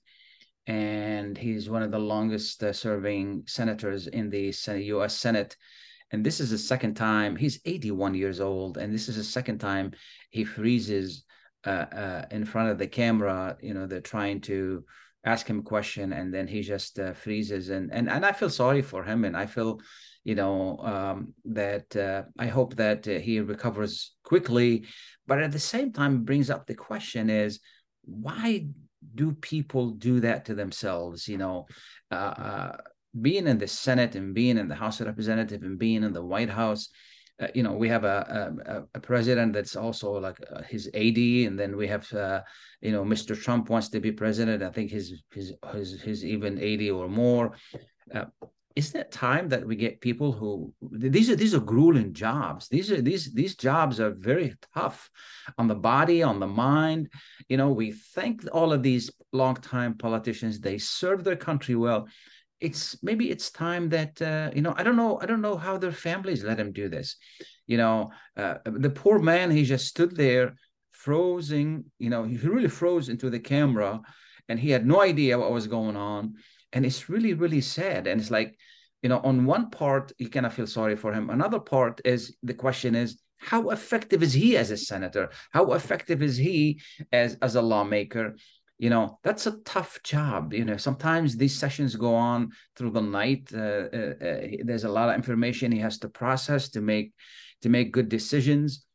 and 0.67 1.37
he's 1.37 1.69
one 1.69 1.83
of 1.83 1.91
the 1.91 1.99
longest 1.99 2.63
uh, 2.63 2.73
serving 2.73 3.43
senators 3.45 4.07
in 4.07 4.29
the 4.29 4.53
U.S. 4.67 5.17
Senate. 5.17 5.55
And 6.11 6.25
this 6.25 6.39
is 6.39 6.51
the 6.51 6.57
second 6.57 6.95
time 6.95 7.35
he's 7.35 7.59
81 7.65 8.15
years 8.15 8.39
old, 8.39 8.77
and 8.77 8.93
this 8.93 9.09
is 9.09 9.17
the 9.17 9.23
second 9.23 9.59
time 9.59 9.91
he 10.29 10.43
freezes 10.43 11.23
uh, 11.65 11.85
uh, 11.91 12.25
in 12.31 12.45
front 12.45 12.69
of 12.69 12.77
the 12.77 12.87
camera. 12.87 13.57
You 13.61 13.73
know, 13.73 13.87
they're 13.87 14.01
trying 14.01 14.41
to 14.41 14.85
ask 15.25 15.47
him 15.47 15.59
a 15.59 15.63
question 15.63 16.13
and 16.13 16.33
then 16.33 16.47
he 16.47 16.61
just 16.61 16.99
uh, 16.99 17.13
freezes. 17.13 17.69
And 17.69 17.91
and 17.91 18.09
and 18.09 18.25
I 18.25 18.31
feel 18.31 18.49
sorry 18.49 18.81
for 18.81 19.03
him 19.03 19.25
and 19.25 19.35
I 19.35 19.47
feel 19.47 19.81
you 20.23 20.35
know 20.35 20.77
um, 20.79 21.33
that 21.45 21.95
uh, 21.95 22.23
I 22.37 22.47
hope 22.47 22.75
that 22.75 23.07
uh, 23.07 23.19
he 23.19 23.39
recovers 23.39 24.15
quickly. 24.23 24.85
But 25.27 25.41
at 25.41 25.51
the 25.51 25.59
same 25.59 25.91
time 25.91 26.23
brings 26.23 26.49
up 26.49 26.65
the 26.65 26.75
question 26.75 27.29
is 27.29 27.59
why 28.03 28.67
do 29.13 29.33
people 29.33 29.91
do 29.91 30.19
that 30.21 30.45
to 30.45 30.55
themselves? 30.55 31.27
You 31.27 31.37
know 31.37 31.65
uh, 32.11 32.15
uh, 32.15 32.77
being 33.19 33.47
in 33.47 33.57
the 33.57 33.67
Senate 33.67 34.15
and 34.15 34.33
being 34.33 34.57
in 34.57 34.67
the 34.67 34.75
House 34.75 34.99
of 34.99 35.07
Representatives 35.07 35.63
and 35.63 35.79
being 35.79 36.03
in 36.03 36.13
the 36.13 36.25
White 36.25 36.49
House 36.49 36.89
uh, 37.39 37.47
you 37.53 37.63
know, 37.63 37.73
we 37.73 37.89
have 37.89 38.05
a, 38.05 38.55
a, 38.65 38.97
a 38.97 38.99
president 38.99 39.53
that's 39.53 39.75
also 39.75 40.13
like 40.19 40.39
uh, 40.53 40.61
his 40.63 40.87
AD, 40.93 41.17
and 41.17 41.59
then 41.59 41.75
we 41.75 41.87
have, 41.87 42.11
uh, 42.13 42.41
you 42.81 42.91
know, 42.91 43.03
Mr. 43.03 43.39
Trump 43.39 43.69
wants 43.69 43.89
to 43.89 43.99
be 43.99 44.11
president. 44.11 44.63
I 44.63 44.69
think 44.69 44.89
his 44.89 45.21
his 45.33 45.53
his, 45.73 46.01
his 46.01 46.25
even 46.25 46.59
eighty 46.59 46.89
or 46.89 47.09
more. 47.09 47.51
Uh, 48.13 48.25
is 48.75 48.91
that 48.91 49.11
time 49.11 49.47
that 49.49 49.65
we 49.65 49.75
get 49.77 50.01
people 50.01 50.33
who 50.33 50.73
these 50.91 51.29
are 51.29 51.35
these 51.35 51.55
are 51.55 51.61
grueling 51.61 52.13
jobs. 52.13 52.67
These 52.67 52.91
are 52.91 53.01
these 53.01 53.33
these 53.33 53.55
jobs 53.55 53.99
are 53.99 54.11
very 54.11 54.53
tough 54.73 55.09
on 55.57 55.67
the 55.67 55.75
body, 55.75 56.23
on 56.23 56.39
the 56.39 56.47
mind. 56.47 57.09
You 57.47 57.57
know, 57.57 57.71
we 57.71 57.91
thank 57.91 58.43
all 58.51 58.73
of 58.73 58.83
these 58.83 59.09
longtime 59.31 59.97
politicians. 59.97 60.59
They 60.59 60.77
serve 60.77 61.23
their 61.23 61.37
country 61.37 61.75
well 61.75 62.07
it's 62.59 63.01
maybe 63.03 63.29
it's 63.29 63.51
time 63.51 63.89
that 63.89 64.21
uh, 64.21 64.49
you 64.55 64.61
know 64.61 64.73
i 64.77 64.83
don't 64.83 64.95
know 64.95 65.19
i 65.21 65.25
don't 65.25 65.41
know 65.41 65.57
how 65.57 65.77
their 65.77 65.91
families 65.91 66.43
let 66.43 66.59
him 66.59 66.71
do 66.71 66.89
this. 66.89 67.17
You 67.67 67.77
know 67.77 68.11
uh, 68.37 68.55
the 68.65 68.89
poor 68.89 69.19
man 69.19 69.51
he 69.51 69.63
just 69.63 69.87
stood 69.87 70.15
there 70.15 70.55
frozen 70.91 71.85
you 71.99 72.09
know 72.09 72.23
he 72.23 72.37
really 72.37 72.67
froze 72.67 73.09
into 73.09 73.29
the 73.29 73.39
camera 73.39 74.01
and 74.47 74.59
he 74.59 74.69
had 74.69 74.85
no 74.85 75.01
idea 75.01 75.37
what 75.37 75.51
was 75.51 75.67
going 75.67 75.95
on. 75.95 76.35
And 76.73 76.85
it's 76.85 77.09
really 77.09 77.33
really 77.33 77.61
sad. 77.61 78.07
And 78.07 78.21
it's 78.21 78.31
like 78.31 78.57
you 79.01 79.09
know 79.09 79.19
on 79.19 79.45
one 79.45 79.69
part 79.69 80.11
you 80.17 80.29
kind 80.29 80.45
of 80.45 80.53
feel 80.53 80.67
sorry 80.67 80.95
for 80.95 81.13
him. 81.13 81.29
Another 81.29 81.59
part 81.59 82.01
is 82.05 82.35
the 82.43 82.53
question 82.53 82.95
is 82.95 83.19
how 83.37 83.69
effective 83.69 84.23
is 84.23 84.33
he 84.33 84.57
as 84.57 84.71
a 84.71 84.77
senator? 84.77 85.29
How 85.51 85.73
effective 85.73 86.21
is 86.23 86.37
he 86.37 86.81
as 87.11 87.37
as 87.41 87.55
a 87.55 87.61
lawmaker 87.61 88.35
you 88.77 88.89
know 88.89 89.19
that's 89.23 89.47
a 89.47 89.57
tough 89.63 89.99
job 90.03 90.53
you 90.53 90.65
know 90.65 90.77
sometimes 90.77 91.37
these 91.37 91.57
sessions 91.57 91.95
go 91.95 92.13
on 92.13 92.51
through 92.75 92.91
the 92.91 93.01
night 93.01 93.49
uh, 93.53 93.87
uh, 93.93 94.13
uh, 94.21 94.47
there's 94.63 94.83
a 94.83 94.89
lot 94.89 95.09
of 95.09 95.15
information 95.15 95.71
he 95.71 95.79
has 95.79 95.97
to 95.97 96.09
process 96.09 96.69
to 96.69 96.81
make 96.81 97.13
to 97.61 97.69
make 97.69 97.91
good 97.91 98.09
decisions. 98.09 98.85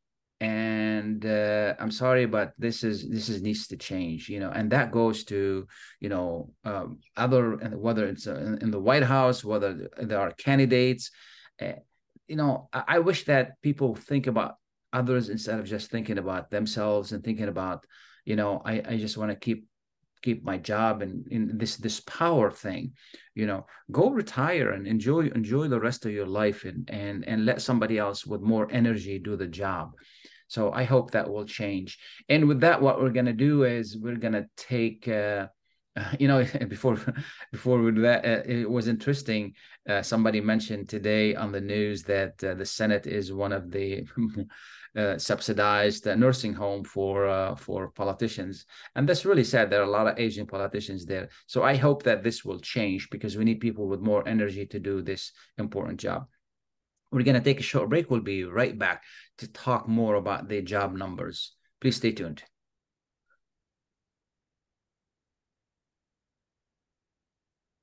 And 0.43 1.27
uh, 1.27 1.75
i'm 1.79 1.91
sorry 1.91 2.25
but 2.25 2.55
this 2.57 2.83
is 2.83 3.07
this 3.07 3.29
is 3.29 3.43
needs 3.43 3.67
to 3.69 3.77
change 3.77 4.31
you 4.31 4.41
know 4.41 4.49
and 4.49 4.73
that 4.73 4.91
goes 4.91 5.25
to 5.25 5.67
you 6.01 6.09
know 6.09 6.51
um, 6.65 7.01
other 7.15 7.43
whether 7.77 8.07
it's 8.07 8.27
uh, 8.27 8.37
in, 8.37 8.59
in, 8.63 8.71
the 8.71 8.81
white 8.81 9.03
house 9.03 9.45
whether 9.45 9.91
there 9.99 10.19
are 10.19 10.33
candidates 10.33 11.11
uh, 11.61 11.73
you 12.27 12.37
know 12.37 12.71
I, 12.73 12.83
I 12.95 12.99
wish 13.01 13.27
that 13.27 13.61
people 13.61 13.95
think 13.95 14.29
about 14.29 14.55
others 14.95 15.29
instead 15.29 15.59
of 15.61 15.67
just 15.67 15.91
thinking 15.91 16.17
about 16.17 16.51
themselves 16.51 17.13
and 17.13 17.23
thinking 17.23 17.49
about 17.49 17.85
you 18.25 18.37
know 18.37 18.63
i, 18.65 18.83
I 18.93 18.97
just 18.97 19.19
want 19.19 19.31
to 19.33 19.37
keep 19.37 19.67
keep 20.23 20.45
my 20.45 20.57
job 20.59 21.03
and 21.03 21.27
in 21.29 21.59
this 21.59 21.77
this 21.77 22.01
power 22.01 22.51
thing 22.51 22.93
you 23.35 23.47
know 23.47 23.67
go 23.91 24.11
retire 24.11 24.71
and 24.71 24.87
enjoy 24.87 25.27
enjoy 25.29 25.69
the 25.69 25.81
rest 25.81 26.05
of 26.07 26.13
your 26.13 26.27
life 26.27 26.65
and 26.65 26.89
and 26.91 27.27
and 27.27 27.45
let 27.45 27.63
somebody 27.63 27.99
else 27.99 28.27
with 28.27 28.41
more 28.41 28.69
energy 28.71 29.19
do 29.19 29.37
the 29.37 29.47
job. 29.47 29.93
So 30.49 30.73
i 30.73 30.85
hope 30.85 31.13
that 31.13 31.31
will 31.31 31.45
change. 31.45 31.99
And 32.29 32.49
with 32.49 32.61
that 32.61 32.83
what 32.83 33.01
we're 33.01 33.17
going 33.19 33.33
to 33.35 33.45
do 33.51 33.65
is 33.65 33.97
we're 33.97 34.17
going 34.17 34.39
to 34.41 34.47
take 34.57 35.07
uh, 35.07 35.47
you 36.19 36.29
know 36.29 36.45
before 36.69 36.99
before 37.53 37.81
we 37.81 37.93
do 37.93 38.03
that 38.03 38.25
uh, 38.25 38.43
it 38.45 38.71
was 38.71 38.89
interesting 38.89 39.55
uh, 39.89 40.03
somebody 40.03 40.41
mentioned 40.41 40.89
today 40.89 41.35
on 41.35 41.53
the 41.53 41.61
news 41.61 42.03
that 42.05 42.43
uh, 42.45 42.55
the 42.55 42.67
senate 42.67 43.07
is 43.07 43.33
one 43.33 43.53
of 43.53 43.71
the 43.71 44.05
subsidized 45.19 46.07
uh, 46.09 46.15
nursing 46.15 46.53
home 46.53 46.85
for 46.85 47.29
uh, 47.29 47.55
for 47.55 47.91
politicians, 47.91 48.67
and 48.95 49.09
that's 49.09 49.25
really 49.25 49.45
sad. 49.45 49.71
There 49.71 49.81
are 49.81 49.85
a 49.85 49.91
lot 49.91 50.07
of 50.07 50.19
Asian 50.19 50.47
politicians 50.47 51.07
there, 51.07 51.29
so 51.47 51.63
I 51.63 51.77
hope 51.77 52.03
that 52.05 52.23
this 52.23 52.45
will 52.45 52.59
change 52.59 53.09
because 53.11 53.37
we 53.37 53.45
need 53.45 53.61
people 53.61 53.87
with 53.89 54.01
more 54.01 54.27
energy 54.27 54.67
to 54.67 54.79
do 54.79 55.03
this 55.03 55.33
important 55.59 56.01
job. 56.01 56.27
We're 57.13 57.23
going 57.25 57.41
to 57.41 57.41
take 57.41 57.61
a 57.61 57.65
short 57.65 57.89
break. 57.89 58.11
We'll 58.11 58.21
be 58.21 58.45
right 58.45 58.79
back 58.79 59.03
to 59.39 59.49
talk 59.49 59.89
more 59.89 60.15
about 60.15 60.49
the 60.49 60.63
job 60.63 60.95
numbers. 60.95 61.55
Please 61.81 61.97
stay 61.97 62.13
tuned. 62.13 62.43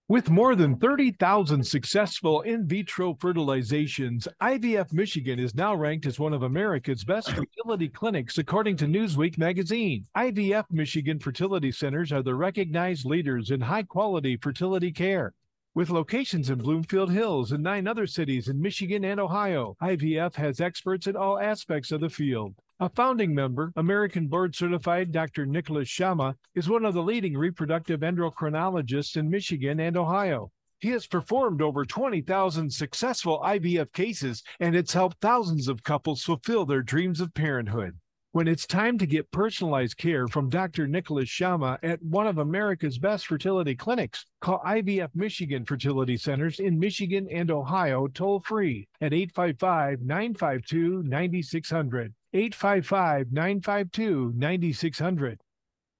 With 0.10 0.30
more 0.30 0.56
than 0.56 0.78
30,000 0.78 1.62
successful 1.62 2.40
in 2.44 2.66
vitro 2.66 3.14
fertilizations, 3.16 4.26
IVF 4.42 4.94
Michigan 4.94 5.38
is 5.38 5.54
now 5.54 5.76
ranked 5.76 6.06
as 6.06 6.18
one 6.18 6.32
of 6.32 6.44
America's 6.44 7.04
best 7.04 7.30
fertility 7.32 7.90
clinics, 7.90 8.38
according 8.38 8.78
to 8.78 8.86
Newsweek 8.86 9.38
magazine. 9.38 10.06
IVF 10.16 10.64
Michigan 10.72 11.20
fertility 11.20 11.74
centers 11.74 12.14
are 12.14 12.24
the 12.24 12.34
recognized 12.34 13.06
leaders 13.06 13.52
in 13.52 13.60
high 13.60 13.84
quality 13.84 14.38
fertility 14.38 14.94
care. 14.94 15.34
With 15.76 15.90
locations 15.90 16.50
in 16.50 16.60
Bloomfield 16.60 17.12
Hills 17.12 17.52
and 17.52 17.62
nine 17.62 17.86
other 17.86 18.08
cities 18.08 18.48
in 18.48 18.62
Michigan 18.62 19.04
and 19.04 19.20
Ohio, 19.20 19.76
IVF 19.82 20.36
has 20.36 20.62
experts 20.62 21.08
in 21.08 21.18
all 21.18 21.38
aspects 21.38 21.92
of 21.92 22.00
the 22.00 22.10
field. 22.10 22.56
A 22.80 22.90
founding 22.90 23.34
member, 23.34 23.74
American 23.76 24.28
board 24.28 24.56
certified 24.56 25.12
Dr. 25.12 25.48
Nicholas 25.48 25.90
Shama, 25.90 26.36
is 26.54 26.70
one 26.70 26.86
of 26.86 26.94
the 26.94 27.02
leading 27.02 27.36
reproductive 27.36 28.02
endocrinologists 28.02 29.18
in 29.18 29.32
Michigan 29.32 29.80
and 29.80 29.98
Ohio. 29.98 30.52
He 30.78 30.90
has 30.90 31.08
performed 31.08 31.60
over 31.64 31.86
20,000 31.86 32.72
successful 32.72 33.42
IVF 33.44 33.92
cases 33.94 34.44
and 34.60 34.76
it's 34.76 34.94
helped 34.94 35.18
thousands 35.22 35.68
of 35.68 35.82
couples 35.82 36.22
fulfill 36.22 36.68
their 36.68 36.84
dreams 36.84 37.20
of 37.20 37.34
parenthood. 37.34 37.98
When 38.32 38.48
it's 38.48 38.68
time 38.68 39.00
to 39.00 39.08
get 39.08 39.32
personalized 39.32 39.98
care 39.98 40.28
from 40.28 40.48
Dr. 40.48 40.88
Nicholas 40.88 41.30
Shama 41.30 41.80
at 41.82 42.04
one 42.04 42.28
of 42.28 42.38
America's 42.38 43.00
best 43.00 43.26
fertility 43.26 43.74
clinics, 43.74 44.24
call 44.40 44.60
IVF 44.60 45.10
Michigan 45.16 45.66
Fertility 45.66 46.16
Centers 46.16 46.60
in 46.60 46.78
Michigan 46.78 47.28
and 47.32 47.50
Ohio 47.50 48.06
toll 48.06 48.40
free 48.40 48.88
at 49.02 49.14
855 49.14 50.04
952 50.04 51.02
9600. 51.02 52.14
855 52.38 53.62
952 53.62 54.40
9600 54.40 55.38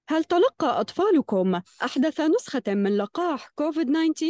هل 0.10 0.24
تلقى 0.24 0.82
أطفالكم 0.82 1.62
أحدث 1.84 2.22
نسخة 2.22 2.64
من 2.68 2.98
لقاح 2.98 3.48
كوفيد-19؟ 3.56 4.24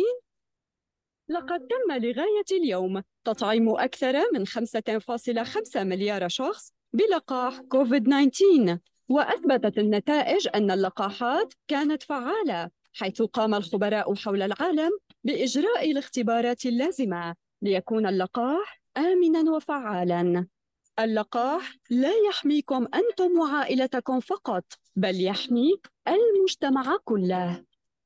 لقد 1.30 1.60
تم 1.60 1.93
لغاية 1.93 2.45
اليوم. 2.51 3.01
تطعيم 3.24 3.70
أكثر 3.70 4.14
من 4.34 4.47
5.5 4.47 5.84
مليار 5.84 6.28
شخص 6.28 6.72
بلقاح 6.93 7.62
كوفيد-19 7.62 8.78
وأثبتت 9.10 9.78
النتائج 9.78 10.47
أن 10.55 10.72
اللقاحات 10.72 11.53
كانت 11.68 12.03
فعالة 12.03 12.70
حيث 12.93 13.22
قام 13.22 13.55
الخبراء 13.55 14.16
حول 14.16 14.41
العالم 14.41 14.91
بإجراء 15.24 15.91
الاختبارات 15.91 16.66
اللازمة 16.66 17.36
ليكون 17.62 18.08
اللقاح 18.08 18.82
آمناً 18.97 19.51
وفعالاً. 19.51 20.47
اللقاح 21.00 21.76
لا 21.89 22.12
يحميكم 22.30 22.88
أنتم 22.93 23.39
وعائلتكم 23.39 24.20
فقط 24.20 24.64
بل 24.95 25.22
يحمي 25.22 25.74
المجتمع 26.08 26.98
كله. 27.04 27.66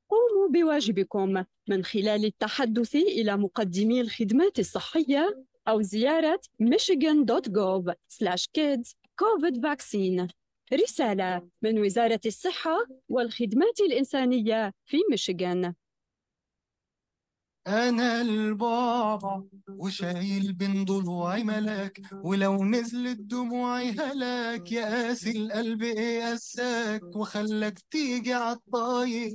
قوموا 0.10 0.50
بواجبكم 0.50 1.44
من 1.70 1.84
خلال 1.84 2.26
التحدث 2.26 2.96
إلى 2.96 3.38
مقدمي 3.38 4.02
الخدمات 4.02 4.60
الصحية 4.60 5.46
أو 5.68 5.82
زيارة 5.82 6.42
michigan.gov/kids 6.64 8.94
COVID 9.24 9.56
vaccine 9.62 10.28
رسالة 10.74 11.48
من 11.62 11.80
وزارة 11.80 12.20
الصحة 12.26 12.88
والخدمات 13.10 13.80
الإنسانية 13.80 14.74
في 14.86 14.98
ميشيغان. 15.12 15.74
أنا 17.68 18.22
البابا 18.22 19.44
وشايل 19.70 20.54
بين 20.54 20.86
ضلوعي 20.86 21.44
ملاك 21.44 22.02
ولو 22.24 22.64
نزلت 22.66 23.20
دموعي 23.20 23.92
هلاك. 23.92 24.72
يا 24.72 24.86
قاسي 24.86 25.32
القلب 25.32 25.84
إيه 25.84 26.32
قساك 26.32 27.16
وخلاك 27.16 27.80
تيجي 27.92 28.34
عالطايق 28.34 29.34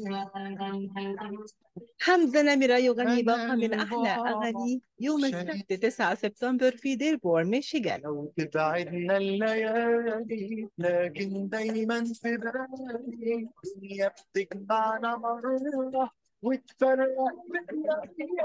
حمزة 2.00 2.42
نمرة 2.42 2.76
يغني 2.78 3.22
باقة 3.22 3.54
من 3.54 3.74
أحلى 3.74 4.08
أغاني 4.08 4.80
يوم 5.00 5.24
السبت 5.24 5.72
9 5.72 6.14
سبتمبر 6.14 6.76
في 6.76 6.96
ديربور 6.96 7.44
ميشيغان 7.44 8.28
تبعدنا 8.36 9.16
الليالي 9.16 10.68
لكن 10.78 11.48
دايما 11.48 12.04
في 12.04 12.36
بالي. 12.36 13.48
الدنيا 13.64 14.12
بتجمعنا 14.34 15.16
مرة 15.16 16.10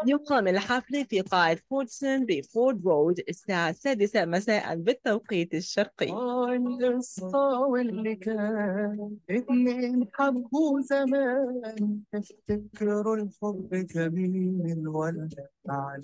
يقام 0.08 0.48
الحفل 0.48 1.06
في 1.06 1.22
قاعة 1.22 1.58
فورتسون 1.70 2.26
بفورد 2.26 2.88
رود 2.88 3.20
الساعة 3.30 3.70
السادسة 3.70 4.26
مساء 4.26 4.76
بالتوقيت 4.76 5.54
الشرقي. 5.54 6.12
كان 8.16 9.18
اتنين 9.30 10.08
حبوا 10.14 10.82
زمان 10.82 12.00
تفتكروا 12.12 13.16
الحب 13.16 13.70
جميل 13.96 14.88
ولا 14.88 15.30
مع 15.66 15.96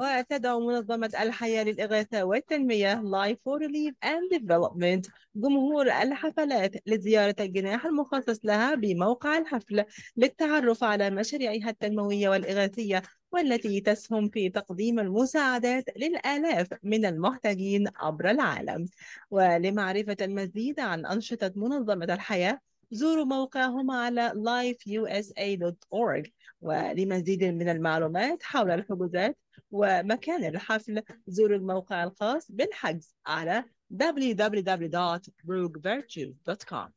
وتدعو 0.00 0.60
منظمة 0.60 1.10
الحياة 1.20 1.64
للإغاثة 1.64 2.24
والتنمية 2.24 3.02
Life 3.02 3.36
for 3.44 3.58
Relief 3.58 3.94
and 4.04 4.38
Development. 4.38 5.10
جمهور 5.36 5.86
الحفلات 5.86 6.72
لزيارة 6.86 7.34
الجناح 7.40 7.86
المخصص 7.86 8.40
لها 8.44 8.74
بموقع 8.74 9.38
الحفل 9.38 9.84
للتعرف 10.16 10.73
على 10.82 11.10
مشاريعها 11.10 11.70
التنموية 11.70 12.28
والإغاثية 12.28 13.02
والتي 13.32 13.80
تسهم 13.80 14.28
في 14.28 14.48
تقديم 14.48 14.98
المساعدات 14.98 15.84
للآلاف 15.96 16.68
من 16.82 17.04
المحتاجين 17.04 17.88
عبر 17.96 18.30
العالم. 18.30 18.88
ولمعرفة 19.30 20.16
المزيد 20.20 20.80
عن 20.80 21.06
أنشطة 21.06 21.52
منظمة 21.56 22.04
الحياة 22.04 22.60
زوروا 22.90 23.24
موقعهم 23.24 23.90
على 23.90 24.30
lifeusa.org 24.30 26.30
ولمزيد 26.60 27.44
من 27.44 27.68
المعلومات 27.68 28.42
حول 28.42 28.70
الحجوزات 28.70 29.38
ومكان 29.70 30.44
الحفل 30.44 31.02
زوروا 31.26 31.56
الموقع 31.56 32.04
الخاص 32.04 32.50
بالحجز 32.50 33.14
على 33.26 33.64
www.brugvirtue.com 34.02 36.88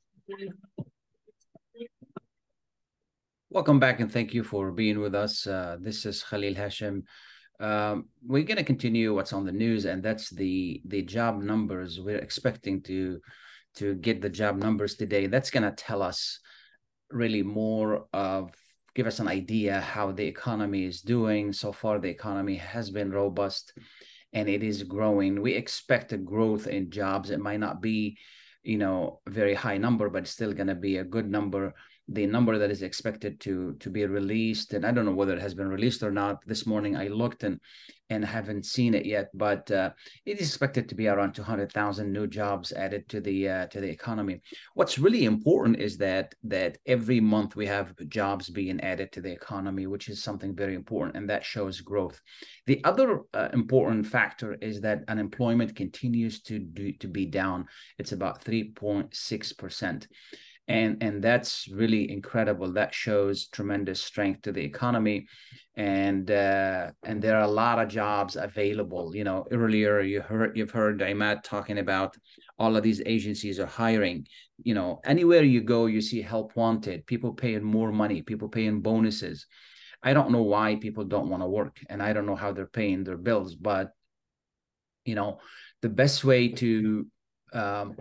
Welcome 3.50 3.80
back 3.80 4.02
and 4.02 4.12
thank 4.12 4.34
you 4.34 4.44
for 4.44 4.74
being 4.74 5.00
with 5.00 5.16
us. 5.16 5.48
Uh, 5.48 5.78
this 5.80 6.06
is 6.06 6.22
Khalil 6.22 6.54
Hachem. 6.54 7.06
Um, 7.62 8.10
we're 8.22 8.44
going 8.44 8.58
to 8.58 8.64
continue 8.64 9.16
what's 9.16 9.32
on 9.32 9.46
the 9.46 9.54
news, 9.54 9.86
and 9.86 10.04
that's 10.04 10.30
the 10.30 10.82
the 10.84 11.02
job 11.02 11.42
numbers. 11.42 11.98
We're 11.98 12.18
expecting 12.18 12.82
to 12.84 13.22
to 13.76 13.96
get 13.96 14.22
the 14.22 14.30
job 14.30 14.58
numbers 14.58 14.96
today. 14.96 15.28
That's 15.28 15.50
going 15.50 15.64
to 15.64 15.72
tell 15.72 16.02
us 16.02 16.42
really 17.10 17.42
more 17.42 18.08
of 18.12 18.52
give 18.96 19.08
us 19.08 19.20
an 19.20 19.30
idea 19.30 19.80
how 19.80 20.12
the 20.12 20.26
economy 20.26 20.84
is 20.84 21.00
doing. 21.00 21.54
So 21.54 21.72
far, 21.72 22.00
the 22.00 22.10
economy 22.10 22.56
has 22.56 22.92
been 22.92 23.12
robust 23.12 23.72
and 24.34 24.50
it 24.50 24.62
is 24.62 24.84
growing. 24.84 25.42
We 25.42 25.54
expect 25.54 26.12
a 26.12 26.18
growth 26.18 26.68
in 26.68 26.92
jobs. 26.92 27.30
It 27.30 27.40
might 27.40 27.62
not 27.62 27.82
be, 27.82 28.18
you 28.64 28.78
know, 28.78 29.22
a 29.26 29.30
very 29.30 29.54
high 29.54 29.78
number, 29.78 30.10
but 30.10 30.24
it's 30.24 30.32
still 30.32 30.52
going 30.52 30.68
to 30.68 30.76
be 30.76 30.98
a 30.98 31.06
good 31.06 31.32
number. 31.32 31.74
The 32.10 32.26
number 32.26 32.58
that 32.58 32.72
is 32.72 32.84
expected 32.84 33.40
to 33.42 33.76
to 33.80 33.90
be 33.90 34.06
released, 34.06 34.74
and 34.74 34.86
I 34.86 34.92
don't 34.92 35.06
know 35.06 35.12
whether 35.12 35.36
it 35.36 35.42
has 35.42 35.54
been 35.54 35.68
released 35.68 36.04
or 36.04 36.12
not. 36.12 36.42
This 36.46 36.66
morning 36.66 36.96
I 36.96 37.08
looked 37.08 37.44
and 37.44 37.60
and 38.10 38.24
haven't 38.24 38.66
seen 38.66 38.94
it 38.94 39.06
yet, 39.06 39.30
but 39.34 39.70
uh, 39.70 39.92
it 40.26 40.40
is 40.40 40.48
expected 40.48 40.88
to 40.88 40.96
be 40.96 41.08
around 41.08 41.34
200,000 41.34 42.12
new 42.12 42.26
jobs 42.26 42.72
added 42.72 43.08
to 43.10 43.20
the 43.20 43.50
uh, 43.50 43.68
to 43.68 43.82
the 43.82 43.90
economy. 43.90 44.42
What's 44.76 44.98
really 44.98 45.26
important 45.26 45.80
is 45.80 45.98
that 45.98 46.34
that 46.44 46.78
every 46.86 47.20
month 47.20 47.56
we 47.56 47.66
have 47.66 47.94
jobs 48.08 48.50
being 48.50 48.80
added 48.82 49.12
to 49.12 49.22
the 49.22 49.32
economy, 49.32 49.88
which 49.88 50.10
is 50.10 50.24
something 50.24 50.56
very 50.56 50.76
important, 50.76 51.18
and 51.18 51.30
that 51.30 51.44
shows 51.44 51.82
growth. 51.82 52.22
The 52.66 52.82
other 52.86 53.24
uh, 53.34 53.50
important 53.54 54.08
factor 54.08 54.54
is 54.62 54.80
that 54.82 55.04
unemployment 55.08 55.76
continues 55.76 56.42
to 56.44 56.60
do, 56.60 56.94
to 56.94 57.08
be 57.08 57.26
down. 57.26 57.66
It's 57.98 58.14
about 58.14 58.44
3.6 58.44 59.58
percent 59.58 60.08
and 60.68 61.02
and 61.02 61.24
that's 61.24 61.68
really 61.70 62.12
incredible. 62.12 62.74
That 62.74 62.94
shows 62.94 63.48
tremendous 63.48 64.02
strength 64.02 64.42
to 64.44 64.52
the 64.52 64.64
economy. 64.64 65.28
And 65.76 66.30
uh, 66.32 66.92
and 67.04 67.22
there 67.22 67.38
are 67.38 67.44
a 67.44 67.48
lot 67.48 67.80
of 67.80 67.88
jobs 67.88 68.36
available. 68.36 69.16
You 69.16 69.24
know 69.24 69.46
earlier 69.52 70.02
you 70.02 70.22
heard 70.22 70.58
you've 70.58 70.72
heard 70.72 71.00
Imad 71.00 71.44
talking 71.44 71.78
about 71.78 72.18
all 72.60 72.76
of 72.76 72.84
these 72.84 73.02
agencies 73.06 73.60
are 73.60 73.66
hiring. 73.68 74.28
You 74.64 74.74
know 74.74 75.00
anywhere 75.06 75.44
you 75.44 75.62
go 75.62 75.86
you 75.86 76.02
see 76.02 76.22
help 76.22 76.56
wanted. 76.56 77.06
People 77.06 77.34
paying 77.34 77.64
more 77.64 77.92
money. 77.92 78.22
People 78.22 78.50
paying 78.50 78.82
bonuses. 78.82 79.46
I 80.04 80.14
don't 80.14 80.32
know 80.32 80.44
why 80.44 80.76
people 80.76 81.06
don't 81.06 81.30
want 81.30 81.42
to 81.42 81.48
work 81.48 81.80
and 81.90 82.04
i 82.04 82.14
don't 82.14 82.28
know 82.28 82.36
how 82.36 82.54
they're 82.54 82.68
paying 82.68 83.04
their 83.04 83.18
bills 83.18 83.56
but 83.56 83.94
you 85.06 85.16
know 85.16 85.40
the 85.82 85.90
best 85.90 86.24
way 86.24 86.50
to 86.50 87.08
um, 87.54 87.96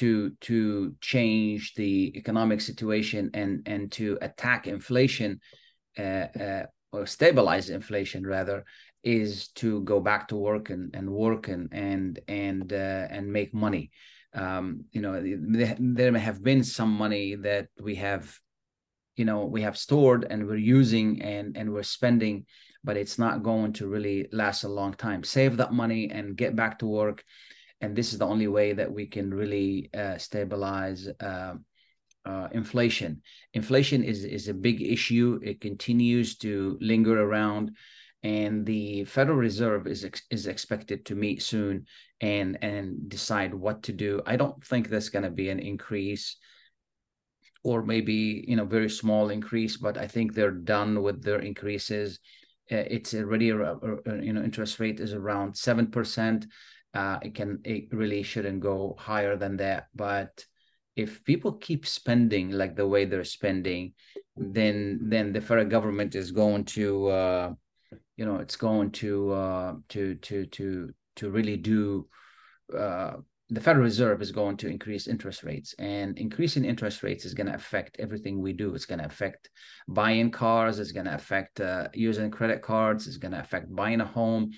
to 0.00 0.30
to 0.40 0.94
change 1.00 1.74
the 1.74 2.10
economic 2.16 2.60
situation 2.62 3.30
and 3.34 3.62
and 3.66 3.92
to 3.92 4.16
attack 4.22 4.66
inflation 4.66 5.40
uh, 5.98 6.26
uh, 6.46 6.66
or 6.92 7.06
stabilize 7.06 7.68
inflation 7.68 8.26
rather 8.26 8.64
is 9.04 9.48
to 9.48 9.82
go 9.82 10.00
back 10.00 10.28
to 10.28 10.36
work 10.36 10.70
and, 10.70 10.94
and 10.94 11.08
work 11.10 11.48
and 11.48 11.68
and 11.72 12.18
and 12.28 12.72
uh, 12.72 13.06
and 13.10 13.30
make 13.30 13.52
money. 13.52 13.90
Um, 14.32 14.84
you 14.92 15.02
know 15.02 15.20
there 15.78 16.12
may 16.12 16.20
have 16.20 16.42
been 16.42 16.64
some 16.64 16.92
money 16.92 17.34
that 17.34 17.68
we 17.78 17.96
have 17.96 18.34
you 19.16 19.26
know 19.26 19.44
we 19.44 19.62
have 19.62 19.76
stored 19.76 20.26
and 20.30 20.46
we're 20.46 20.56
using 20.80 21.20
and 21.20 21.56
and 21.58 21.72
we're 21.74 21.82
spending 21.82 22.46
but 22.82 22.96
it's 22.96 23.18
not 23.18 23.42
going 23.42 23.74
to 23.74 23.86
really 23.86 24.28
last 24.32 24.64
a 24.64 24.68
long 24.68 24.94
time. 24.94 25.22
Save 25.22 25.58
that 25.58 25.74
money 25.74 26.10
and 26.10 26.36
get 26.36 26.56
back 26.56 26.78
to 26.78 26.86
work 26.86 27.22
and 27.80 27.96
this 27.96 28.12
is 28.12 28.18
the 28.18 28.26
only 28.26 28.46
way 28.46 28.72
that 28.72 28.92
we 28.92 29.06
can 29.06 29.32
really 29.32 29.90
uh, 29.94 30.18
stabilize 30.18 31.08
uh, 31.20 31.54
uh, 32.24 32.48
inflation. 32.52 33.22
Inflation 33.54 34.04
is 34.04 34.24
is 34.24 34.48
a 34.48 34.54
big 34.54 34.82
issue. 34.82 35.40
It 35.42 35.60
continues 35.60 36.36
to 36.38 36.76
linger 36.80 37.18
around, 37.18 37.76
and 38.22 38.66
the 38.66 39.04
Federal 39.04 39.38
Reserve 39.38 39.86
is 39.86 40.04
ex- 40.04 40.26
is 40.30 40.46
expected 40.46 41.06
to 41.06 41.14
meet 41.14 41.42
soon 41.42 41.86
and 42.20 42.58
and 42.62 43.08
decide 43.08 43.54
what 43.54 43.82
to 43.84 43.92
do. 43.92 44.20
I 44.26 44.36
don't 44.36 44.62
think 44.62 44.88
there's 44.88 45.08
going 45.08 45.24
to 45.24 45.30
be 45.30 45.48
an 45.48 45.60
increase, 45.60 46.36
or 47.62 47.82
maybe 47.82 48.44
you 48.46 48.56
know 48.56 48.66
very 48.66 48.90
small 48.90 49.30
increase, 49.30 49.78
but 49.78 49.96
I 49.96 50.06
think 50.06 50.34
they're 50.34 50.50
done 50.50 51.02
with 51.02 51.22
their 51.22 51.40
increases. 51.40 52.18
Uh, 52.70 52.84
it's 52.86 53.14
already 53.14 53.46
you 53.46 54.32
know 54.34 54.42
interest 54.42 54.78
rate 54.78 55.00
is 55.00 55.14
around 55.14 55.56
seven 55.56 55.86
percent 55.90 56.46
uh, 56.94 57.18
it 57.22 57.34
can 57.34 57.60
it 57.64 57.92
really 57.92 58.22
shouldn't 58.22 58.60
go 58.60 58.96
higher 58.98 59.36
than 59.36 59.56
that 59.56 59.86
but 59.94 60.44
if 60.96 61.22
people 61.24 61.52
keep 61.52 61.86
spending 61.86 62.50
like 62.50 62.76
the 62.76 62.86
way 62.86 63.04
they're 63.04 63.24
spending 63.24 63.92
then 64.36 64.98
then 65.02 65.32
the 65.32 65.40
federal 65.40 65.68
government 65.68 66.14
is 66.14 66.30
going 66.30 66.64
to 66.64 67.06
uh, 67.08 67.52
you 68.16 68.24
know 68.24 68.36
it's 68.36 68.56
going 68.56 68.90
to 68.90 69.30
uh, 69.32 69.74
to 69.88 70.14
to 70.16 70.46
to 70.46 70.92
to 71.16 71.30
really 71.30 71.56
do 71.56 72.08
uh, 72.76 73.12
the 73.52 73.60
Federal 73.60 73.84
Reserve 73.84 74.22
is 74.22 74.30
going 74.30 74.56
to 74.58 74.68
increase 74.68 75.08
interest 75.08 75.42
rates, 75.42 75.74
and 75.78 76.16
increasing 76.18 76.64
interest 76.64 77.02
rates 77.02 77.24
is 77.24 77.34
going 77.34 77.48
to 77.48 77.54
affect 77.54 77.96
everything 77.98 78.40
we 78.40 78.52
do. 78.52 78.74
It's 78.74 78.86
going 78.86 79.00
to 79.00 79.06
affect 79.06 79.50
buying 79.88 80.30
cars. 80.30 80.78
It's 80.78 80.92
going 80.92 81.06
to 81.06 81.14
affect 81.14 81.60
uh, 81.60 81.88
using 81.92 82.30
credit 82.30 82.62
cards. 82.62 83.08
It's 83.08 83.16
going 83.16 83.32
to 83.32 83.40
affect 83.40 83.74
buying 83.74 84.00
a 84.00 84.04
home. 84.04 84.52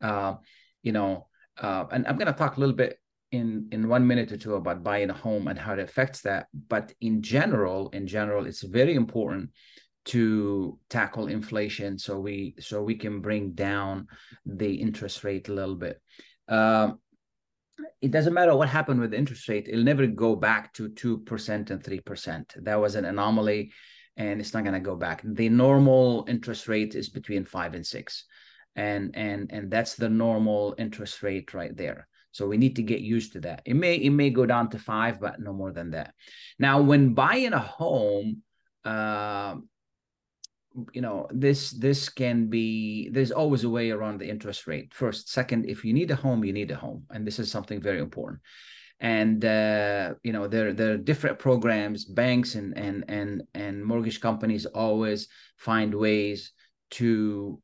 Uh, 0.00 0.34
you 0.82 0.90
know, 0.90 1.28
uh, 1.60 1.84
and 1.90 2.06
I'm 2.06 2.16
going 2.16 2.32
to 2.32 2.38
talk 2.38 2.56
a 2.56 2.60
little 2.60 2.74
bit 2.74 2.98
in 3.30 3.68
in 3.72 3.88
one 3.88 4.06
minute 4.06 4.30
or 4.30 4.36
two 4.36 4.54
about 4.54 4.84
buying 4.84 5.10
a 5.10 5.14
home 5.14 5.48
and 5.48 5.58
how 5.58 5.72
it 5.72 5.78
affects 5.78 6.20
that. 6.22 6.46
But 6.68 6.92
in 7.00 7.22
general, 7.22 7.88
in 7.90 8.06
general, 8.06 8.46
it's 8.46 8.62
very 8.62 8.94
important 8.94 9.50
to 10.04 10.78
tackle 10.88 11.28
inflation 11.28 11.96
so 11.96 12.18
we 12.18 12.54
so 12.58 12.82
we 12.82 12.96
can 12.96 13.20
bring 13.20 13.52
down 13.52 14.08
the 14.44 14.74
interest 14.74 15.24
rate 15.24 15.48
a 15.48 15.54
little 15.54 15.76
bit. 15.76 16.00
Um, 16.48 16.98
it 18.00 18.10
doesn't 18.10 18.34
matter 18.34 18.54
what 18.54 18.68
happened 18.68 19.00
with 19.00 19.12
the 19.12 19.18
interest 19.18 19.48
rate; 19.48 19.68
it'll 19.68 19.84
never 19.84 20.06
go 20.06 20.36
back 20.36 20.72
to 20.74 20.90
two 20.90 21.18
percent 21.20 21.70
and 21.70 21.82
three 21.82 22.00
percent. 22.00 22.54
That 22.62 22.80
was 22.80 22.96
an 22.96 23.04
anomaly, 23.04 23.72
and 24.16 24.40
it's 24.40 24.52
not 24.52 24.64
going 24.64 24.74
to 24.74 24.80
go 24.80 24.96
back. 24.96 25.22
The 25.24 25.48
normal 25.48 26.26
interest 26.28 26.68
rate 26.68 26.94
is 26.94 27.08
between 27.08 27.44
five 27.44 27.74
and 27.74 27.86
six 27.86 28.26
and 28.76 29.14
and 29.14 29.50
and 29.52 29.70
that's 29.70 29.94
the 29.94 30.08
normal 30.08 30.74
interest 30.78 31.22
rate 31.22 31.54
right 31.54 31.76
there. 31.76 32.08
So 32.32 32.48
we 32.48 32.56
need 32.56 32.76
to 32.76 32.82
get 32.82 33.00
used 33.00 33.34
to 33.34 33.40
that. 33.40 33.62
It 33.66 33.74
may 33.74 33.96
it 33.96 34.10
may 34.10 34.30
go 34.30 34.46
down 34.46 34.70
to 34.70 34.78
five 34.78 35.20
but 35.20 35.40
no 35.40 35.52
more 35.52 35.72
than 35.72 35.90
that. 35.90 36.14
Now 36.58 36.80
when 36.80 37.14
buying 37.14 37.52
a 37.52 37.58
home 37.58 38.42
uh, 38.84 39.56
you 40.94 41.02
know 41.02 41.28
this 41.30 41.70
this 41.72 42.08
can 42.08 42.48
be 42.48 43.10
there's 43.10 43.30
always 43.30 43.64
a 43.64 43.70
way 43.70 43.90
around 43.90 44.18
the 44.18 44.28
interest 44.28 44.66
rate. 44.66 44.94
First 44.94 45.30
second 45.30 45.68
if 45.68 45.84
you 45.84 45.92
need 45.92 46.10
a 46.10 46.16
home 46.16 46.44
you 46.44 46.52
need 46.52 46.70
a 46.70 46.76
home 46.76 47.04
and 47.10 47.26
this 47.26 47.38
is 47.38 47.50
something 47.50 47.80
very 47.80 48.00
important. 48.00 48.40
And 48.98 49.44
uh, 49.44 50.14
you 50.22 50.32
know 50.32 50.46
there 50.48 50.72
there 50.72 50.92
are 50.92 50.96
different 50.96 51.38
programs. 51.38 52.06
Banks 52.06 52.54
and 52.54 52.78
and 52.78 53.04
and 53.08 53.42
and 53.52 53.84
mortgage 53.84 54.20
companies 54.20 54.64
always 54.64 55.28
find 55.58 55.92
ways 55.92 56.52
to 56.92 57.60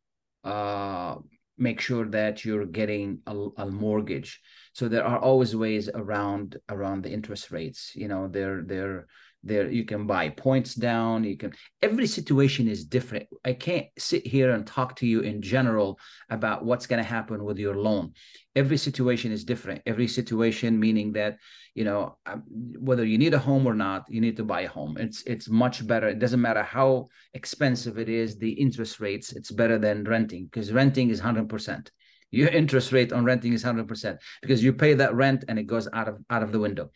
uh, 0.48 1.16
make 1.58 1.80
sure 1.80 2.06
that 2.06 2.44
you're 2.44 2.64
getting 2.66 3.20
a, 3.26 3.34
a, 3.56 3.66
mortgage. 3.66 4.40
So 4.72 4.88
there 4.88 5.04
are 5.04 5.18
always 5.18 5.54
ways 5.54 5.90
around 5.92 6.56
around 6.68 7.02
the 7.02 7.10
interest 7.10 7.50
rates 7.50 7.92
you 7.94 8.08
know 8.08 8.28
they're 8.28 8.62
they're 8.62 9.06
there 9.44 9.70
you 9.70 9.84
can 9.84 10.06
buy 10.06 10.28
points 10.28 10.74
down 10.74 11.22
you 11.22 11.36
can 11.36 11.52
every 11.80 12.06
situation 12.06 12.68
is 12.68 12.84
different. 12.84 13.26
I 13.44 13.52
can't 13.52 13.86
sit 13.98 14.26
here 14.26 14.50
and 14.52 14.66
talk 14.66 14.96
to 14.96 15.06
you 15.06 15.20
in 15.20 15.40
general 15.42 15.98
about 16.28 16.64
what's 16.64 16.86
going 16.86 17.02
to 17.02 17.08
happen 17.08 17.44
with 17.44 17.58
your 17.58 17.76
loan. 17.76 18.12
Every 18.56 18.76
situation 18.76 19.30
is 19.30 19.44
different. 19.44 19.82
Every 19.86 20.08
situation 20.08 20.78
meaning 20.78 21.12
that 21.12 21.38
you 21.74 21.84
know 21.84 22.16
um, 22.26 22.42
whether 22.78 23.04
you 23.04 23.18
need 23.18 23.34
a 23.34 23.38
home 23.38 23.66
or 23.66 23.74
not 23.74 24.06
you 24.08 24.20
need 24.20 24.36
to 24.38 24.44
buy 24.44 24.62
a 24.62 24.68
home. 24.68 24.96
It's 24.98 25.22
it's 25.22 25.48
much 25.48 25.86
better. 25.86 26.08
It 26.08 26.18
doesn't 26.18 26.40
matter 26.40 26.62
how 26.62 27.08
expensive 27.34 27.98
it 27.98 28.08
is 28.08 28.38
the 28.38 28.52
interest 28.52 29.00
rates 29.00 29.32
it's 29.32 29.50
better 29.50 29.78
than 29.78 30.04
renting 30.04 30.46
because 30.46 30.72
renting 30.72 31.10
is 31.10 31.20
100% 31.20 31.88
your 32.30 32.48
interest 32.48 32.92
rate 32.92 33.12
on 33.12 33.24
renting 33.24 33.54
is 33.54 33.64
100% 33.64 34.18
because 34.42 34.62
you 34.62 34.72
pay 34.72 34.94
that 34.94 35.14
rent 35.14 35.44
and 35.48 35.58
it 35.58 35.66
goes 35.66 35.88
out 35.94 36.08
of 36.08 36.18
out 36.28 36.42
of 36.42 36.52
the 36.52 36.58
window. 36.58 36.90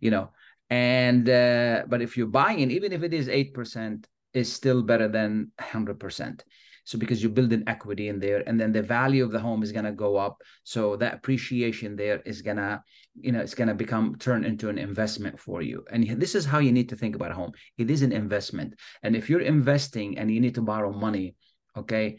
You 0.00 0.10
know 0.10 0.30
and 0.70 1.28
uh, 1.28 1.84
but 1.88 2.02
if 2.02 2.16
you're 2.16 2.26
buying 2.26 2.70
even 2.70 2.92
if 2.92 3.02
it 3.02 3.14
is 3.14 3.28
8% 3.28 4.04
is 4.34 4.52
still 4.52 4.82
better 4.82 5.08
than 5.08 5.52
100% 5.60 6.40
so 6.84 6.98
because 6.98 7.20
you 7.20 7.28
build 7.28 7.52
an 7.52 7.64
equity 7.66 8.08
in 8.08 8.20
there 8.20 8.44
and 8.46 8.60
then 8.60 8.70
the 8.70 8.82
value 8.82 9.24
of 9.24 9.32
the 9.32 9.40
home 9.40 9.64
is 9.64 9.72
going 9.72 9.86
to 9.86 9.90
go 9.90 10.16
up. 10.16 10.40
So 10.62 10.94
that 10.98 11.14
appreciation 11.14 11.96
there 11.96 12.22
is 12.24 12.42
going 12.42 12.58
to 12.58 12.80
you 13.20 13.32
know 13.32 13.40
it's 13.40 13.56
going 13.56 13.66
to 13.66 13.74
become 13.74 14.14
turn 14.20 14.44
into 14.44 14.68
an 14.68 14.78
investment 14.78 15.40
for 15.40 15.62
you. 15.62 15.84
And 15.90 16.08
this 16.20 16.36
is 16.36 16.44
how 16.44 16.60
you 16.60 16.70
need 16.70 16.88
to 16.90 16.96
think 16.96 17.16
about 17.16 17.32
a 17.32 17.34
home. 17.34 17.50
It 17.76 17.90
is 17.90 18.02
an 18.02 18.12
investment. 18.12 18.74
And 19.02 19.16
if 19.16 19.28
you're 19.28 19.40
investing 19.40 20.16
and 20.16 20.30
you 20.30 20.40
need 20.40 20.54
to 20.54 20.62
borrow 20.62 20.92
money 20.92 21.34
okay 21.76 22.18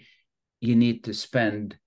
you 0.62 0.76
need 0.76 1.04
to 1.04 1.14
spend 1.14 1.78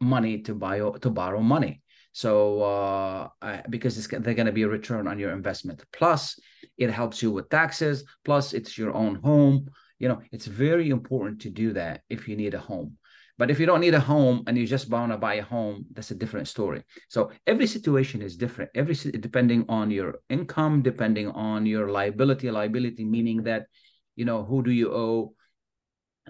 money 0.00 0.42
to 0.42 0.54
buy 0.54 0.78
to 0.78 1.10
borrow 1.10 1.40
money 1.40 1.82
so 2.12 2.62
uh, 2.62 3.62
because 3.68 4.06
they're 4.08 4.34
going 4.34 4.46
to 4.46 4.52
be 4.52 4.62
a 4.62 4.68
return 4.68 5.06
on 5.06 5.18
your 5.18 5.32
investment. 5.32 5.84
Plus, 5.92 6.38
it 6.76 6.90
helps 6.90 7.22
you 7.22 7.30
with 7.30 7.48
taxes. 7.48 8.04
Plus, 8.24 8.52
it's 8.52 8.76
your 8.76 8.94
own 8.94 9.16
home. 9.16 9.68
You 9.98 10.08
know, 10.08 10.20
it's 10.32 10.46
very 10.46 10.90
important 10.90 11.42
to 11.42 11.50
do 11.50 11.72
that 11.74 12.02
if 12.08 12.26
you 12.26 12.36
need 12.36 12.54
a 12.54 12.58
home. 12.58 12.96
But 13.38 13.50
if 13.50 13.58
you 13.58 13.64
don't 13.64 13.80
need 13.80 13.94
a 13.94 14.00
home 14.00 14.42
and 14.46 14.58
you 14.58 14.66
just 14.66 14.90
want 14.90 15.12
to 15.12 15.16
buy 15.18 15.34
a 15.34 15.42
home, 15.42 15.86
that's 15.92 16.10
a 16.10 16.14
different 16.14 16.46
story. 16.46 16.82
So 17.08 17.30
every 17.46 17.66
situation 17.66 18.20
is 18.20 18.36
different. 18.36 18.70
Every 18.74 18.94
depending 18.94 19.64
on 19.68 19.90
your 19.90 20.16
income, 20.28 20.82
depending 20.82 21.28
on 21.28 21.64
your 21.64 21.90
liability. 21.90 22.50
Liability 22.50 23.04
meaning 23.04 23.44
that, 23.44 23.66
you 24.14 24.26
know, 24.26 24.44
who 24.44 24.62
do 24.62 24.70
you 24.70 24.92
owe? 24.92 25.32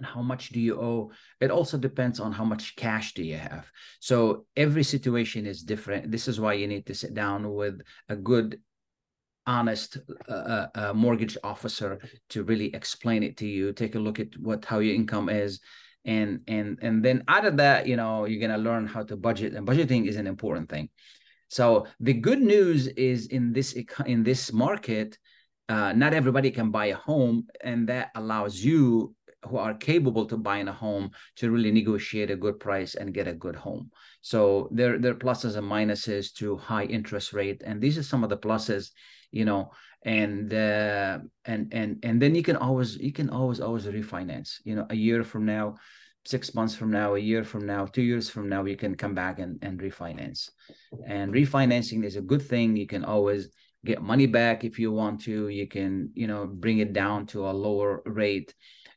And 0.01 0.05
how 0.07 0.21
much 0.23 0.49
do 0.49 0.59
you 0.59 0.81
owe. 0.81 1.11
It 1.39 1.51
also 1.51 1.77
depends 1.77 2.19
on 2.19 2.31
how 2.31 2.43
much 2.43 2.75
cash 2.75 3.13
do 3.13 3.23
you 3.23 3.37
have. 3.37 3.71
So 3.99 4.45
every 4.55 4.83
situation 4.83 5.45
is 5.45 5.61
different. 5.61 6.09
This 6.11 6.27
is 6.27 6.39
why 6.39 6.53
you 6.53 6.67
need 6.67 6.87
to 6.87 6.95
sit 6.95 7.13
down 7.13 7.53
with 7.53 7.81
a 8.09 8.15
good 8.15 8.59
honest 9.45 9.99
uh, 10.27 10.31
uh, 10.33 10.67
uh, 10.75 10.93
mortgage 10.93 11.37
officer 11.43 11.99
to 12.29 12.43
really 12.43 12.73
explain 12.73 13.23
it 13.23 13.37
to 13.37 13.47
you 13.47 13.73
take 13.73 13.95
a 13.95 13.99
look 13.99 14.19
at 14.19 14.37
what 14.37 14.63
how 14.63 14.77
your 14.77 14.93
income 14.93 15.29
is 15.29 15.59
and 16.05 16.41
and 16.47 16.77
and 16.83 17.03
then 17.03 17.23
out 17.27 17.43
of 17.43 17.57
that 17.57 17.87
you 17.87 17.95
know 17.95 18.25
you're 18.25 18.39
going 18.39 18.51
to 18.51 18.69
learn 18.69 18.85
how 18.85 19.01
to 19.01 19.17
budget 19.17 19.53
and 19.55 19.67
budgeting 19.67 20.07
is 20.07 20.15
an 20.15 20.27
important 20.27 20.69
thing. 20.69 20.89
So 21.47 21.87
the 21.99 22.13
good 22.13 22.41
news 22.41 22.87
is 22.87 23.27
in 23.27 23.53
this 23.53 23.75
in 24.05 24.23
this 24.23 24.53
market 24.53 25.17
uh, 25.71 25.93
not 25.93 26.13
everybody 26.13 26.51
can 26.51 26.69
buy 26.69 26.87
a 26.87 26.95
home 26.95 27.47
and 27.63 27.87
that 27.87 28.09
allows 28.15 28.61
you 28.61 29.15
who 29.47 29.57
are 29.57 29.73
capable 29.73 30.25
to 30.25 30.37
buying 30.37 30.67
a 30.67 30.73
home 30.73 31.11
to 31.35 31.51
really 31.51 31.71
negotiate 31.71 32.29
a 32.29 32.35
good 32.35 32.59
price 32.59 32.95
and 32.95 33.13
get 33.13 33.27
a 33.27 33.33
good 33.33 33.55
home. 33.55 33.89
So 34.21 34.69
there, 34.71 34.99
there 34.99 35.13
are 35.13 35.15
pluses 35.15 35.55
and 35.55 35.69
minuses 35.69 36.33
to 36.35 36.57
high 36.57 36.85
interest 36.85 37.33
rate, 37.33 37.63
and 37.65 37.81
these 37.81 37.97
are 37.97 38.03
some 38.03 38.23
of 38.23 38.29
the 38.29 38.37
pluses, 38.37 38.91
you 39.31 39.45
know. 39.45 39.71
And 40.03 40.51
uh, 40.51 41.19
and 41.45 41.71
and 41.71 41.99
and 42.01 42.19
then 42.19 42.33
you 42.33 42.41
can 42.41 42.55
always 42.55 42.97
you 42.97 43.13
can 43.13 43.29
always 43.29 43.59
always 43.59 43.85
refinance. 43.85 44.55
You 44.63 44.75
know, 44.75 44.87
a 44.89 44.95
year 44.95 45.23
from 45.23 45.45
now, 45.45 45.75
six 46.25 46.55
months 46.55 46.73
from 46.73 46.89
now, 46.89 47.13
a 47.13 47.19
year 47.19 47.43
from 47.43 47.67
now, 47.67 47.85
two 47.85 48.01
years 48.01 48.27
from 48.27 48.49
now, 48.49 48.65
you 48.65 48.75
can 48.75 48.95
come 48.95 49.13
back 49.13 49.37
and 49.37 49.59
and 49.61 49.79
refinance. 49.79 50.49
And 51.05 51.31
refinancing 51.31 52.03
is 52.03 52.15
a 52.15 52.21
good 52.21 52.41
thing. 52.41 52.75
You 52.75 52.87
can 52.87 53.05
always 53.05 53.49
get 53.85 54.01
money 54.01 54.25
back 54.25 54.63
if 54.63 54.79
you 54.79 54.91
want 54.91 55.21
to. 55.25 55.49
You 55.49 55.67
can 55.67 56.09
you 56.15 56.25
know 56.25 56.47
bring 56.47 56.79
it 56.79 56.93
down 56.93 57.27
to 57.27 57.47
a 57.47 57.53
lower 57.53 58.01
rate 58.05 58.55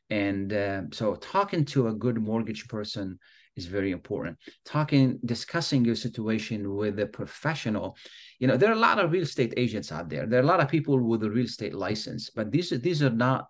and 0.09 0.53
uh, 0.53 0.81
so 0.91 1.15
talking 1.15 1.65
to 1.65 1.87
a 1.87 1.93
good 1.93 2.21
mortgage 2.21 2.67
person 2.67 3.19
is 3.55 3.65
very 3.65 3.91
important. 3.91 4.37
Talking, 4.65 5.19
discussing 5.25 5.85
your 5.85 5.95
situation 5.95 6.75
with 6.75 6.99
a 6.99 7.07
professional. 7.07 7.95
You 8.39 8.47
know, 8.47 8.57
there 8.57 8.69
are 8.69 8.73
a 8.73 8.79
lot 8.79 8.99
of 8.99 9.11
real 9.11 9.23
estate 9.23 9.53
agents 9.57 9.91
out 9.91 10.09
there. 10.09 10.25
There 10.25 10.39
are 10.39 10.43
a 10.43 10.47
lot 10.47 10.59
of 10.59 10.67
people 10.67 10.99
with 10.99 11.23
a 11.23 11.29
real 11.29 11.45
estate 11.45 11.73
license, 11.73 12.29
but 12.29 12.51
these 12.51 12.71
are 12.71 12.77
these 12.77 13.01
are 13.01 13.09
not 13.09 13.47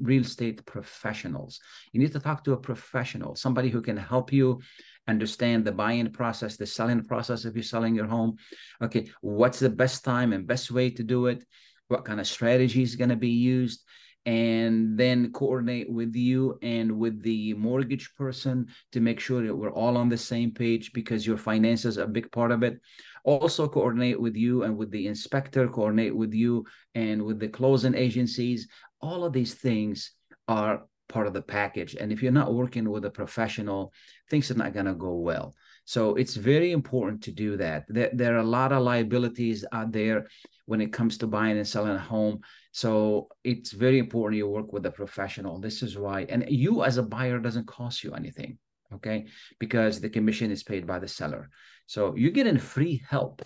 real 0.00 0.22
estate 0.22 0.64
professionals. 0.64 1.60
You 1.92 2.00
need 2.00 2.12
to 2.12 2.20
talk 2.20 2.44
to 2.44 2.52
a 2.52 2.56
professional, 2.56 3.34
somebody 3.34 3.68
who 3.68 3.82
can 3.82 3.96
help 3.96 4.32
you 4.32 4.60
understand 5.08 5.64
the 5.64 5.72
buying 5.72 6.10
process, 6.12 6.56
the 6.56 6.66
selling 6.66 7.04
process 7.04 7.44
if 7.44 7.54
you're 7.54 7.62
selling 7.62 7.94
your 7.94 8.06
home. 8.06 8.36
Okay, 8.80 9.08
what's 9.20 9.58
the 9.58 9.70
best 9.70 10.04
time 10.04 10.32
and 10.32 10.46
best 10.46 10.70
way 10.70 10.90
to 10.90 11.02
do 11.02 11.26
it? 11.26 11.44
What 11.88 12.04
kind 12.04 12.20
of 12.20 12.26
strategy 12.26 12.82
is 12.82 12.96
going 12.96 13.10
to 13.10 13.16
be 13.16 13.30
used? 13.30 13.82
And 14.24 14.96
then 14.96 15.32
coordinate 15.32 15.90
with 15.90 16.14
you 16.14 16.58
and 16.62 16.92
with 16.92 17.22
the 17.22 17.54
mortgage 17.54 18.14
person 18.14 18.68
to 18.92 19.00
make 19.00 19.18
sure 19.18 19.44
that 19.44 19.54
we're 19.54 19.72
all 19.72 19.96
on 19.96 20.08
the 20.08 20.18
same 20.18 20.52
page 20.52 20.92
because 20.92 21.26
your 21.26 21.36
finances 21.36 21.98
are 21.98 22.04
a 22.04 22.08
big 22.08 22.30
part 22.30 22.52
of 22.52 22.62
it. 22.62 22.80
Also 23.24 23.68
coordinate 23.68 24.20
with 24.20 24.36
you 24.36 24.62
and 24.62 24.76
with 24.76 24.90
the 24.90 25.06
inspector 25.06 25.68
coordinate 25.68 26.14
with 26.14 26.32
you 26.32 26.64
and 26.94 27.22
with 27.22 27.40
the 27.40 27.48
closing 27.48 27.94
agencies. 27.94 28.68
All 29.00 29.24
of 29.24 29.32
these 29.32 29.54
things 29.54 30.12
are 30.46 30.84
part 31.08 31.26
of 31.26 31.32
the 31.32 31.42
package. 31.42 31.94
And 31.94 32.12
if 32.12 32.22
you're 32.22 32.32
not 32.32 32.54
working 32.54 32.88
with 32.90 33.04
a 33.04 33.10
professional 33.10 33.92
things 34.30 34.50
are 34.50 34.54
not 34.54 34.72
going 34.72 34.86
to 34.86 34.94
go 34.94 35.14
well. 35.16 35.54
So 35.84 36.14
it's 36.14 36.36
very 36.36 36.72
important 36.72 37.24
to 37.24 37.32
do 37.32 37.56
that. 37.56 37.84
There, 37.88 38.34
are 38.34 38.38
a 38.38 38.44
lot 38.44 38.72
of 38.72 38.82
liabilities 38.82 39.64
out 39.72 39.92
there 39.92 40.28
when 40.66 40.80
it 40.80 40.92
comes 40.92 41.18
to 41.18 41.26
buying 41.26 41.58
and 41.58 41.66
selling 41.66 41.96
a 41.96 41.98
home 41.98 42.40
so 42.72 43.28
it's 43.44 43.72
very 43.72 43.98
important 43.98 44.38
you 44.38 44.48
work 44.48 44.72
with 44.72 44.86
a 44.86 44.90
professional. 44.90 45.60
This 45.60 45.82
is 45.82 45.98
why, 45.98 46.22
and 46.30 46.46
you 46.48 46.82
as 46.84 46.96
a 46.96 47.02
buyer 47.02 47.38
doesn't 47.38 47.66
cost 47.66 48.02
you 48.02 48.14
anything, 48.14 48.56
okay? 48.94 49.26
Because 49.60 50.00
the 50.00 50.08
commission 50.08 50.50
is 50.50 50.62
paid 50.62 50.86
by 50.86 50.98
the 50.98 51.06
seller. 51.06 51.50
So 51.86 52.16
you're 52.16 52.30
getting 52.30 52.56
free 52.56 53.02
help 53.06 53.42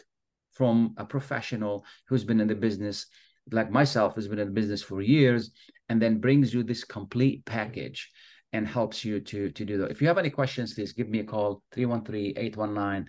from 0.52 0.94
a 0.96 1.04
professional 1.04 1.84
who's 2.06 2.22
been 2.22 2.40
in 2.40 2.46
the 2.46 2.54
business, 2.54 3.06
like 3.50 3.68
myself, 3.70 4.14
who's 4.14 4.28
been 4.28 4.38
in 4.38 4.46
the 4.46 4.54
business 4.54 4.80
for 4.80 5.02
years, 5.02 5.50
and 5.88 6.00
then 6.00 6.20
brings 6.20 6.54
you 6.54 6.62
this 6.62 6.84
complete 6.84 7.44
package 7.44 8.08
and 8.52 8.64
helps 8.66 9.04
you 9.04 9.18
to 9.20 9.50
to 9.50 9.64
do 9.64 9.76
that. 9.78 9.90
If 9.90 10.00
you 10.00 10.06
have 10.06 10.18
any 10.18 10.30
questions, 10.30 10.74
please 10.74 10.92
give 10.92 11.08
me 11.08 11.18
a 11.18 11.24
call 11.24 11.64
313-819-0101 11.74 13.06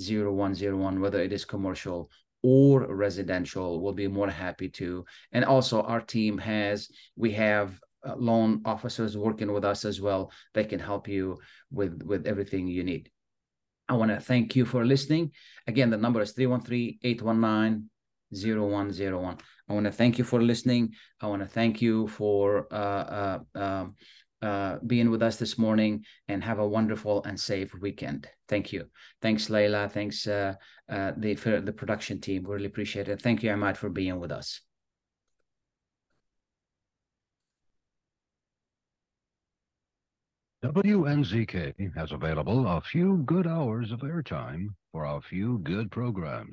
313-819-0101 0.00 1.00
whether 1.00 1.22
it 1.22 1.32
is 1.32 1.44
commercial 1.44 2.10
or 2.44 2.94
residential 2.94 3.80
will 3.80 3.94
be 3.94 4.06
more 4.06 4.28
happy 4.28 4.68
to. 4.68 5.06
And 5.32 5.46
also 5.46 5.80
our 5.80 6.02
team 6.02 6.36
has 6.38 6.90
we 7.16 7.32
have 7.32 7.80
uh, 8.06 8.14
loan 8.16 8.60
officers 8.66 9.16
working 9.16 9.50
with 9.50 9.64
us 9.64 9.86
as 9.86 9.98
well 9.98 10.30
they 10.52 10.64
can 10.64 10.78
help 10.78 11.08
you 11.08 11.38
with 11.72 12.02
with 12.02 12.26
everything 12.26 12.68
you 12.68 12.84
need. 12.84 13.10
I 13.88 13.94
want 13.94 14.10
to 14.10 14.20
thank 14.20 14.54
you 14.56 14.66
for 14.66 14.84
listening. 14.84 15.32
Again 15.66 15.88
the 15.88 15.96
number 15.96 16.20
is 16.20 16.34
313-819 16.34 17.84
0101 18.32 19.38
i 19.68 19.72
want 19.72 19.86
to 19.86 19.92
thank 19.92 20.18
you 20.18 20.24
for 20.24 20.42
listening. 20.42 20.92
I 21.20 21.26
want 21.28 21.42
to 21.42 21.48
thank 21.48 21.80
you 21.80 22.08
for 22.08 22.66
uh, 22.70 23.04
uh, 23.20 23.38
um, 23.54 23.94
uh, 24.44 24.78
being 24.86 25.10
with 25.10 25.22
us 25.22 25.36
this 25.36 25.56
morning 25.56 26.04
and 26.28 26.44
have 26.44 26.58
a 26.58 26.68
wonderful 26.68 27.24
and 27.24 27.40
safe 27.40 27.72
weekend. 27.80 28.28
Thank 28.46 28.72
you. 28.72 28.84
Thanks, 29.22 29.48
Laila. 29.48 29.88
Thanks, 29.88 30.26
uh, 30.26 30.54
uh, 30.88 31.12
the, 31.16 31.34
for 31.34 31.62
the 31.62 31.72
production 31.72 32.20
team. 32.20 32.42
We 32.44 32.52
Really 32.52 32.66
appreciate 32.66 33.08
it. 33.08 33.22
Thank 33.22 33.42
you, 33.42 33.50
Imad, 33.50 33.78
for 33.78 33.88
being 33.88 34.20
with 34.20 34.30
us. 34.30 34.60
WNZK 40.62 41.94
has 41.94 42.12
available 42.12 42.66
a 42.66 42.80
few 42.80 43.18
good 43.26 43.46
hours 43.46 43.92
of 43.92 44.00
airtime 44.00 44.68
for 44.92 45.04
a 45.04 45.20
few 45.20 45.58
good 45.58 45.90
programs. 45.90 46.52